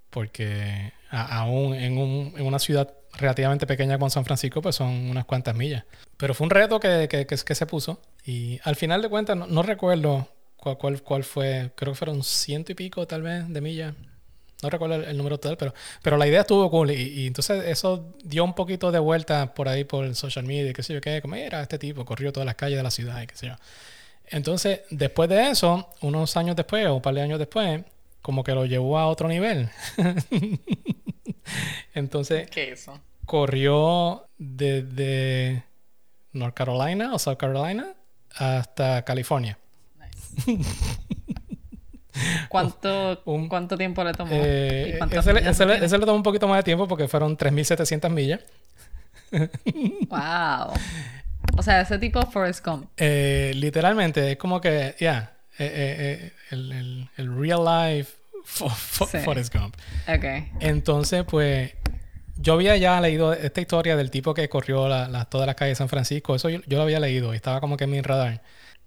Porque 0.09 0.93
aún 1.09 1.75
en, 1.75 1.97
en, 1.97 2.45
una 2.45 2.59
ciudad 2.59 2.91
relativamente 3.17 3.67
pequeña 3.67 3.97
como 3.97 4.09
San 4.09 4.25
Francisco, 4.25 4.61
pues 4.61 4.75
son 4.75 5.09
unas 5.09 5.25
cuantas 5.25 5.55
millas. 5.55 5.83
Pero 6.17 6.33
fue 6.33 6.45
un 6.45 6.51
reto 6.51 6.79
que, 6.79 7.07
que, 7.09 7.25
que, 7.25 7.55
se 7.55 7.65
puso. 7.65 8.01
Y 8.25 8.59
al 8.63 8.75
final 8.75 9.01
de 9.01 9.09
cuentas, 9.09 9.37
no 9.37 9.63
recuerdo 9.63 10.27
cuál, 10.57 11.01
cuál, 11.01 11.23
fue, 11.23 11.71
creo 11.75 11.93
que 11.93 11.97
fueron 11.97 12.23
ciento 12.23 12.71
y 12.71 12.75
pico 12.75 13.07
tal 13.07 13.21
vez 13.21 13.47
de 13.47 13.61
millas. 13.61 13.93
No 14.61 14.69
recuerdo 14.69 14.95
el, 14.95 15.17
número 15.17 15.37
total, 15.39 15.57
pero, 15.57 15.73
pero 16.01 16.17
la 16.17 16.27
idea 16.27 16.41
estuvo 16.41 16.69
cool. 16.69 16.91
Y, 16.91 17.27
entonces 17.27 17.63
eso 17.65 18.13
dio 18.23 18.43
un 18.43 18.53
poquito 18.53 18.91
de 18.91 18.99
vuelta 18.99 19.53
por 19.53 19.69
ahí 19.69 19.85
por 19.85 20.03
el 20.05 20.15
social 20.15 20.45
media, 20.45 20.73
qué 20.73 20.83
sé 20.83 20.93
yo 20.93 21.01
qué, 21.01 21.21
como 21.21 21.35
era 21.35 21.61
este 21.61 21.79
tipo, 21.79 22.03
corrió 22.03 22.33
todas 22.33 22.45
las 22.45 22.55
calles 22.55 22.77
de 22.77 22.83
la 22.83 22.91
ciudad 22.91 23.21
y 23.21 23.27
qué 23.27 23.35
sé 23.35 23.47
yo. 23.47 23.55
Entonces, 24.27 24.81
después 24.89 25.29
de 25.29 25.49
eso, 25.49 25.89
unos 26.01 26.35
años 26.35 26.55
después 26.55 26.85
o 26.87 26.95
un 26.95 27.01
par 27.01 27.13
de 27.13 27.21
años 27.21 27.39
después, 27.39 27.81
como 28.21 28.43
que 28.43 28.53
lo 28.53 28.65
llevó 28.65 28.99
a 28.99 29.07
otro 29.07 29.29
nivel. 29.29 29.69
entonces, 31.93 32.49
¿qué 32.49 32.73
eso? 32.73 32.99
Corrió 33.25 34.27
desde 34.37 35.63
North 36.33 36.53
Carolina 36.53 37.13
o 37.13 37.19
South 37.19 37.37
Carolina 37.37 37.93
hasta 38.35 39.03
California. 39.03 39.57
¿Cuánto, 42.49 43.21
¿Cuánto 43.49 43.77
tiempo 43.77 44.03
le 44.03 44.13
tomó? 44.13 44.31
Eh, 44.33 44.99
ese, 45.11 45.65
le, 45.65 46.05
tomó 46.05 46.15
un 46.15 46.23
poquito 46.23 46.47
más 46.47 46.59
de 46.59 46.63
tiempo 46.63 46.87
porque 46.87 47.07
fueron 47.07 47.37
3.700 47.37 48.09
millas. 48.09 48.41
¡Wow! 50.09 50.73
O 51.57 51.63
sea, 51.63 51.81
ese 51.81 51.97
tipo 51.99 52.21
Forrest 52.25 52.65
Gump. 52.65 52.89
Eh, 52.97 53.51
literalmente, 53.55 54.31
es 54.31 54.37
como 54.37 54.59
que, 54.61 54.95
ya, 54.99 55.33
eh, 55.57 56.33
el, 56.51 57.07
real 57.17 57.65
life 57.65 58.13
Forrest 58.43 59.53
Gump. 59.53 59.75
Ok. 60.07 60.25
Entonces, 60.59 61.23
pues, 61.25 61.73
yo 62.37 62.53
había 62.53 62.77
ya 62.77 62.99
leído 63.01 63.33
esta 63.33 63.61
historia 63.61 63.95
del 63.95 64.09
tipo 64.09 64.33
que 64.33 64.47
corrió 64.49 64.87
todas 65.29 65.47
las 65.47 65.55
calles 65.55 65.71
de 65.71 65.75
San 65.75 65.89
Francisco. 65.89 66.35
Eso 66.35 66.49
yo, 66.49 66.59
yo, 66.65 66.77
lo 66.77 66.83
había 66.83 66.99
leído 66.99 67.33
y 67.33 67.35
estaba 67.35 67.59
como 67.59 67.77
que 67.77 67.83
en 67.83 67.91
mi 67.91 68.01
radar 68.01 68.41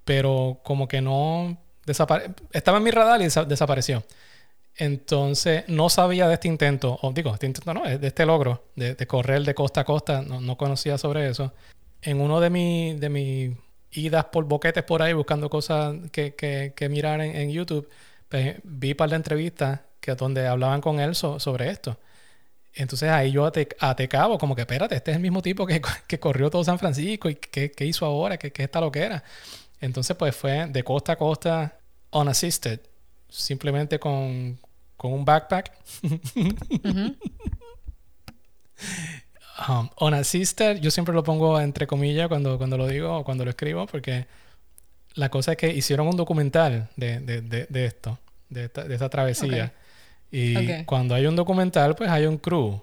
pero 0.05 0.61
como 0.65 0.89
que 0.89 1.01
no 1.01 1.59
estaba 1.87 2.79
en 2.79 2.83
mi 2.83 2.91
radar 2.91 3.21
y 3.21 3.29
desapareció. 3.47 4.05
Entonces 4.77 5.65
no 5.69 5.91
sabía 5.91 6.29
de 6.29 6.35
este 6.35 6.49
intento, 6.49 6.99
o 7.03 7.13
digo, 7.13 7.33
este 7.35 7.47
intento 7.47 7.75
no, 7.75 7.83
de 7.83 8.07
este 8.07 8.25
logro 8.25 8.65
de, 8.75 8.97
correr 9.07 9.43
de 9.43 9.55
costa 9.55 9.83
a 9.83 9.85
costa, 9.85 10.23
no, 10.23 10.57
conocía 10.57 10.97
sobre 10.99 11.29
eso. 11.29 11.53
En 12.01 12.21
uno 12.21 12.41
de 12.41 12.51
mis 12.51 12.99
de 13.01 13.09
mis 13.09 13.57
idas 13.93 14.27
por 14.27 14.45
boquetes 14.45 14.83
por 14.85 15.03
ahí 15.03 15.13
buscando 15.13 15.51
cosas 15.51 15.97
que, 16.11 16.35
que, 16.35 16.89
mirar 16.89 17.21
en, 17.21 17.51
YouTube, 17.51 17.89
pues, 18.29 18.57
vi 18.65 18.93
un 18.93 18.97
par 18.97 19.11
de 19.11 19.17
entrevistas 19.17 19.81
que, 20.01 20.15
donde 20.15 20.47
hablaban 20.47 20.81
con 20.81 21.01
él 21.01 21.15
sobre 21.15 21.71
esto. 21.71 21.99
Entonces 22.75 23.11
ahí 23.11 23.33
yo 23.33 23.53
te, 23.53 23.67
cabo, 24.09 24.39
como 24.39 24.55
que 24.55 24.63
espérate, 24.63 24.97
este 24.97 25.11
es 25.11 25.17
el 25.19 25.23
mismo 25.23 25.43
tipo 25.43 25.67
que, 25.67 25.81
corrió 26.21 26.51
todo 26.51 26.65
San 26.65 26.79
Francisco 26.79 27.29
y 27.29 27.35
qué, 27.35 27.73
hizo 27.81 28.07
ahora, 28.07 28.39
qué, 28.39 28.51
qué 28.53 28.65
está 28.65 28.81
lo 28.81 28.91
que 28.91 29.01
era. 29.01 29.23
Entonces, 29.83 30.17
pues 30.17 30.35
fue 30.35 30.67
de 30.69 30.83
costa 30.85 31.13
a 31.13 31.17
costa, 31.17 31.77
unassisted, 32.13 32.81
simplemente 33.29 33.99
con, 33.99 34.59
con 34.97 35.13
un 35.13 35.25
backpack. 35.25 35.71
Um, 39.69 39.89
unassisted, 40.01 40.81
yo 40.81 40.91
siempre 40.91 41.15
lo 41.15 41.23
pongo 41.23 41.61
entre 41.61 41.87
comillas 41.87 42.27
cuando, 42.27 42.59
cuando 42.59 42.77
lo 42.77 42.89
digo 42.89 43.19
o 43.19 43.23
cuando 43.23 43.45
lo 43.45 43.51
escribo, 43.51 43.87
porque 43.87 44.27
la 45.15 45.29
cosa 45.29 45.53
es 45.53 45.59
que 45.59 45.73
hicieron 45.73 46.09
un 46.09 46.17
documental 46.17 46.89
de, 46.97 47.21
de, 47.21 47.43
de, 47.43 47.85
esto, 47.85 48.19
de 48.49 48.65
esta, 48.65 48.83
de 48.85 48.95
esta 48.95 49.09
travesía. 49.09 49.73
Y 50.33 50.83
cuando 50.85 51.15
hay 51.15 51.27
un 51.27 51.37
documental, 51.37 51.95
pues 51.95 52.11
hay 52.11 52.27
un 52.27 52.39
crew. 52.39 52.81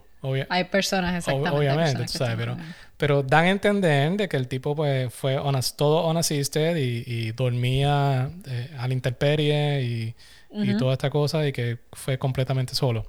Hay 0.49 0.63
personas 0.65 1.15
exactamente. 1.15 1.57
obviamente, 1.57 2.07
sabes, 2.07 2.35
pero, 2.37 2.57
pero 2.97 3.23
dan 3.23 3.45
a 3.45 3.49
entender 3.49 4.11
de 4.17 4.27
que 4.27 4.37
el 4.37 4.47
tipo 4.47 4.75
pues 4.75 5.13
fue 5.13 5.37
todo 5.75 6.09
unassisted 6.09 6.75
y, 6.75 7.03
y 7.05 7.31
dormía 7.31 8.29
eh, 8.45 8.75
a 8.77 8.87
la 8.87 8.93
intemperie 8.93 9.81
y, 9.81 10.15
y, 10.51 10.75
toda 10.77 10.93
esta 10.93 11.09
cosa 11.09 11.47
y 11.47 11.51
que 11.51 11.79
fue 11.93 12.17
completamente 12.17 12.75
solo. 12.75 13.05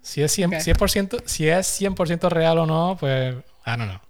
Si 0.00 0.22
es 0.22 0.38
100%, 0.38 1.22
si 1.26 1.48
es 1.48 1.66
100 1.66 2.20
real 2.30 2.58
o 2.58 2.66
no, 2.66 2.96
pues, 2.98 3.34
I 3.66 3.70
don't 3.70 3.82
know. 3.82 4.00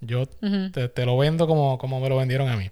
Yo 0.00 0.26
te, 0.26 1.06
lo 1.06 1.16
vendo 1.16 1.46
como, 1.46 1.78
como 1.78 2.00
me 2.00 2.08
lo 2.08 2.16
vendieron 2.16 2.48
a 2.48 2.56
mí. 2.56 2.70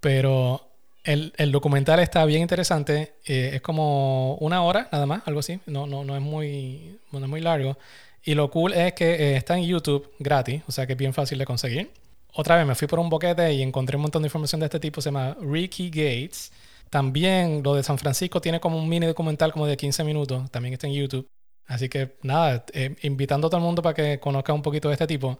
Pero 0.00 0.69
el, 1.04 1.32
el, 1.36 1.52
documental 1.52 2.00
está 2.00 2.24
bien 2.24 2.42
interesante. 2.42 3.14
Eh, 3.24 3.52
es 3.54 3.60
como 3.62 4.34
una 4.36 4.62
hora 4.62 4.88
nada 4.92 5.06
más, 5.06 5.22
algo 5.26 5.40
así. 5.40 5.60
No, 5.66 5.86
no, 5.86 6.04
no, 6.04 6.16
es, 6.16 6.22
muy, 6.22 6.98
no 7.12 7.18
es 7.18 7.28
muy 7.28 7.40
largo. 7.40 7.78
Y 8.22 8.34
lo 8.34 8.50
cool 8.50 8.72
es 8.74 8.92
que 8.92 9.14
eh, 9.14 9.36
está 9.36 9.56
en 9.56 9.64
YouTube 9.64 10.12
gratis, 10.18 10.62
o 10.66 10.72
sea 10.72 10.86
que 10.86 10.92
es 10.92 10.98
bien 10.98 11.14
fácil 11.14 11.38
de 11.38 11.46
conseguir. 11.46 11.90
Otra 12.34 12.56
vez 12.56 12.66
me 12.66 12.74
fui 12.74 12.86
por 12.86 12.98
un 12.98 13.08
boquete 13.08 13.52
y 13.54 13.62
encontré 13.62 13.96
un 13.96 14.02
montón 14.02 14.22
de 14.22 14.26
información 14.26 14.60
de 14.60 14.66
este 14.66 14.78
tipo, 14.78 15.00
se 15.00 15.08
llama 15.08 15.36
Ricky 15.40 15.88
Gates. 15.88 16.52
También 16.90 17.62
lo 17.62 17.74
de 17.74 17.82
San 17.82 17.98
Francisco 17.98 18.40
tiene 18.40 18.60
como 18.60 18.78
un 18.78 18.88
mini 18.88 19.06
documental 19.06 19.52
como 19.52 19.66
de 19.66 19.76
15 19.76 20.04
minutos, 20.04 20.50
también 20.50 20.74
está 20.74 20.86
en 20.86 20.94
YouTube. 20.94 21.26
Así 21.66 21.88
que 21.88 22.16
nada, 22.22 22.64
eh, 22.72 22.96
invitando 23.02 23.46
a 23.46 23.50
todo 23.50 23.58
el 23.58 23.64
mundo 23.64 23.80
para 23.80 23.94
que 23.94 24.18
conozca 24.18 24.52
un 24.52 24.62
poquito 24.62 24.88
de 24.88 24.94
este 24.94 25.06
tipo. 25.06 25.38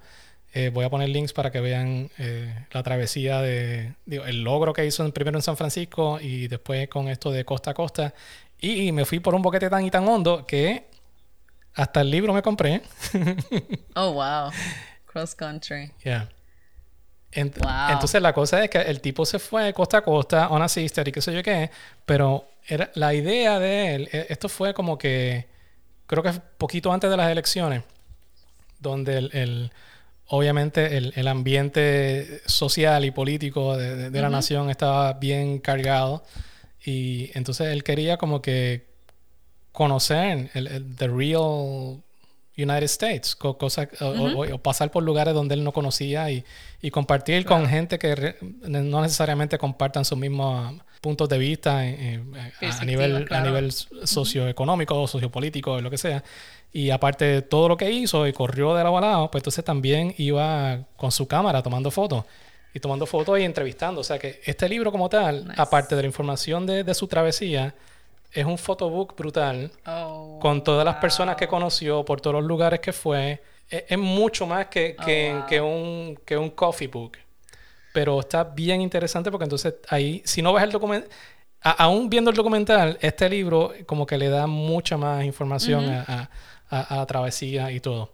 Eh, 0.52 0.70
voy 0.72 0.84
a 0.84 0.90
poner 0.90 1.08
links 1.08 1.32
para 1.32 1.50
que 1.50 1.60
vean 1.60 2.10
eh, 2.18 2.66
la 2.72 2.82
travesía 2.82 3.40
de, 3.40 3.94
digo, 4.04 4.24
el 4.24 4.42
logro 4.42 4.72
que 4.72 4.84
hizo 4.84 5.08
primero 5.12 5.38
en 5.38 5.42
San 5.42 5.56
Francisco 5.56 6.18
y 6.20 6.48
después 6.48 6.88
con 6.88 7.08
esto 7.08 7.30
de 7.30 7.44
costa 7.44 7.70
a 7.70 7.74
costa. 7.74 8.14
Y 8.60 8.92
me 8.92 9.04
fui 9.04 9.20
por 9.20 9.34
un 9.34 9.42
boquete 9.42 9.70
tan 9.70 9.84
y 9.84 9.90
tan 9.90 10.06
hondo 10.06 10.44
que 10.46 10.86
hasta 11.74 12.00
el 12.00 12.10
libro 12.10 12.32
me 12.32 12.42
compré. 12.42 12.82
oh, 13.94 14.12
wow. 14.12 14.50
Cross 15.06 15.34
country. 15.34 15.92
Yeah. 16.04 16.28
Entonces 17.32 18.20
la 18.20 18.32
cosa 18.32 18.64
es 18.64 18.70
que 18.70 18.78
el 18.78 19.00
tipo 19.00 19.24
se 19.24 19.38
fue 19.38 19.72
costa 19.72 19.98
a 19.98 20.02
costa, 20.02 20.48
on 20.48 20.62
a 20.62 20.68
sister 20.68 21.06
y 21.06 21.12
qué 21.12 21.20
sé 21.20 21.32
yo 21.32 21.42
qué, 21.42 21.70
pero 22.04 22.48
era, 22.66 22.90
la 22.94 23.14
idea 23.14 23.58
de 23.58 23.94
él, 23.94 24.08
e, 24.12 24.26
esto 24.30 24.48
fue 24.48 24.74
como 24.74 24.98
que, 24.98 25.46
creo 26.06 26.22
que 26.22 26.32
poquito 26.58 26.92
antes 26.92 27.08
de 27.08 27.16
las 27.16 27.30
elecciones, 27.30 27.82
donde 28.80 29.18
el, 29.18 29.72
obviamente 30.30 30.96
el, 30.96 31.28
ambiente 31.28 32.40
social 32.46 33.04
y 33.04 33.10
político 33.10 33.76
de, 33.76 34.10
la 34.10 34.28
nación 34.28 34.70
estaba 34.70 35.14
bien 35.14 35.58
cargado 35.58 36.22
y 36.84 37.30
entonces 37.36 37.68
él 37.68 37.82
quería 37.82 38.16
como 38.16 38.40
que 38.40 38.86
conocer 39.72 40.50
el, 40.54 40.96
the 40.96 41.08
real 41.08 42.02
United 42.62 42.84
States, 42.84 43.36
cosa, 43.36 43.88
o, 44.00 44.58
pasar 44.58 44.90
por 44.90 45.02
lugares 45.02 45.34
donde 45.34 45.54
él 45.54 45.64
no 45.64 45.72
conocía 45.72 46.30
y, 46.30 46.44
compartir 46.90 47.44
con 47.44 47.66
gente 47.66 47.98
que 47.98 48.36
no 48.62 49.02
necesariamente 49.02 49.58
compartan 49.58 50.04
sus 50.04 50.18
mismos 50.18 50.74
puntos 51.00 51.28
de 51.28 51.38
vista 51.38 51.78
a, 51.78 52.84
nivel, 52.84 53.26
a 53.30 53.40
nivel 53.40 53.72
socioeconómico 53.72 55.00
o 55.00 55.06
sociopolítico, 55.06 55.80
lo 55.80 55.90
que 55.90 55.98
sea. 55.98 56.22
Y 56.72 56.90
aparte 56.90 57.24
de 57.24 57.42
todo 57.42 57.68
lo 57.68 57.76
que 57.76 57.90
hizo 57.90 58.26
y 58.26 58.32
corrió 58.32 58.74
de 58.74 58.84
lado 58.84 58.98
a 58.98 59.00
lado, 59.00 59.30
pues 59.30 59.40
entonces 59.40 59.64
también 59.64 60.14
iba 60.18 60.80
con 60.96 61.10
su 61.10 61.26
cámara 61.26 61.62
tomando 61.62 61.90
fotos. 61.90 62.24
Y 62.72 62.78
tomando 62.78 63.06
fotos 63.06 63.38
y 63.40 63.42
entrevistando. 63.42 64.00
O 64.00 64.04
sea 64.04 64.18
que 64.18 64.40
este 64.44 64.68
libro 64.68 64.92
como 64.92 65.08
tal, 65.08 65.52
aparte 65.56 65.96
de 65.96 66.02
la 66.02 66.06
información 66.06 66.66
de, 66.66 66.84
de 66.84 66.94
su 66.94 67.08
travesía, 67.08 67.74
es 68.32 68.44
un 68.44 68.58
photobook 68.58 69.16
brutal 69.16 69.70
oh, 69.86 70.38
con 70.40 70.62
todas 70.62 70.84
las 70.84 70.96
personas 70.96 71.36
que 71.36 71.48
conoció, 71.48 72.04
por 72.04 72.20
todos 72.20 72.34
los 72.34 72.44
lugares 72.44 72.80
que 72.80 72.92
fue. 72.92 73.42
Es, 73.68 73.98
mucho 73.98 74.46
más 74.46 74.66
que, 74.66 74.96
oh, 74.98 75.46
que, 75.46 75.60
un, 75.60 76.18
que 76.24 76.36
un 76.36 76.50
coffee 76.50 76.88
book. 76.88 77.18
Pero 77.92 78.20
está 78.20 78.44
bien 78.44 78.80
interesante 78.80 79.30
porque 79.30 79.44
entonces 79.44 79.74
ahí, 79.88 80.22
si 80.24 80.42
no 80.42 80.52
ves 80.52 80.64
el 80.64 80.70
documental, 80.70 81.10
aún 81.60 82.08
viendo 82.08 82.30
el 82.30 82.36
documental, 82.36 82.98
este 83.00 83.28
libro 83.28 83.72
como 83.86 84.06
que 84.06 84.16
le 84.16 84.28
da 84.28 84.46
mucha 84.46 84.96
más 84.96 85.24
información 85.24 85.88
a, 85.88 86.30
a, 86.68 86.96
la 86.96 87.06
travesía 87.06 87.70
y 87.72 87.80
todo. 87.80 88.12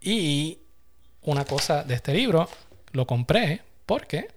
Y 0.00 0.58
una 1.22 1.44
cosa 1.44 1.84
de 1.84 1.94
este 1.94 2.12
libro, 2.12 2.48
lo 2.92 3.06
compré 3.06 3.62
porque, 3.86 4.28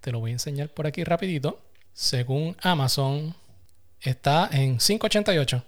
te 0.00 0.12
lo 0.12 0.20
voy 0.20 0.30
a 0.30 0.34
enseñar 0.34 0.68
por 0.68 0.86
aquí 0.86 1.04
rapidito, 1.04 1.60
según 1.92 2.56
Amazon, 2.62 3.34
está 4.02 4.48
en 4.52 4.78
5.88. 4.78 5.62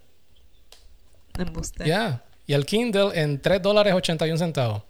Ya. 1.84 2.22
Y 2.46 2.52
el 2.52 2.66
Kindle 2.66 3.10
en 3.14 3.40
3 3.40 3.62
dólares 3.62 3.94
81 3.94 4.38
centavos. 4.38 4.82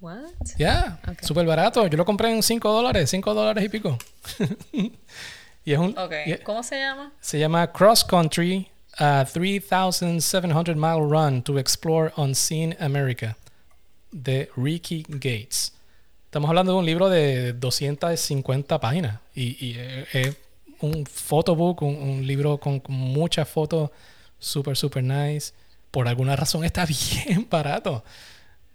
What? 0.00 0.30
Ya. 0.56 1.00
Súper 1.22 1.46
barato. 1.46 1.86
Yo 1.86 1.96
lo 1.96 2.04
compré 2.04 2.30
en 2.30 2.42
5 2.42 2.72
dólares, 2.72 3.10
5 3.10 3.34
dólares 3.34 3.64
y 3.64 3.68
pico. 3.68 3.98
y 4.72 5.72
es 5.72 5.78
un. 5.78 5.94
¿Cómo 6.44 6.62
se 6.62 6.78
llama? 6.78 7.12
Se 7.20 7.38
llama 7.38 7.70
Cross 7.72 8.04
Country 8.04 8.68
a 8.96 9.24
3,700 9.24 10.76
mile 10.76 11.00
run 11.00 11.42
to 11.42 11.58
explore 11.58 12.12
unseen 12.16 12.76
America 12.80 13.36
de 14.10 14.50
Ricky 14.56 15.04
Gates. 15.08 15.72
Estamos 16.26 16.48
hablando 16.48 16.72
de 16.72 16.78
un 16.78 16.86
libro 16.86 17.08
de 17.08 17.52
250 17.54 18.80
páginas 18.80 19.18
y, 19.34 19.66
y 19.66 19.78
es 20.12 20.36
un 20.80 21.06
photobook, 21.06 21.82
un, 21.82 22.26
libro 22.26 22.58
con, 22.58 22.82
muchas 22.88 23.48
fotos, 23.48 23.90
súper, 24.38 24.76
súper 24.76 25.04
nice. 25.04 25.52
Por 25.90 26.08
alguna 26.08 26.36
razón 26.36 26.64
está 26.64 26.86
bien 27.26 27.46
barato. 27.50 28.04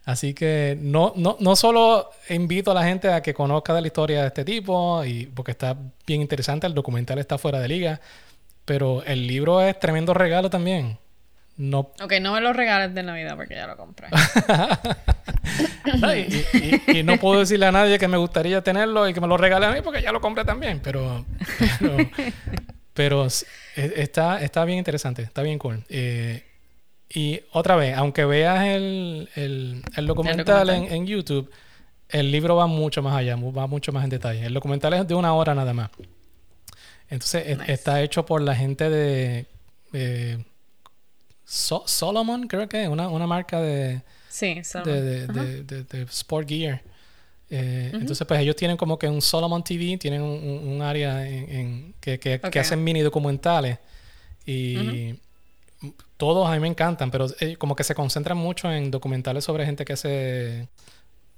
Así 0.06 0.34
que 0.34 0.78
no, 0.82 1.14
no, 1.16 1.38
no 1.40 1.56
solo 1.56 2.10
invito 2.30 2.72
a 2.72 2.74
la 2.74 2.84
gente 2.84 3.12
a 3.12 3.22
que 3.22 3.34
conozca 3.34 3.74
de 3.74 3.82
la 3.82 3.88
historia 3.88 4.22
de 4.22 4.28
este 4.28 4.44
tipo, 4.44 5.04
y 5.06 5.28
porque 5.28 5.52
está 5.52 5.78
bien 6.06 6.22
interesante, 6.22 6.68
el 6.68 6.74
documental 6.74 7.20
está 7.20 7.38
fuera 7.38 7.60
de 7.60 7.70
liga, 7.70 8.02
pero 8.66 9.04
el 9.04 9.28
libro 9.28 9.62
es 9.62 9.80
tremendo 9.80 10.14
regalo 10.14 10.50
también. 10.50 10.98
No. 11.56 11.92
Ok, 12.02 12.14
no 12.20 12.34
me 12.34 12.42
lo 12.42 12.52
regales 12.52 12.96
de 12.96 13.04
Navidad 13.04 13.36
porque 13.36 13.54
ya 13.54 13.68
lo 13.68 13.78
compré. 13.78 14.08
y, 16.94 17.04
no 17.04 17.18
puedo 17.18 17.42
decirle 17.42 17.68
a 17.68 17.72
nadie 17.72 18.00
que 18.00 18.08
me 18.08 18.18
gustaría 18.18 18.64
tenerlo 18.64 19.08
y 19.08 19.14
que 19.14 19.22
me 19.22 19.28
lo 19.28 19.38
regale 19.38 19.68
a 19.68 19.72
mí 19.72 19.82
porque 19.84 20.02
ya 20.02 20.12
lo 20.12 20.20
compré 20.20 20.46
también. 20.46 20.82
Pero, 20.84 21.24
pero, 22.94 23.28
está, 23.76 24.42
está 24.42 24.66
bien 24.66 24.80
interesante, 24.80 25.22
está 25.22 25.44
bien 25.44 25.60
cool. 25.60 25.84
Eh, 25.90 26.44
y 27.10 27.42
otra 27.52 27.76
vez, 27.76 27.96
aunque 27.96 28.26
veas 28.26 28.66
el, 28.66 29.30
el, 29.36 30.08
documental, 30.08 30.72
En, 30.72 31.06
YouTube, 31.06 31.52
el 32.10 32.32
libro 32.32 32.56
va 32.56 32.66
mucho 32.66 33.04
más 33.04 33.16
allá, 33.16 33.36
va 33.36 33.68
mucho 33.68 33.92
más 33.92 34.04
en 34.04 34.10
detalle. 34.10 34.44
El 34.44 34.56
documental 34.56 34.94
es 34.94 35.08
de 35.08 35.14
una 35.14 35.36
hora 35.36 35.54
nada 35.54 35.74
más. 35.74 35.92
Entonces, 37.10 37.60
está 37.68 38.02
hecho 38.02 38.26
por 38.26 38.42
la 38.42 38.56
gente 38.56 38.90
de 38.90 39.46
Solomon, 41.46 42.48
creo 42.48 42.68
que 42.70 42.84
es 42.84 42.90
una, 42.90 43.10
una 43.10 43.28
marca 43.28 43.60
de, 43.60 44.02
sí, 44.30 44.62
de, 44.86 45.28
de, 45.28 45.84
de, 45.84 46.02
Sport 46.04 46.48
Gear. 46.48 46.82
Eh, 47.50 47.92
entonces, 47.94 48.26
pues 48.26 48.40
ellos 48.40 48.56
tienen 48.56 48.78
como 48.78 48.98
que 48.98 49.08
un 49.08 49.22
Solomon 49.22 49.64
TV, 49.64 49.98
tienen 49.98 50.22
un, 50.22 50.82
área 50.82 51.28
en, 51.28 51.94
que, 52.00 52.20
que, 52.20 52.60
hacen 52.60 52.84
mini 52.84 53.02
documentales. 53.02 53.78
Y 54.46 55.16
todos 56.18 56.48
a 56.50 56.54
mí 56.54 56.60
me 56.60 56.68
encantan, 56.68 57.12
pero 57.12 57.28
eh, 57.40 57.58
como 57.58 57.76
que 57.76 57.84
se 57.84 57.96
concentran 57.96 58.38
mucho 58.38 58.72
en 58.72 58.90
documentales 58.90 59.44
sobre 59.44 59.66
gente 59.66 59.86
que 59.86 59.94
hace 59.94 60.68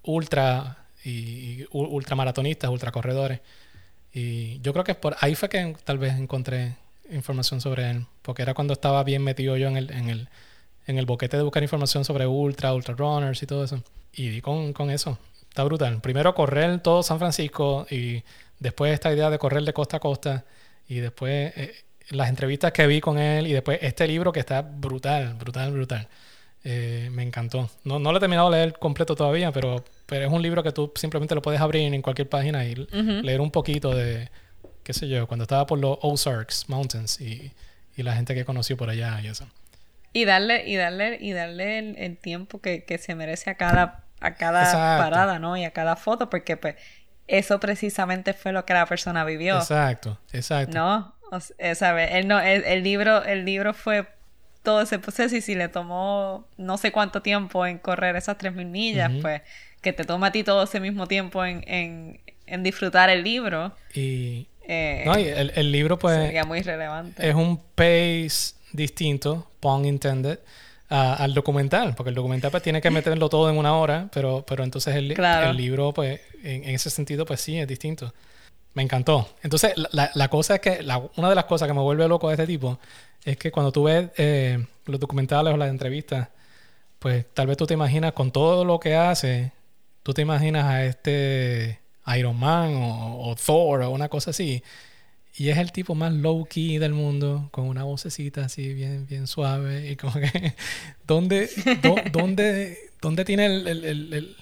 ultra 0.04 0.86
y, 1.04 1.66
ultramaratonistas, 1.72 2.70
ultracorredores. 2.70 3.42
Y 4.14 4.60
yo 4.62 4.72
creo 4.72 4.86
que 4.86 4.96
por 4.96 5.16
ahí 5.20 5.36
fue 5.36 5.50
que 5.50 5.76
tal 5.84 5.98
vez 5.98 6.14
encontré 6.18 6.76
información 7.12 7.62
sobre 7.62 7.90
él, 7.90 8.06
porque 8.22 8.42
era 8.42 8.54
cuando 8.54 8.74
estaba 8.74 9.04
bien 9.04 9.24
metido 9.24 9.58
yo 9.58 9.68
en 9.68 9.78
el, 9.78 9.92
en 9.92 10.10
el, 10.10 10.30
en 10.88 10.98
el 10.98 11.06
boquete 11.06 11.38
de 11.38 11.44
buscar 11.44 11.64
información 11.64 12.06
sobre 12.06 12.28
ultra, 12.28 12.74
ultra 12.74 12.96
runners 12.96 13.42
y 13.44 13.46
todo 13.46 13.64
eso. 13.64 13.84
Y 14.14 14.30
di 14.30 14.42
con, 14.42 14.74
con 14.74 14.90
eso. 14.90 15.18
Está 15.50 15.64
brutal. 15.64 16.02
Primero 16.02 16.34
correr 16.36 16.80
todo 16.82 17.04
San 17.04 17.20
Francisco 17.20 17.86
y 17.90 18.24
después 18.60 18.94
esta 18.94 19.14
idea 19.14 19.30
de 19.30 19.38
correr 19.38 19.64
de 19.64 19.74
costa 19.74 19.98
a 19.98 20.00
costa 20.00 20.46
y 20.88 20.96
después 20.96 21.54
eh, 21.56 21.74
las 22.10 22.30
entrevistas 22.30 22.72
que 22.72 22.88
vi 22.88 23.02
con 23.02 23.18
él 23.18 23.48
y 23.48 23.54
después 23.54 23.80
este 23.82 24.08
libro 24.08 24.32
que 24.32 24.40
está 24.40 24.62
brutal, 24.62 25.34
brutal, 25.36 25.72
brutal. 25.72 26.08
Eh, 26.68 27.10
me 27.12 27.22
encantó. 27.22 27.70
No, 27.84 28.00
no 28.00 28.12
lo 28.12 28.18
he 28.18 28.20
terminado 28.20 28.50
de 28.50 28.58
leer 28.58 28.80
completo 28.80 29.16
todavía, 29.16 29.52
pero, 29.52 29.86
pero 30.08 30.26
es 30.26 30.32
un 30.32 30.42
libro 30.42 30.64
que 30.64 30.72
tú 30.72 30.92
simplemente 30.96 31.36
lo 31.36 31.42
puedes 31.42 31.62
abrir 31.62 31.94
en 31.94 32.02
cualquier 32.02 32.28
página 32.28 32.66
y 32.66 32.76
leer 33.22 33.40
un 33.40 33.52
poquito 33.52 33.94
de, 33.94 34.30
qué 34.86 34.94
sé 34.94 35.10
yo, 35.10 35.28
cuando 35.28 35.44
estaba 35.44 35.66
por 35.66 35.80
los 35.80 35.98
Ozarks 36.02 36.70
Mountains 36.70 37.20
y, 37.20 37.52
y 37.98 38.04
la 38.04 38.14
gente 38.14 38.36
que 38.36 38.46
conoció 38.46 38.78
por 38.78 38.90
allá 38.90 39.20
y 39.22 39.28
eso. 39.28 39.48
Y 40.14 40.26
darle, 40.26 40.70
y 40.70 40.76
darle, 40.76 41.18
y 41.20 41.34
darle 41.34 41.80
el, 41.80 42.18
tiempo 42.18 42.62
que, 42.62 42.86
que, 42.86 43.00
se 43.00 43.16
merece 43.16 43.50
a 43.50 43.56
cada, 43.56 44.04
a 44.22 44.36
cada 44.36 44.98
parada, 44.98 45.40
¿no? 45.40 45.58
Y 45.58 45.66
a 45.66 45.72
cada 45.72 45.96
foto, 45.96 46.30
porque 46.30 46.56
pues 46.56 46.76
eso 47.28 47.60
precisamente 47.60 48.34
fue 48.34 48.54
lo 48.54 48.64
que 48.64 48.74
la 48.74 48.86
persona 48.86 49.26
vivió. 49.26 49.58
Exacto, 49.58 50.20
exacto. 50.32 50.78
¿No? 50.78 51.16
O 51.32 51.40
sea, 51.40 52.06
Él 52.06 52.28
no, 52.28 52.40
el, 52.40 52.84
libro, 52.84 53.24
el 53.24 53.44
libro 53.44 53.74
fue 53.74 54.08
todo 54.62 54.82
ese 54.82 55.00
proceso 55.00 55.36
y 55.36 55.42
si 55.42 55.56
le 55.56 55.68
tomó 55.68 56.48
no 56.58 56.78
sé 56.78 56.92
cuánto 56.92 57.24
tiempo 57.24 57.66
en 57.66 57.80
correr 57.80 58.16
esas 58.16 58.38
3.000 58.38 58.66
millas, 58.68 59.12
pues 59.22 59.42
que 59.82 59.94
te 59.94 60.04
toma 60.04 60.28
a 60.28 60.32
ti 60.32 60.44
todo 60.44 60.64
ese 60.64 60.80
mismo 60.80 61.08
tiempo 61.08 61.44
en, 61.44 61.64
en, 61.68 62.22
en 62.46 62.64
disfrutar 62.64 63.10
el 63.10 63.24
libro. 63.24 63.76
Y, 63.94 64.48
eh, 64.68 65.52
el, 65.56 65.72
libro 65.72 65.98
pues 66.00 66.34
muy 66.46 66.62
relevante. 66.62 67.28
es 67.28 67.36
un 67.36 67.58
pace 67.76 68.56
distinto, 68.72 69.48
pun 69.60 69.86
intended, 69.86 70.40
al 70.90 71.34
documental, 71.34 71.96
porque 71.96 72.10
el 72.10 72.16
documental 72.16 72.52
pues 72.52 72.64
tiene 72.64 72.82
que 72.82 72.90
meterlo 72.90 73.30
todo 73.30 73.50
en 73.50 73.58
una 73.58 73.76
hora, 73.76 74.10
pero, 74.14 74.46
pero 74.48 74.64
entonces 74.64 74.96
el, 74.96 75.12
el 75.12 75.58
libro 75.58 75.94
pues 75.94 76.22
en, 76.44 76.64
ese 76.66 76.90
sentido 76.90 77.26
pues 77.26 77.42
sí 77.42 77.58
es 77.58 77.68
distinto. 77.68 78.14
Me 78.74 78.84
encantó. 78.84 79.30
Entonces 79.42 79.74
la, 79.92 80.12
la 80.14 80.28
cosa 80.30 80.56
es 80.56 80.62
que 80.62 80.86
una 81.16 81.30
de 81.30 81.36
las 81.36 81.46
cosas 81.46 81.68
que 81.68 81.74
me 81.74 81.80
vuelve 81.82 82.08
loco 82.08 82.28
de 82.28 82.34
este 82.34 82.46
tipo 82.46 82.78
es 83.24 83.38
que 83.38 83.52
cuando 83.52 83.72
tú 83.72 83.84
ves 83.86 84.10
eh, 84.18 84.66
los 84.86 85.00
documentales 85.00 85.54
o 85.54 85.58
las 85.58 85.70
entrevistas, 85.70 86.30
pues 87.00 87.26
tal 87.34 87.48
vez 87.48 87.58
tú 87.58 87.66
te 87.66 87.74
imaginas 87.74 88.14
con 88.14 88.32
todo 88.32 88.64
lo 88.64 88.80
que 88.80 88.96
hace, 88.96 89.52
tú 90.04 90.14
te 90.14 90.22
imaginas 90.22 90.66
a 90.66 90.86
este 90.86 91.80
Iron 92.18 92.38
Man 92.40 92.74
o, 92.76 93.36
Thor 93.36 93.82
o 93.84 93.90
una 93.92 94.10
cosa 94.10 94.32
así. 94.32 94.62
Y 95.38 95.50
es 95.50 95.58
el 95.58 95.72
tipo 95.72 95.96
más 95.96 96.14
low 96.14 96.46
key 96.46 96.78
del 96.78 96.94
mundo, 96.94 97.50
con 97.52 97.66
una 97.66 97.84
vocecita 97.84 98.46
así 98.46 98.74
bien, 98.74 99.06
bien 99.06 99.28
suave. 99.28 99.92
Y 99.92 99.96
como 99.98 100.14
que, 100.14 100.54
¿dónde, 101.08 101.50
dónde, 102.12 102.78
dónde 103.02 103.26
tiene 103.26 103.46
el, 103.48 103.68
el, 103.68 104.36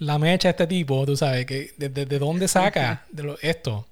la 0.00 0.18
mecha 0.18 0.50
este 0.50 0.66
tipo, 0.66 1.04
tú 1.06 1.16
sabes, 1.16 1.46
que 1.46 1.72
de, 1.76 1.88
de- 1.88 2.06
de 2.06 2.18
dónde 2.18 2.48
saca 2.48 3.04
de 3.12 3.22
lo- 3.22 3.38
esto. 3.42 3.86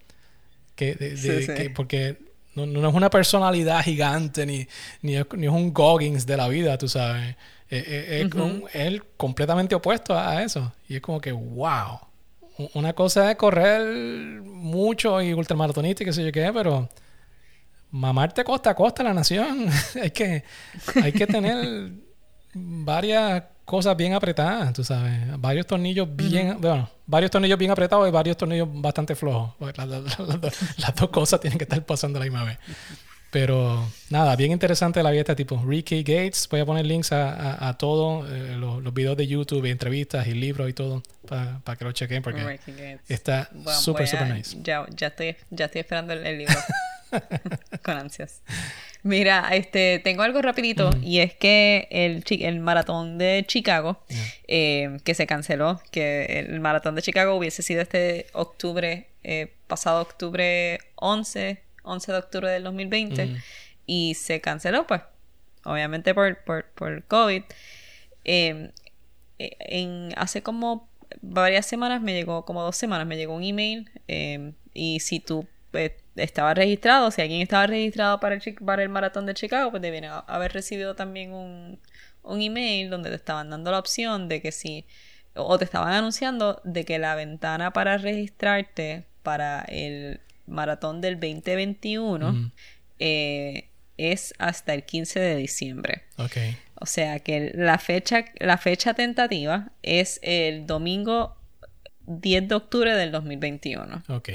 Que, 0.74 0.94
de- 0.94 1.16
Sí, 1.16 1.42
sí. 1.46 1.54
que- 1.54 1.70
porque 1.70 2.16
no, 2.54 2.66
no 2.66 2.88
es 2.88 2.94
una 2.94 3.10
personalidad 3.10 3.82
gigante 3.84 4.44
ni, 4.46 4.66
ni, 5.02 5.16
es, 5.16 5.26
ni 5.36 5.46
es 5.46 5.52
un 5.52 5.72
Goggins 5.72 6.26
de 6.26 6.36
la 6.36 6.48
vida, 6.48 6.76
tú 6.78 6.88
sabes. 6.88 7.36
Eh, 7.70 7.84
eh, 7.86 8.22
es 8.26 8.34
un- 8.34 8.64
él 8.72 9.04
completamente 9.16 9.74
opuesto 9.74 10.14
a, 10.14 10.30
a 10.38 10.42
eso. 10.42 10.72
Y 10.88 10.96
es 10.96 11.00
como 11.02 11.20
que, 11.20 11.30
wow. 11.30 12.00
Una 12.74 12.92
cosa 12.92 13.30
es 13.30 13.36
correr 13.36 14.42
mucho 14.42 15.20
y 15.22 15.32
ultramaratonista 15.32 16.02
y 16.02 16.06
qué 16.06 16.12
sé 16.12 16.24
yo 16.24 16.32
qué, 16.32 16.50
pero 16.52 16.88
mamarte 17.90 18.44
costa 18.44 18.70
a 18.70 18.74
costa 18.74 19.02
la 19.02 19.14
nación. 19.14 19.66
hay 20.02 20.10
que 20.10 20.44
hay 21.02 21.12
que 21.12 21.26
tener 21.26 21.90
varias 22.54 23.44
cosas 23.64 23.96
bien 23.96 24.14
apretadas, 24.14 24.72
tú 24.72 24.82
sabes. 24.82 25.38
Varios 25.40 25.66
tornillos 25.66 26.08
bien, 26.14 26.56
bueno, 26.60 26.88
varios 27.06 27.30
tornillos 27.30 27.58
bien 27.58 27.70
apretados 27.70 28.08
y 28.08 28.10
varios 28.10 28.36
tornillos 28.36 28.68
bastante 28.72 29.14
flojos. 29.14 29.54
La- 29.76 29.86
las 29.86 30.16
dos- 30.16 30.78
las 30.78 30.94
dos 30.94 31.10
cosas 31.10 31.40
tienen 31.40 31.58
que 31.58 31.64
estar 31.64 31.84
pasando 31.84 32.18
a 32.18 32.20
la 32.20 32.24
misma 32.24 32.44
vez. 32.44 32.58
Pero 33.30 33.86
nada, 34.08 34.36
bien 34.36 34.52
interesante 34.52 35.02
la 35.02 35.10
vida 35.10 35.18
de 35.18 35.32
este 35.32 35.36
tipo. 35.36 35.62
Ricky 35.66 36.02
Gates, 36.02 36.48
voy 36.50 36.60
a 36.60 36.66
poner 36.66 36.86
links 36.86 37.12
a, 37.12 37.32
a, 37.32 37.68
a 37.68 37.78
todo, 37.78 38.26
eh, 38.26 38.56
los, 38.56 38.82
los 38.82 38.94
videos 38.94 39.16
de 39.18 39.26
YouTube, 39.26 39.66
y 39.66 39.70
entrevistas 39.70 40.26
y 40.26 40.32
libros 40.32 40.68
y 40.70 40.72
todo, 40.72 41.02
para 41.28 41.76
que 41.76 41.84
lo 41.84 41.92
chequen 41.92 42.22
porque 42.22 42.58
está 43.08 43.50
Bueno, 43.52 43.78
súper, 43.78 44.08
súper 44.08 44.34
nice. 44.34 44.56
Ya, 44.62 44.86
ya, 44.90 45.08
estoy, 45.08 45.36
ya 45.50 45.66
estoy 45.66 45.80
esperando 45.80 46.14
el, 46.14 46.26
el 46.26 46.38
libro. 46.38 46.54
Con 47.82 47.96
ansias. 47.96 48.42
Mira, 49.02 49.48
este, 49.52 50.00
tengo 50.00 50.22
algo 50.22 50.42
rapidito 50.42 50.90
y 51.02 51.20
es 51.20 51.34
que 51.34 51.86
el, 51.90 52.24
el 52.28 52.60
maratón 52.60 53.16
de 53.18 53.44
Chicago, 53.46 54.02
eh, 54.46 54.98
que 55.04 55.14
se 55.14 55.26
canceló, 55.26 55.80
que 55.90 56.40
el 56.40 56.60
maratón 56.60 56.94
de 56.94 57.02
Chicago 57.02 57.34
hubiese 57.36 57.62
sido 57.62 57.80
este 57.80 58.26
octubre, 58.32 59.08
eh, 59.22 59.54
pasado 59.66 60.02
octubre 60.02 60.80
11, 60.96 61.62
11 61.88 62.12
de 62.12 62.18
octubre 62.18 62.50
del 62.50 62.64
2020, 62.64 63.24
Ujú. 63.24 63.36
y 63.86 64.14
se 64.14 64.40
canceló, 64.40 64.86
pues, 64.86 65.02
obviamente 65.64 66.14
por, 66.14 66.42
por, 66.44 66.66
por 66.66 67.04
COVID. 67.04 67.42
Eh, 68.24 68.70
eh, 69.38 69.56
en, 69.60 70.12
hace 70.16 70.42
como 70.42 70.88
varias 71.22 71.66
semanas 71.66 72.02
me 72.02 72.12
llegó, 72.14 72.44
como 72.44 72.62
dos 72.62 72.76
semanas, 72.76 73.06
me 73.06 73.16
llegó 73.16 73.34
un 73.34 73.44
email 73.44 73.90
eh, 74.08 74.52
y 74.74 75.00
si 75.00 75.20
tú 75.20 75.46
eh, 75.72 75.96
estabas 76.16 76.56
registrado, 76.56 77.10
si 77.10 77.22
alguien 77.22 77.42
estaba 77.42 77.66
registrado 77.66 78.20
para 78.20 78.34
el, 78.34 78.54
para 78.64 78.82
el 78.82 78.88
maratón 78.88 79.26
de 79.26 79.34
Chicago, 79.34 79.70
pues 79.70 79.82
debían 79.82 80.22
haber 80.26 80.52
recibido 80.52 80.94
también 80.94 81.32
un, 81.32 81.80
un 82.22 82.42
email 82.42 82.90
donde 82.90 83.10
te 83.10 83.16
estaban 83.16 83.50
dando 83.50 83.70
la 83.70 83.78
opción 83.78 84.28
de 84.28 84.42
que 84.42 84.52
si, 84.52 84.86
o 85.34 85.58
te 85.58 85.64
estaban 85.64 85.92
anunciando 85.92 86.60
de 86.64 86.84
que 86.84 86.98
la 86.98 87.14
ventana 87.14 87.72
para 87.72 87.98
registrarte 87.98 89.06
para 89.22 89.62
el 89.62 90.20
maratón 90.48 91.00
del 91.00 91.14
2021 91.20 92.28
Ujú. 92.30 92.50
eh, 92.98 93.68
es 93.96 94.32
hasta 94.38 94.74
el 94.74 94.84
15 94.84 95.18
de 95.20 95.36
diciembre. 95.36 96.02
Ok. 96.18 96.36
O 96.80 96.86
sea 96.86 97.18
que 97.18 97.50
la 97.54 97.78
fecha, 97.78 98.24
la 98.38 98.56
fecha 98.58 98.94
tentativa 98.94 99.72
es 99.82 100.20
el 100.22 100.66
domingo 100.66 101.36
10 102.06 102.48
de 102.48 102.54
octubre 102.54 102.94
del 102.94 103.10
2021. 103.10 104.04
Ok. 104.08 104.30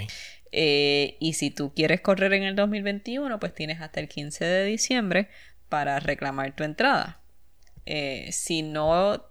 Eh, 0.52 1.18
y 1.20 1.34
si 1.34 1.50
tú 1.50 1.74
quieres 1.74 2.02
correr 2.02 2.34
en 2.34 2.44
el 2.44 2.56
2021, 2.56 3.40
pues 3.40 3.56
tienes 3.56 3.82
hasta 3.82 4.00
el 4.02 4.08
15 4.10 4.44
de 4.46 4.66
diciembre 4.66 5.30
para 5.70 6.00
reclamar 6.00 6.56
tu 6.56 6.64
entrada. 6.64 7.20
Eh, 7.86 8.30
si 8.32 8.62
no 8.62 9.26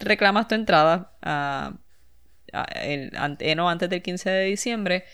reclamas 0.00 0.46
tu 0.48 0.54
entrada 0.56 1.12
ah, 1.22 1.72
ah, 2.52 2.66
el- 2.82 3.12
antes 3.16 3.88
del 3.90 4.02
15 4.02 4.28
de 4.30 4.44
diciembre, 4.44 5.04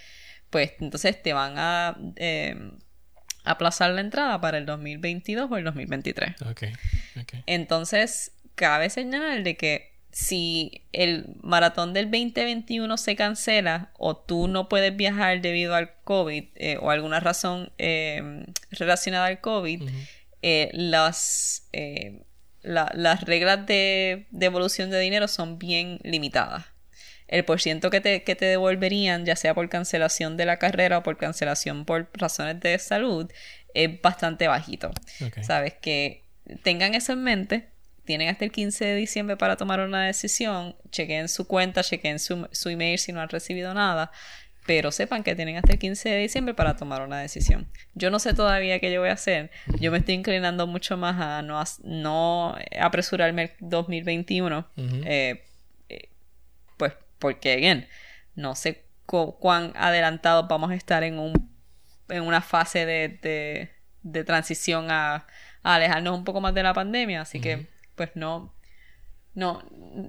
pues 0.54 0.70
entonces 0.78 1.20
te 1.20 1.32
van 1.32 1.54
a 1.58 1.96
eh, 2.14 2.54
aplazar 3.42 3.90
la 3.90 4.00
entrada 4.00 4.40
para 4.40 4.58
el 4.58 4.66
2022 4.66 5.50
o 5.50 5.56
el 5.56 5.64
2023. 5.64 6.40
Ok. 6.42 6.62
Ok. 7.20 7.32
Entonces, 7.46 8.30
cabe 8.54 8.88
señalar 8.88 9.42
de 9.42 9.56
que 9.56 9.92
si 10.12 10.82
el 10.92 11.26
maratón 11.42 11.92
del 11.92 12.04
2021 12.06 12.96
se 12.98 13.16
cancela 13.16 13.90
o 13.98 14.16
tú 14.16 14.46
no 14.46 14.68
puedes 14.68 14.94
viajar 14.96 15.40
debido 15.40 15.74
al 15.74 15.90
COVID 16.04 16.44
eh, 16.54 16.76
o 16.80 16.90
alguna 16.92 17.18
razón 17.18 17.72
eh, 17.78 18.46
relacionada 18.70 19.26
al 19.26 19.40
COVID, 19.40 19.82
eh, 20.42 20.70
las, 20.72 21.66
eh, 21.72 22.22
la- 22.62 22.92
las 22.94 23.22
reglas 23.24 23.66
de 23.66 24.28
devolución 24.30 24.90
de 24.90 25.00
dinero 25.00 25.26
son 25.26 25.58
bien 25.58 25.98
limitadas. 26.04 26.66
El 27.26 27.44
porciento 27.44 27.90
que 27.90 28.00
te, 28.00 28.22
que 28.22 28.34
te 28.34 28.44
devolverían, 28.44 29.24
ya 29.24 29.36
sea 29.36 29.54
por 29.54 29.68
cancelación 29.68 30.36
de 30.36 30.44
la 30.44 30.58
carrera 30.58 30.98
o 30.98 31.02
por 31.02 31.16
cancelación 31.16 31.84
por 31.84 32.10
razones 32.14 32.60
de 32.60 32.78
salud, 32.78 33.30
es 33.74 34.00
bastante 34.00 34.46
bajito. 34.46 34.90
Sabes 35.42 35.74
que 35.74 36.22
tengan 36.62 36.94
eso 36.94 37.12
en 37.12 37.22
mente. 37.22 37.68
Tienen 38.04 38.28
hasta 38.28 38.44
el 38.44 38.52
15 38.52 38.84
de 38.84 38.94
diciembre 38.96 39.36
para 39.36 39.56
tomar 39.56 39.80
una 39.80 40.04
decisión. 40.04 40.76
Chequen 40.90 41.28
su 41.28 41.46
cuenta, 41.46 41.82
chequen 41.82 42.18
su, 42.18 42.46
su 42.52 42.68
email 42.68 42.98
si 42.98 43.12
no 43.12 43.20
han 43.20 43.30
recibido 43.30 43.72
nada. 43.72 44.12
Pero 44.66 44.92
sepan 44.92 45.22
que 45.22 45.34
tienen 45.34 45.56
hasta 45.56 45.72
el 45.72 45.78
15 45.78 46.08
de 46.08 46.18
diciembre 46.18 46.54
para 46.54 46.76
tomar 46.76 47.02
una 47.02 47.20
decisión. 47.20 47.66
Yo 47.94 48.10
no 48.10 48.18
sé 48.18 48.32
todavía 48.34 48.78
qué 48.78 48.92
yo 48.92 49.00
voy 49.00 49.10
a 49.10 49.14
hacer. 49.14 49.50
Yo 49.80 49.90
me 49.90 49.98
estoy 49.98 50.14
inclinando 50.14 50.66
mucho 50.66 50.96
más 50.96 51.20
a 51.20 51.42
no, 51.42 51.62
no 51.82 52.56
apresurarme 52.80 53.42
el 53.42 53.50
2021. 53.60 54.66
Ujú. 54.76 54.86
eh, 55.04 55.04
eh, 55.06 55.42
pues 55.42 55.53
porque, 57.24 57.54
again, 57.54 57.86
no 58.34 58.54
sé 58.54 58.82
cu- 59.06 59.38
cuán 59.38 59.72
adelantados 59.76 60.46
vamos 60.46 60.70
a 60.70 60.74
estar 60.74 61.02
en 61.04 61.18
un 61.18 61.32
en 62.10 62.22
una 62.22 62.42
fase 62.42 62.84
de, 62.84 63.18
de, 63.22 63.70
de 64.02 64.24
transición 64.24 64.90
a, 64.90 65.26
a 65.62 65.74
alejarnos 65.76 66.18
un 66.18 66.24
poco 66.24 66.42
más 66.42 66.52
de 66.54 66.62
la 66.62 66.74
pandemia. 66.74 67.22
Así 67.22 67.40
que, 67.40 67.66
pues 67.96 68.10
no. 68.14 68.52
No, 69.34 69.62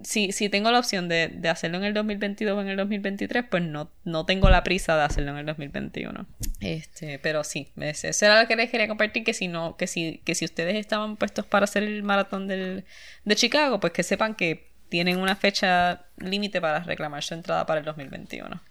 si, 0.03 0.31
si 0.33 0.49
tengo 0.49 0.69
la 0.71 0.77
opción 0.79 1.07
de, 1.09 1.29
de 1.29 1.49
hacerlo 1.49 1.77
en 1.77 1.85
el 1.85 1.93
2022 1.95 2.55
o 2.57 2.61
en 2.61 2.67
el 2.67 2.77
2023, 2.77 3.45
pues 3.49 3.63
no, 3.63 3.89
no 4.03 4.23
tengo 4.25 4.49
la 4.49 4.61
prisa 4.63 4.95
de 4.97 5.03
hacerlo 5.03 5.31
en 5.31 5.37
el 5.37 5.45
2021. 5.47 6.27
Este, 6.59 7.17
pero 7.17 7.43
sí, 7.43 7.71
eso 7.77 8.25
era 8.25 8.41
lo 8.41 8.47
que 8.47 8.55
les 8.55 8.69
quería 8.69 8.87
compartir, 8.87 9.23
que 9.23 9.33
si 9.33 9.47
no, 9.47 9.77
que 9.77 9.87
si, 9.87 10.21
que 10.25 10.35
si 10.35 10.45
ustedes 10.45 10.75
estaban 10.75 11.15
puestos 11.17 11.45
para 11.47 11.63
hacer 11.63 11.81
el 11.83 12.03
maratón 12.03 12.47
del, 12.47 12.83
de 13.23 13.35
Chicago, 13.35 13.79
pues 13.79 13.93
que 13.93 14.03
sepan 14.03 14.35
que 14.35 14.74
tienen 14.89 15.17
una 15.17 15.35
fecha 15.35 16.05
límite 16.17 16.61
para 16.61 16.79
reclamar 16.81 17.23
su 17.23 17.33
entrada 17.33 17.65
para 17.65 17.79
el 17.79 17.85
2021. 17.85 18.61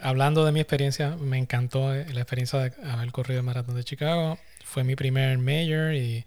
Hablando 0.00 0.44
de 0.44 0.52
mi 0.52 0.60
experiencia, 0.60 1.16
me 1.16 1.38
encantó 1.38 1.94
eh, 1.94 2.06
la 2.12 2.20
experiencia 2.20 2.58
de 2.60 2.72
haber 2.90 3.10
corrido 3.12 3.40
el 3.40 3.46
maratón 3.46 3.76
de 3.76 3.84
Chicago. 3.84 4.38
Fue 4.64 4.84
mi 4.84 4.94
primer 4.94 5.38
major 5.38 5.94
y, 5.94 6.26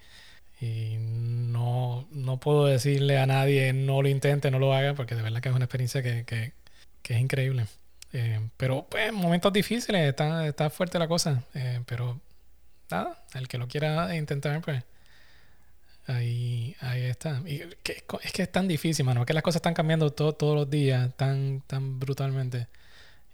y 0.60 0.96
no, 1.00 2.08
no 2.12 2.40
puedo 2.40 2.66
decirle 2.66 3.20
a 3.20 3.28
nadie 3.28 3.72
no 3.74 4.02
lo 4.02 4.10
intente, 4.10 4.50
no 4.50 4.58
lo 4.60 4.74
haga, 4.74 4.96
porque 4.96 5.14
de 5.16 5.22
verdad 5.22 5.42
que 5.42 5.50
es 5.50 5.56
una 5.56 5.66
experiencia 5.66 6.02
que, 6.02 6.26
que- 6.26 6.54
que 7.04 7.14
es 7.14 7.20
increíble. 7.22 7.66
Eh, 8.12 8.40
pero 8.58 8.88
pues 8.90 9.14
momentos 9.14 9.54
difíciles, 9.54 10.10
está, 10.10 10.48
está 10.48 10.70
fuerte 10.72 10.98
la 11.00 11.08
cosa. 11.08 11.44
eh, 11.54 11.82
pero 11.86 12.20
nada, 12.90 13.24
el 13.36 13.48
que 13.48 13.58
lo 13.60 13.68
quiera 13.68 14.16
intentar, 14.16 14.62
pues 14.62 14.84
ahí, 16.10 16.76
ahí 16.82 17.04
está. 17.04 17.42
Y 17.46 17.60
que- 17.84 18.04
es 18.24 18.32
que 18.34 18.42
es 18.44 18.52
tan 18.52 18.68
difícil, 18.68 19.06
mano, 19.06 19.26
que 19.26 19.34
las 19.34 19.44
cosas 19.44 19.58
están 19.58 19.74
cambiando 19.74 20.12
to- 20.12 20.34
todos 20.34 20.56
los 20.56 20.70
días, 20.70 21.10
tan, 21.16 21.62
tan 21.68 22.00
brutalmente. 22.00 22.68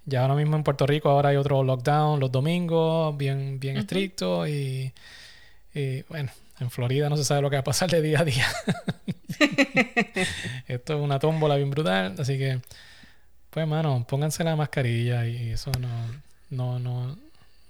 Ya 0.05 0.21
ahora 0.21 0.35
mismo 0.35 0.55
en 0.55 0.63
Puerto 0.63 0.85
Rico 0.85 1.09
ahora 1.09 1.29
hay 1.29 1.37
otro 1.37 1.63
lockdown 1.63 2.19
los 2.19 2.31
domingos, 2.31 3.17
bien, 3.17 3.59
bien 3.59 3.77
estricto 3.77 4.47
y, 4.47 4.93
y, 5.73 6.01
bueno, 6.03 6.31
en 6.59 6.69
Florida 6.69 7.09
no 7.09 7.17
se 7.17 7.23
sabe 7.25 7.41
lo 7.41 7.49
que 7.49 7.55
va 7.55 7.61
a 7.61 7.63
pasar 7.63 7.89
de 7.89 8.01
día 8.01 8.19
a 8.19 8.23
día. 8.25 8.45
Esto 10.67 10.93
es 10.97 11.01
una 11.01 11.19
tómbola 11.19 11.55
bien 11.55 11.69
brutal, 11.69 12.15
así 12.19 12.37
que 12.37 12.59
pues 13.49 13.67
mano, 13.67 14.05
pónganse 14.07 14.43
la 14.43 14.55
mascarilla 14.55 15.25
y 15.27 15.51
eso 15.51 15.71
no, 15.79 15.89
no, 16.49 16.77
no, 16.79 17.17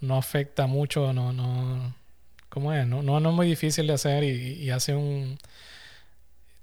no 0.00 0.16
afecta 0.16 0.66
mucho, 0.66 1.12
no, 1.12 1.32
no, 1.32 1.94
¿cómo 2.56 2.72
es? 2.72 2.86
No, 2.86 3.02
no, 3.02 3.20
no 3.20 3.28
es 3.28 3.34
muy 3.36 3.46
difícil 3.46 3.86
de 3.86 3.92
hacer 3.92 4.24
y, 4.24 4.30
y 4.64 4.70
hace 4.70 4.94
un 4.94 5.38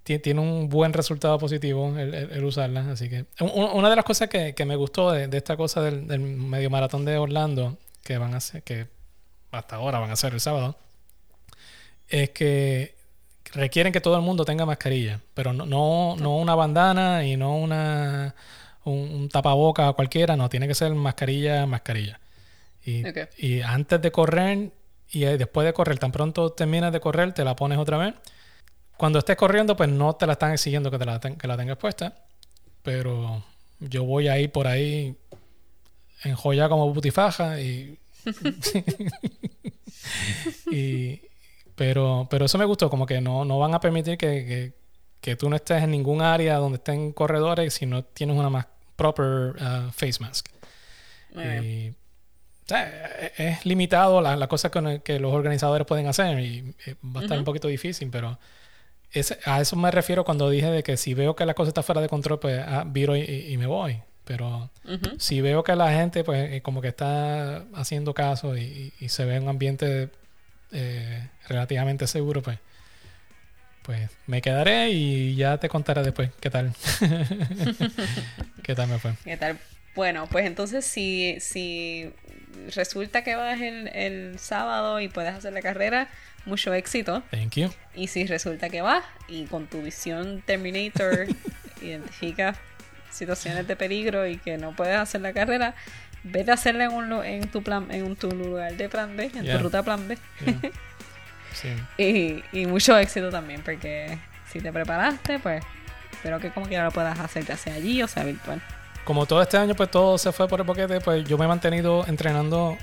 ti- 0.03 0.17
tiene 0.17 0.41
un 0.41 0.67
buen 0.67 0.91
resultado 0.91 1.37
positivo 1.37 1.95
el, 1.99 2.15
el- 2.15 2.31
el 2.31 2.43
usarla. 2.43 2.89
Así 2.91 3.09
que 3.09 3.25
un- 3.39 3.51
un- 3.53 3.69
una 3.77 3.91
de 3.91 3.95
las 3.95 4.03
cosas 4.05 4.27
que, 4.27 4.55
que 4.55 4.65
me 4.65 4.75
gustó 4.75 5.11
de, 5.11 5.27
de 5.27 5.37
esta 5.37 5.55
cosa 5.55 5.81
del, 5.81 6.07
del 6.07 6.19
medio 6.19 6.71
maratón 6.71 7.05
de 7.05 7.17
Orlando, 7.19 7.77
que 8.03 8.17
van 8.17 8.33
a 8.33 8.37
hacer, 8.37 8.63
que 8.63 8.87
hasta 9.51 9.75
ahora 9.75 9.99
van 9.99 10.09
a 10.09 10.13
hacer 10.13 10.33
el 10.33 10.39
sábado, 10.39 10.75
es 12.09 12.31
que 12.31 12.95
requieren 13.53 13.93
que 13.93 14.01
todo 14.01 14.15
el 14.15 14.23
mundo 14.23 14.45
tenga 14.45 14.65
mascarilla, 14.65 15.19
pero 15.35 15.53
no, 15.53 15.65
no, 15.67 16.15
no 16.17 16.37
una 16.37 16.55
bandana 16.55 17.23
y 17.25 17.37
no 17.37 17.55
una 17.55 18.33
un, 18.83 18.97
un 18.97 19.29
tapaboca 19.29 19.93
cualquiera, 19.93 20.35
no, 20.35 20.49
tiene 20.49 20.67
que 20.67 20.73
ser 20.75 20.91
mascarilla, 20.95 21.65
mascarilla. 21.67 22.19
Y, 22.85 23.03
y 23.37 23.61
antes 23.61 24.01
de 24.01 24.11
correr 24.11 24.71
y 25.14 25.24
eh, 25.26 25.38
después 25.38 25.66
de 25.66 25.74
correr, 25.74 25.97
tan 25.99 26.11
pronto 26.11 26.51
terminas 26.51 26.91
de 26.91 26.99
correr, 26.99 27.34
te 27.34 27.43
la 27.45 27.55
pones 27.55 27.78
otra 27.78 27.97
vez. 27.97 28.14
Cuando 28.97 29.20
estés 29.20 29.36
corriendo, 29.38 29.76
pues 29.78 29.89
no 29.89 30.14
te 30.16 30.26
la 30.28 30.34
están 30.34 30.51
exigiendo 30.53 30.91
que, 30.91 30.97
te 30.99 31.05
la, 31.05 31.20
ten- 31.20 31.38
que 31.38 31.47
la 31.47 31.55
tengas 31.57 31.78
puesta. 31.78 32.14
pero 32.84 33.43
yo 33.80 34.03
voy 34.05 34.28
ahí 34.28 34.47
por 34.49 34.68
ahí 34.68 35.16
en 36.24 36.36
joya 36.36 36.68
como 36.70 36.93
butifaja 36.93 37.59
y, 37.61 37.97
y 40.72 41.22
pero 41.76 42.28
pero 42.30 42.45
eso 42.45 42.57
me 42.57 42.66
gustó 42.66 42.89
como 42.89 43.05
que 43.05 43.20
no, 43.22 43.45
no 43.45 43.59
van 43.59 43.74
a 43.74 43.80
permitir 43.80 44.18
que, 44.18 44.45
que, 44.45 44.74
que 45.22 45.36
tú 45.36 45.49
no 45.49 45.55
estés 45.55 45.84
en 45.84 45.91
ningún 45.91 46.22
área 46.22 46.57
donde 46.57 46.78
estén 46.78 47.11
corredores 47.11 47.74
si 47.74 47.86
no 47.86 48.03
tienes 48.03 48.38
una 48.38 48.49
más 48.49 48.68
proper 48.95 49.55
uh, 49.61 49.91
face 49.91 50.18
mask 50.20 50.47
y, 51.64 51.93
o 52.66 52.68
sea, 52.68 52.88
e- 53.20 53.34
es 53.38 53.66
limitado 53.66 54.22
las 54.22 54.38
las 54.38 54.47
cosas 54.47 54.72
que, 54.72 55.01
que 55.03 55.20
los 55.20 55.34
organizadores 55.34 55.86
pueden 55.88 56.07
hacer 56.07 56.39
y 56.39 56.76
eh, 56.86 56.95
va 57.03 57.22
a 57.22 57.24
estar 57.24 57.38
un 57.38 57.45
poquito 57.45 57.68
difícil, 57.68 58.09
pero 58.11 58.39
a 59.45 59.61
eso 59.61 59.76
me 59.76 59.91
refiero 59.91 60.24
cuando 60.26 60.49
dije 60.49 60.72
de 60.72 60.84
que 60.84 60.97
si 60.97 61.14
veo 61.14 61.36
que 61.36 61.45
la 61.45 61.53
cosa 61.53 61.70
está 61.70 61.84
fuera 61.84 62.01
de 62.01 62.09
control, 62.09 62.39
pues 62.39 62.59
ah, 62.66 62.84
viro 62.86 63.16
y, 63.16 63.55
me 63.57 63.68
voy. 63.68 64.01
Pero 64.26 64.72
si 65.18 65.41
veo 65.41 65.64
que 65.64 65.76
la 65.76 65.91
gente 65.91 66.24
pues 66.24 66.53
eh, 66.53 66.61
como 66.61 66.82
que 66.82 66.88
está 66.88 67.66
haciendo 67.76 68.14
caso 68.14 68.57
y, 68.57 68.93
y 68.99 69.09
se 69.09 69.26
ve 69.26 69.39
un 69.39 69.49
ambiente 69.49 70.09
eh, 70.72 71.30
relativamente 71.47 72.07
seguro, 72.07 72.41
pues 72.41 72.57
pues 73.84 74.09
me 74.28 74.41
quedaré 74.41 74.91
y 74.91 75.36
ya 75.36 75.57
te 75.57 75.70
contaré 75.70 76.03
después 76.03 76.32
qué 76.39 76.49
tal. 76.49 76.74
qué 78.64 78.76
tal 78.76 78.88
me 78.88 78.97
fue. 78.97 79.14
¿Qué 79.26 79.36
tal? 79.38 79.59
Bueno, 79.93 80.28
pues 80.32 80.45
entonces 80.47 80.86
si, 80.86 81.38
si 81.39 82.11
resulta 82.76 83.24
que 83.24 83.36
vas 83.36 83.60
el, 83.62 83.88
el 83.89 84.39
sábado 84.39 84.99
y 84.99 85.08
puedes 85.10 85.34
hacer 85.34 85.54
la 85.54 85.62
carrera, 85.62 86.08
mucho 86.45 86.74
éxito. 86.74 87.24
Thank 87.32 87.56
you. 87.58 87.70
Y 87.95 88.08
si 88.08 88.26
resulta 88.26 88.70
que 88.70 88.82
vas 88.82 89.04
y 89.28 89.45
con 89.45 89.68
tu 89.68 89.82
visión 89.82 90.41
Terminator 90.45 91.28
identificas 91.82 92.58
situaciones 93.12 93.68
de 93.68 93.76
peligro 93.76 94.28
y 94.28 94.38
que 94.38 94.58
no 94.58 94.76
puedes 94.76 94.95
hacer 94.97 95.22
la 95.22 95.34
carrera, 95.34 95.76
vete 96.24 96.51
a 96.51 96.56
hacerla 96.56 96.86
en, 96.86 96.91
un, 96.93 97.24
en, 97.26 97.47
tu 97.49 97.62
plan, 97.62 97.88
en 97.91 98.16
tu 98.16 98.32
lugar 98.32 98.76
de 98.76 98.89
plan 98.89 99.16
B, 99.16 99.26
en 99.36 99.43
Yeah. 99.43 99.58
tu 99.58 99.64
ruta 99.64 99.84
plan 99.84 100.08
B. 100.08 100.18
Yeah. 100.45 100.72
Sí. 101.54 101.70
Y, 101.99 102.43
y 102.62 102.66
mucho 102.66 102.97
éxito 102.97 103.30
también, 103.30 103.62
porque 103.62 104.18
si 104.51 104.60
te 104.60 104.74
preparaste, 104.74 105.38
pues 105.38 105.64
espero 106.12 106.39
que 106.39 106.49
como 106.49 106.66
quiera 106.68 106.84
lo 106.86 106.89
puedas 106.91 107.20
hacer, 107.20 107.45
ya 107.45 107.56
sea 107.56 107.76
allí 107.76 108.01
o 108.01 108.08
sea 108.08 108.24
virtual. 108.24 108.60
Como 109.04 109.26
todo 109.26 109.41
este 109.41 109.58
año 109.58 109.76
pues 109.76 109.91
todo 109.91 110.18
se 110.18 110.32
fue 110.32 110.47
por 110.47 110.60
el 110.60 110.66
boquete, 110.66 111.01
pues 111.01 111.24
yo 111.26 111.38
me 111.38 111.45
he 111.45 111.47
mantenido 111.47 112.06
entrenando 112.08 112.78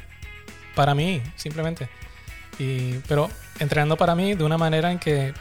para 0.74 0.94
mí, 0.94 1.22
simplemente. 1.36 1.88
Y, 2.58 2.94
pero 3.08 3.30
entrenando 3.58 3.96
para 3.96 4.14
mí 4.14 4.34
de 4.34 4.44
una 4.44 4.58
manera 4.58 4.90
en 4.90 4.98
que 4.98 5.32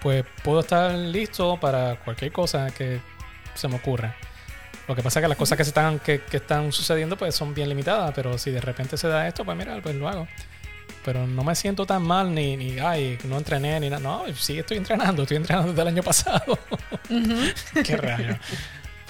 pues 0.00 0.24
puedo 0.42 0.60
estar 0.60 0.92
listo 0.92 1.58
para 1.58 1.96
cualquier 1.96 2.32
cosa 2.32 2.70
que 2.70 3.00
se 3.54 3.68
me 3.68 3.76
ocurra. 3.76 4.16
Lo 4.88 4.96
que 4.96 5.02
pasa 5.02 5.20
es 5.20 5.24
que 5.24 5.28
las 5.28 5.38
cosas 5.38 5.56
que 5.56 5.64
se 5.64 5.70
están, 5.70 6.00
que, 6.00 6.20
que 6.22 6.38
están 6.38 6.72
sucediendo 6.72 7.16
pues 7.16 7.34
son 7.34 7.54
bien 7.54 7.68
limitadas, 7.68 8.12
pero 8.14 8.36
si 8.38 8.50
de 8.50 8.60
repente 8.60 8.96
se 8.96 9.08
da 9.08 9.28
esto, 9.28 9.44
pues 9.44 9.56
mira, 9.56 9.80
pues 9.82 9.94
lo 9.94 10.08
hago. 10.08 10.26
Pero 11.04 11.26
no 11.26 11.44
me 11.44 11.54
siento 11.54 11.86
tan 11.86 12.02
mal 12.02 12.34
ni, 12.34 12.56
ni 12.56 12.78
ay, 12.78 13.18
no 13.24 13.38
entrené 13.38 13.80
ni 13.80 13.88
nada. 13.88 14.02
No, 14.02 14.24
sí 14.34 14.58
estoy 14.58 14.76
entrenando, 14.76 15.22
estoy 15.22 15.38
entrenando 15.38 15.70
desde 15.70 15.82
el 15.82 15.88
año 15.88 16.02
pasado. 16.02 16.58
qué 17.84 17.96
rayo. 17.96 18.36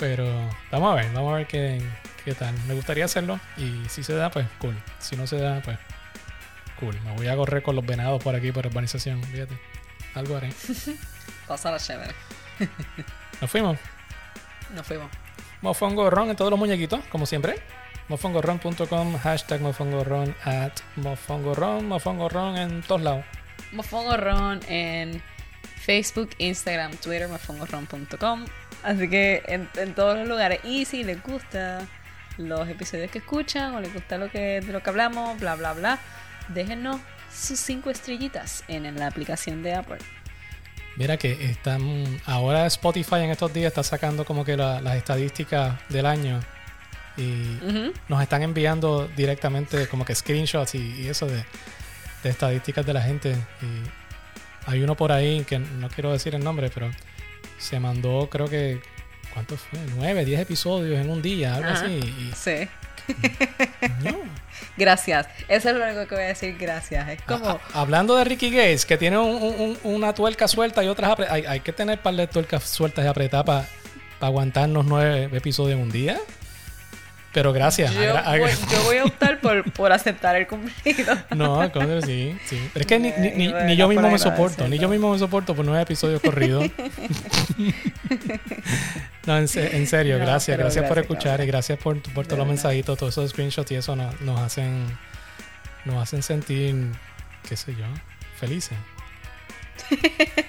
Pero 0.00 0.26
vamos 0.70 0.92
a 0.92 0.94
ver, 0.94 1.12
vamos 1.12 1.34
a 1.34 1.36
ver 1.36 1.46
qué, 1.46 1.80
qué 2.24 2.34
tal. 2.34 2.54
Me 2.66 2.72
gustaría 2.72 3.04
hacerlo 3.04 3.38
y 3.58 3.86
si 3.90 4.02
se 4.02 4.14
da, 4.14 4.30
pues 4.30 4.46
cool. 4.58 4.74
Si 4.98 5.14
no 5.14 5.26
se 5.26 5.38
da, 5.38 5.60
pues 5.60 5.78
cool. 6.80 6.98
Me 7.04 7.14
voy 7.14 7.28
a 7.28 7.36
correr 7.36 7.62
con 7.62 7.76
los 7.76 7.84
venados 7.84 8.22
por 8.24 8.34
aquí, 8.34 8.50
por 8.50 8.66
urbanización. 8.66 9.22
Fíjate. 9.22 9.58
Algo 10.14 10.38
haré. 10.38 10.50
Pasa 11.46 11.70
la 11.70 11.78
chévere. 11.78 12.14
Nos 13.42 13.50
fuimos. 13.50 13.78
Nos 14.74 14.86
fuimos. 14.86 15.08
Mofongorron 15.60 16.30
en 16.30 16.36
todos 16.36 16.50
los 16.50 16.58
muñequitos, 16.58 17.04
como 17.06 17.26
siempre. 17.26 17.56
Mofongorron.com, 18.08 19.18
hashtag 19.18 19.60
mofongorron, 19.60 20.34
at 20.44 20.72
mofongorron, 20.96 21.86
mofongorron 21.86 22.56
en 22.56 22.82
todos 22.82 23.02
lados. 23.02 23.24
Mofongorron 23.72 24.60
en 24.68 25.22
Facebook, 25.76 26.30
Instagram, 26.38 26.96
Twitter, 26.96 27.28
mofongorron.com. 27.28 28.46
Así 28.82 29.08
que 29.08 29.42
en, 29.46 29.68
en 29.76 29.94
todos 29.94 30.18
los 30.18 30.28
lugares. 30.28 30.60
Y 30.64 30.84
si 30.84 31.04
les 31.04 31.22
gusta 31.22 31.86
los 32.38 32.68
episodios 32.68 33.10
que 33.10 33.18
escuchan 33.18 33.74
o 33.74 33.80
les 33.80 33.92
gusta 33.92 34.16
lo 34.16 34.30
que, 34.30 34.60
de 34.60 34.72
lo 34.72 34.82
que 34.82 34.90
hablamos, 34.90 35.38
bla, 35.38 35.54
bla, 35.56 35.72
bla, 35.74 35.98
déjenos 36.48 37.00
sus 37.32 37.60
cinco 37.60 37.90
estrellitas 37.90 38.64
en, 38.68 38.94
la 38.98 39.06
aplicación 39.06 39.62
de 39.62 39.74
Apple. 39.74 39.98
Mira 40.96 41.16
que 41.16 41.32
están 41.50 42.04
ahora 42.26 42.66
Spotify 42.66 43.16
en 43.16 43.30
estos 43.30 43.52
días 43.52 43.68
está 43.68 43.82
sacando 43.82 44.24
como 44.24 44.44
que 44.44 44.56
la- 44.56 44.80
las 44.80 44.96
estadísticas 44.96 45.74
del 45.88 46.04
año 46.06 46.40
y 47.16 47.58
nos 48.08 48.22
están 48.22 48.42
enviando 48.42 49.06
directamente 49.16 49.86
como 49.88 50.04
que 50.04 50.14
screenshots 50.14 50.74
y, 50.74 51.02
y 51.02 51.08
eso 51.08 51.26
de, 51.26 51.44
de 52.22 52.30
estadísticas 52.30 52.84
de 52.86 52.92
la 52.94 53.02
gente. 53.02 53.36
Y 53.62 54.70
hay 54.70 54.82
uno 54.82 54.96
por 54.96 55.12
ahí 55.12 55.44
que 55.44 55.58
no 55.58 55.88
quiero 55.88 56.12
decir 56.12 56.34
el 56.34 56.42
nombre, 56.42 56.70
pero 56.72 56.90
se 57.60 57.78
mandó 57.78 58.28
creo 58.30 58.48
que 58.48 58.80
¿cuánto 59.32 59.56
fue? 59.56 59.78
9, 59.96 60.24
10 60.24 60.40
episodios 60.40 60.98
en 61.00 61.08
un 61.10 61.22
día, 61.22 61.54
algo 61.54 61.68
Ajá. 61.70 61.84
así. 61.84 61.92
Y, 61.94 62.32
Sí. 62.34 62.68
no. 64.02 64.16
Gracias. 64.76 65.26
Eso 65.48 65.70
es 65.70 65.76
lo 65.76 65.84
único 65.84 66.06
que 66.06 66.14
voy 66.14 66.24
a 66.24 66.28
decir. 66.28 66.56
Gracias. 66.58 67.08
Es 67.08 67.22
como. 67.22 67.48
A- 67.48 67.52
a- 67.52 67.80
hablando 67.80 68.16
de 68.16 68.24
Ricky 68.24 68.50
Gates, 68.50 68.84
que 68.86 68.96
tiene 68.98 69.18
un- 69.18 69.42
un- 69.42 69.54
un- 69.60 69.78
una 69.94 70.12
tuerca 70.14 70.48
suelta 70.48 70.82
y 70.84 70.88
otras 70.88 71.18
hay, 71.30 71.44
hay 71.44 71.60
que 71.60 71.72
tener 71.72 72.00
par 72.00 72.14
de 72.14 72.26
tuercas 72.26 72.64
sueltas 72.64 73.04
y 73.04 73.08
apretadas 73.08 73.44
para 73.44 73.66
aguantarnos 74.20 74.84
nueve 74.86 75.28
episodios 75.32 75.76
en 75.78 75.82
un 75.84 75.90
día. 75.90 76.18
Pero 77.32 77.52
gracias. 77.52 77.94
yo, 77.94 78.00
voy, 78.24 78.50
yo 78.72 78.82
voy 78.84 78.96
a 78.96 79.04
optar 79.04 79.40
por, 79.40 79.70
por 79.72 79.92
aceptar 79.92 80.34
el 80.36 80.46
cumplido. 80.48 81.16
No, 81.36 81.70
coño, 81.70 82.02
sí, 82.02 82.36
sí. 82.46 82.60
Pero 82.72 82.80
es 82.82 82.86
que 82.88 82.98
ni, 82.98 83.12
ni- 83.12 83.30
ni- 83.30 83.52
ni 83.52 83.76
yo 83.76 83.86
mismo 83.88 84.10
me 84.10 84.18
soporto, 84.18 84.66
ni 84.66 84.78
yo 84.80 84.88
mismo 84.88 85.12
me 85.12 85.18
soporto 85.18 85.54
por 85.54 85.64
nueve 85.64 85.82
episodios 85.82 86.20
corridos. 86.20 86.64
no, 89.26 89.38
en, 89.38 89.48
se- 89.48 89.76
en 89.76 89.86
serio, 89.86 90.18
No, 90.18 90.24
gracias, 90.24 90.58
gracias 90.58 90.86
por 90.88 90.98
escuchar 90.98 91.32
cabrón. 91.32 91.46
y 91.46 91.50
gracias 91.50 91.78
por, 91.78 92.00
por 92.12 92.26
todos 92.26 92.38
los 92.38 92.48
mensajitos, 92.48 92.98
todos 92.98 93.14
esos 93.14 93.30
screenshots 93.30 93.70
y 93.72 93.74
eso 93.76 93.94
nos, 93.96 94.20
nos 94.20 94.40
hacen 94.40 94.86
nos 95.84 96.02
hacen 96.02 96.22
sentir, 96.22 96.74
qué 97.48 97.56
sé 97.56 97.72
yo, 97.74 97.86
felices. 98.38 98.76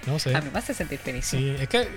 No 0.07 0.19
sé. 0.19 0.36
A 0.36 0.41
mí 0.41 0.49
me 0.51 0.59
hace 0.59 0.73
sentir 0.73 0.99
feliz. 0.99 1.25
Sí, 1.25 1.55
es 1.59 1.69
que 1.69 1.88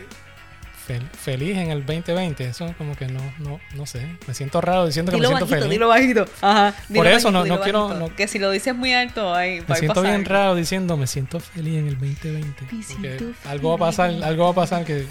fel- 0.88 1.08
feliz 1.10 1.56
en 1.56 1.70
el 1.70 1.84
2020, 1.86 2.46
eso 2.48 2.74
como 2.78 2.94
que 2.96 3.06
no, 3.06 3.20
no, 3.38 3.60
no 3.74 3.86
sé. 3.86 4.06
Me 4.26 4.34
siento 4.34 4.60
raro 4.60 4.86
diciendo 4.86 5.10
que 5.12 5.18
me 5.18 5.24
siento 5.26 5.44
bajito, 5.46 5.56
feliz. 5.60 5.70
dilo 5.70 5.88
bajito. 5.88 6.24
Ajá. 6.40 6.74
dilo 6.88 7.00
Por 7.00 7.06
eso 7.12 7.30
no- 7.30 7.38
bajito, 7.40 7.56
no 7.58 7.64
dilo 7.64 7.88
quiero- 7.88 8.08
no- 8.08 8.14
Que 8.16 8.28
si 8.28 8.38
lo 8.38 8.50
dices 8.50 8.74
muy 8.74 8.92
alto, 8.92 9.34
ahí 9.34 9.60
va 9.60 9.66
Me 9.68 9.74
a 9.74 9.76
siento 9.78 9.94
pasar. 10.02 10.10
bien 10.16 10.24
raro 10.24 10.54
diciendo 10.54 10.96
me 10.96 11.06
siento 11.06 11.40
feliz 11.40 11.78
en 11.78 11.86
el 11.88 11.98
2020. 11.98 12.62
Me 12.62 12.68
porque 12.68 12.82
siento 12.82 13.24
algo 13.48 13.70
va 13.70 13.86
a 13.86 13.90
pasar, 13.90 14.10
algo 14.22 14.44
va 14.44 14.50
a 14.50 14.54
pasar 14.54 14.84
que 14.84 15.06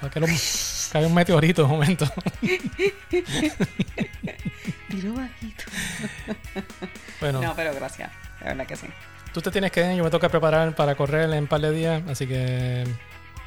para 0.00 0.12
que 0.12 0.20
lo, 0.20 0.26
caiga 0.92 1.08
un 1.08 1.14
meteorito 1.14 1.62
de 1.62 1.68
momento. 1.68 2.06
Dilo 4.88 5.14
bajito. 5.14 5.64
bueno, 7.20 7.40
No, 7.42 7.54
pero 7.56 7.74
gracias. 7.74 8.10
De 8.40 8.46
verdad 8.46 8.66
que 8.66 8.76
sí. 8.76 8.86
tú 9.32 9.40
te 9.40 9.50
tienes 9.50 9.72
que 9.72 9.80
ir, 9.90 9.96
yo 9.96 10.04
me 10.04 10.10
toca 10.10 10.28
preparar 10.28 10.74
para 10.74 10.94
correr 10.94 11.30
en 11.32 11.40
un 11.40 11.46
par 11.46 11.60
de 11.60 11.70
días, 11.72 12.02
así 12.08 12.26
que 12.26 12.84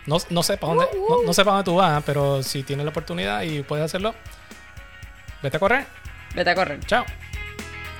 no, 0.09 0.17
no 0.31 0.41
sé 0.41 0.57
para 0.57 0.73
dónde, 0.73 0.87
no, 1.07 1.23
no 1.23 1.33
sé 1.33 1.45
para 1.45 1.57
dónde 1.57 1.71
tú 1.71 1.75
vas, 1.75 2.03
pero 2.03 2.41
si 2.41 2.63
tienes 2.63 2.83
la 2.83 2.89
oportunidad 2.89 3.43
y 3.43 3.61
puedes 3.61 3.85
hacerlo, 3.85 4.15
vete 5.43 5.57
a 5.57 5.59
correr. 5.59 5.85
Vete 6.33 6.49
a 6.49 6.55
correr. 6.55 6.79
Chao. 6.85 7.05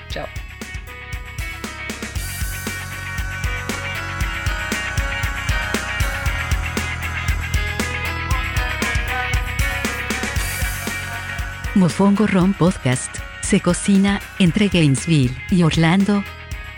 Chao. 0.10 0.28
Mofongo 11.76 12.26
Ron 12.26 12.54
Podcast 12.54 13.16
se 13.42 13.62
cocina 13.62 14.20
entre 14.40 14.68
Gainesville 14.68 15.38
y 15.52 15.62
Orlando 15.62 16.24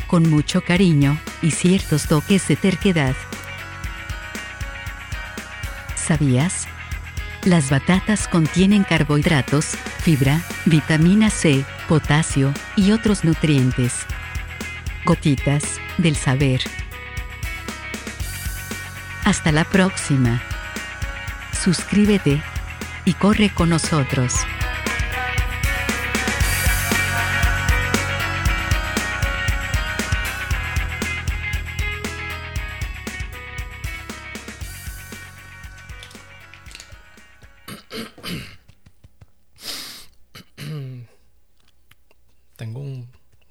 con 0.07 0.29
mucho 0.29 0.61
cariño 0.61 1.17
y 1.41 1.51
ciertos 1.51 2.07
toques 2.07 2.47
de 2.49 2.57
terquedad. 2.57 3.15
¿Sabías? 6.01 6.67
Las 7.43 7.69
batatas 7.69 8.27
contienen 8.27 8.83
carbohidratos, 8.83 9.65
fibra, 9.99 10.41
vitamina 10.65 11.29
C, 11.29 11.63
potasio 11.87 12.53
y 12.75 12.91
otros 12.91 13.23
nutrientes. 13.23 14.05
Gotitas 15.05 15.79
del 15.97 16.15
saber. 16.15 16.61
Hasta 19.25 19.51
la 19.51 19.63
próxima. 19.63 20.41
Suscríbete 21.63 22.41
y 23.05 23.13
corre 23.13 23.49
con 23.53 23.69
nosotros. 23.69 24.33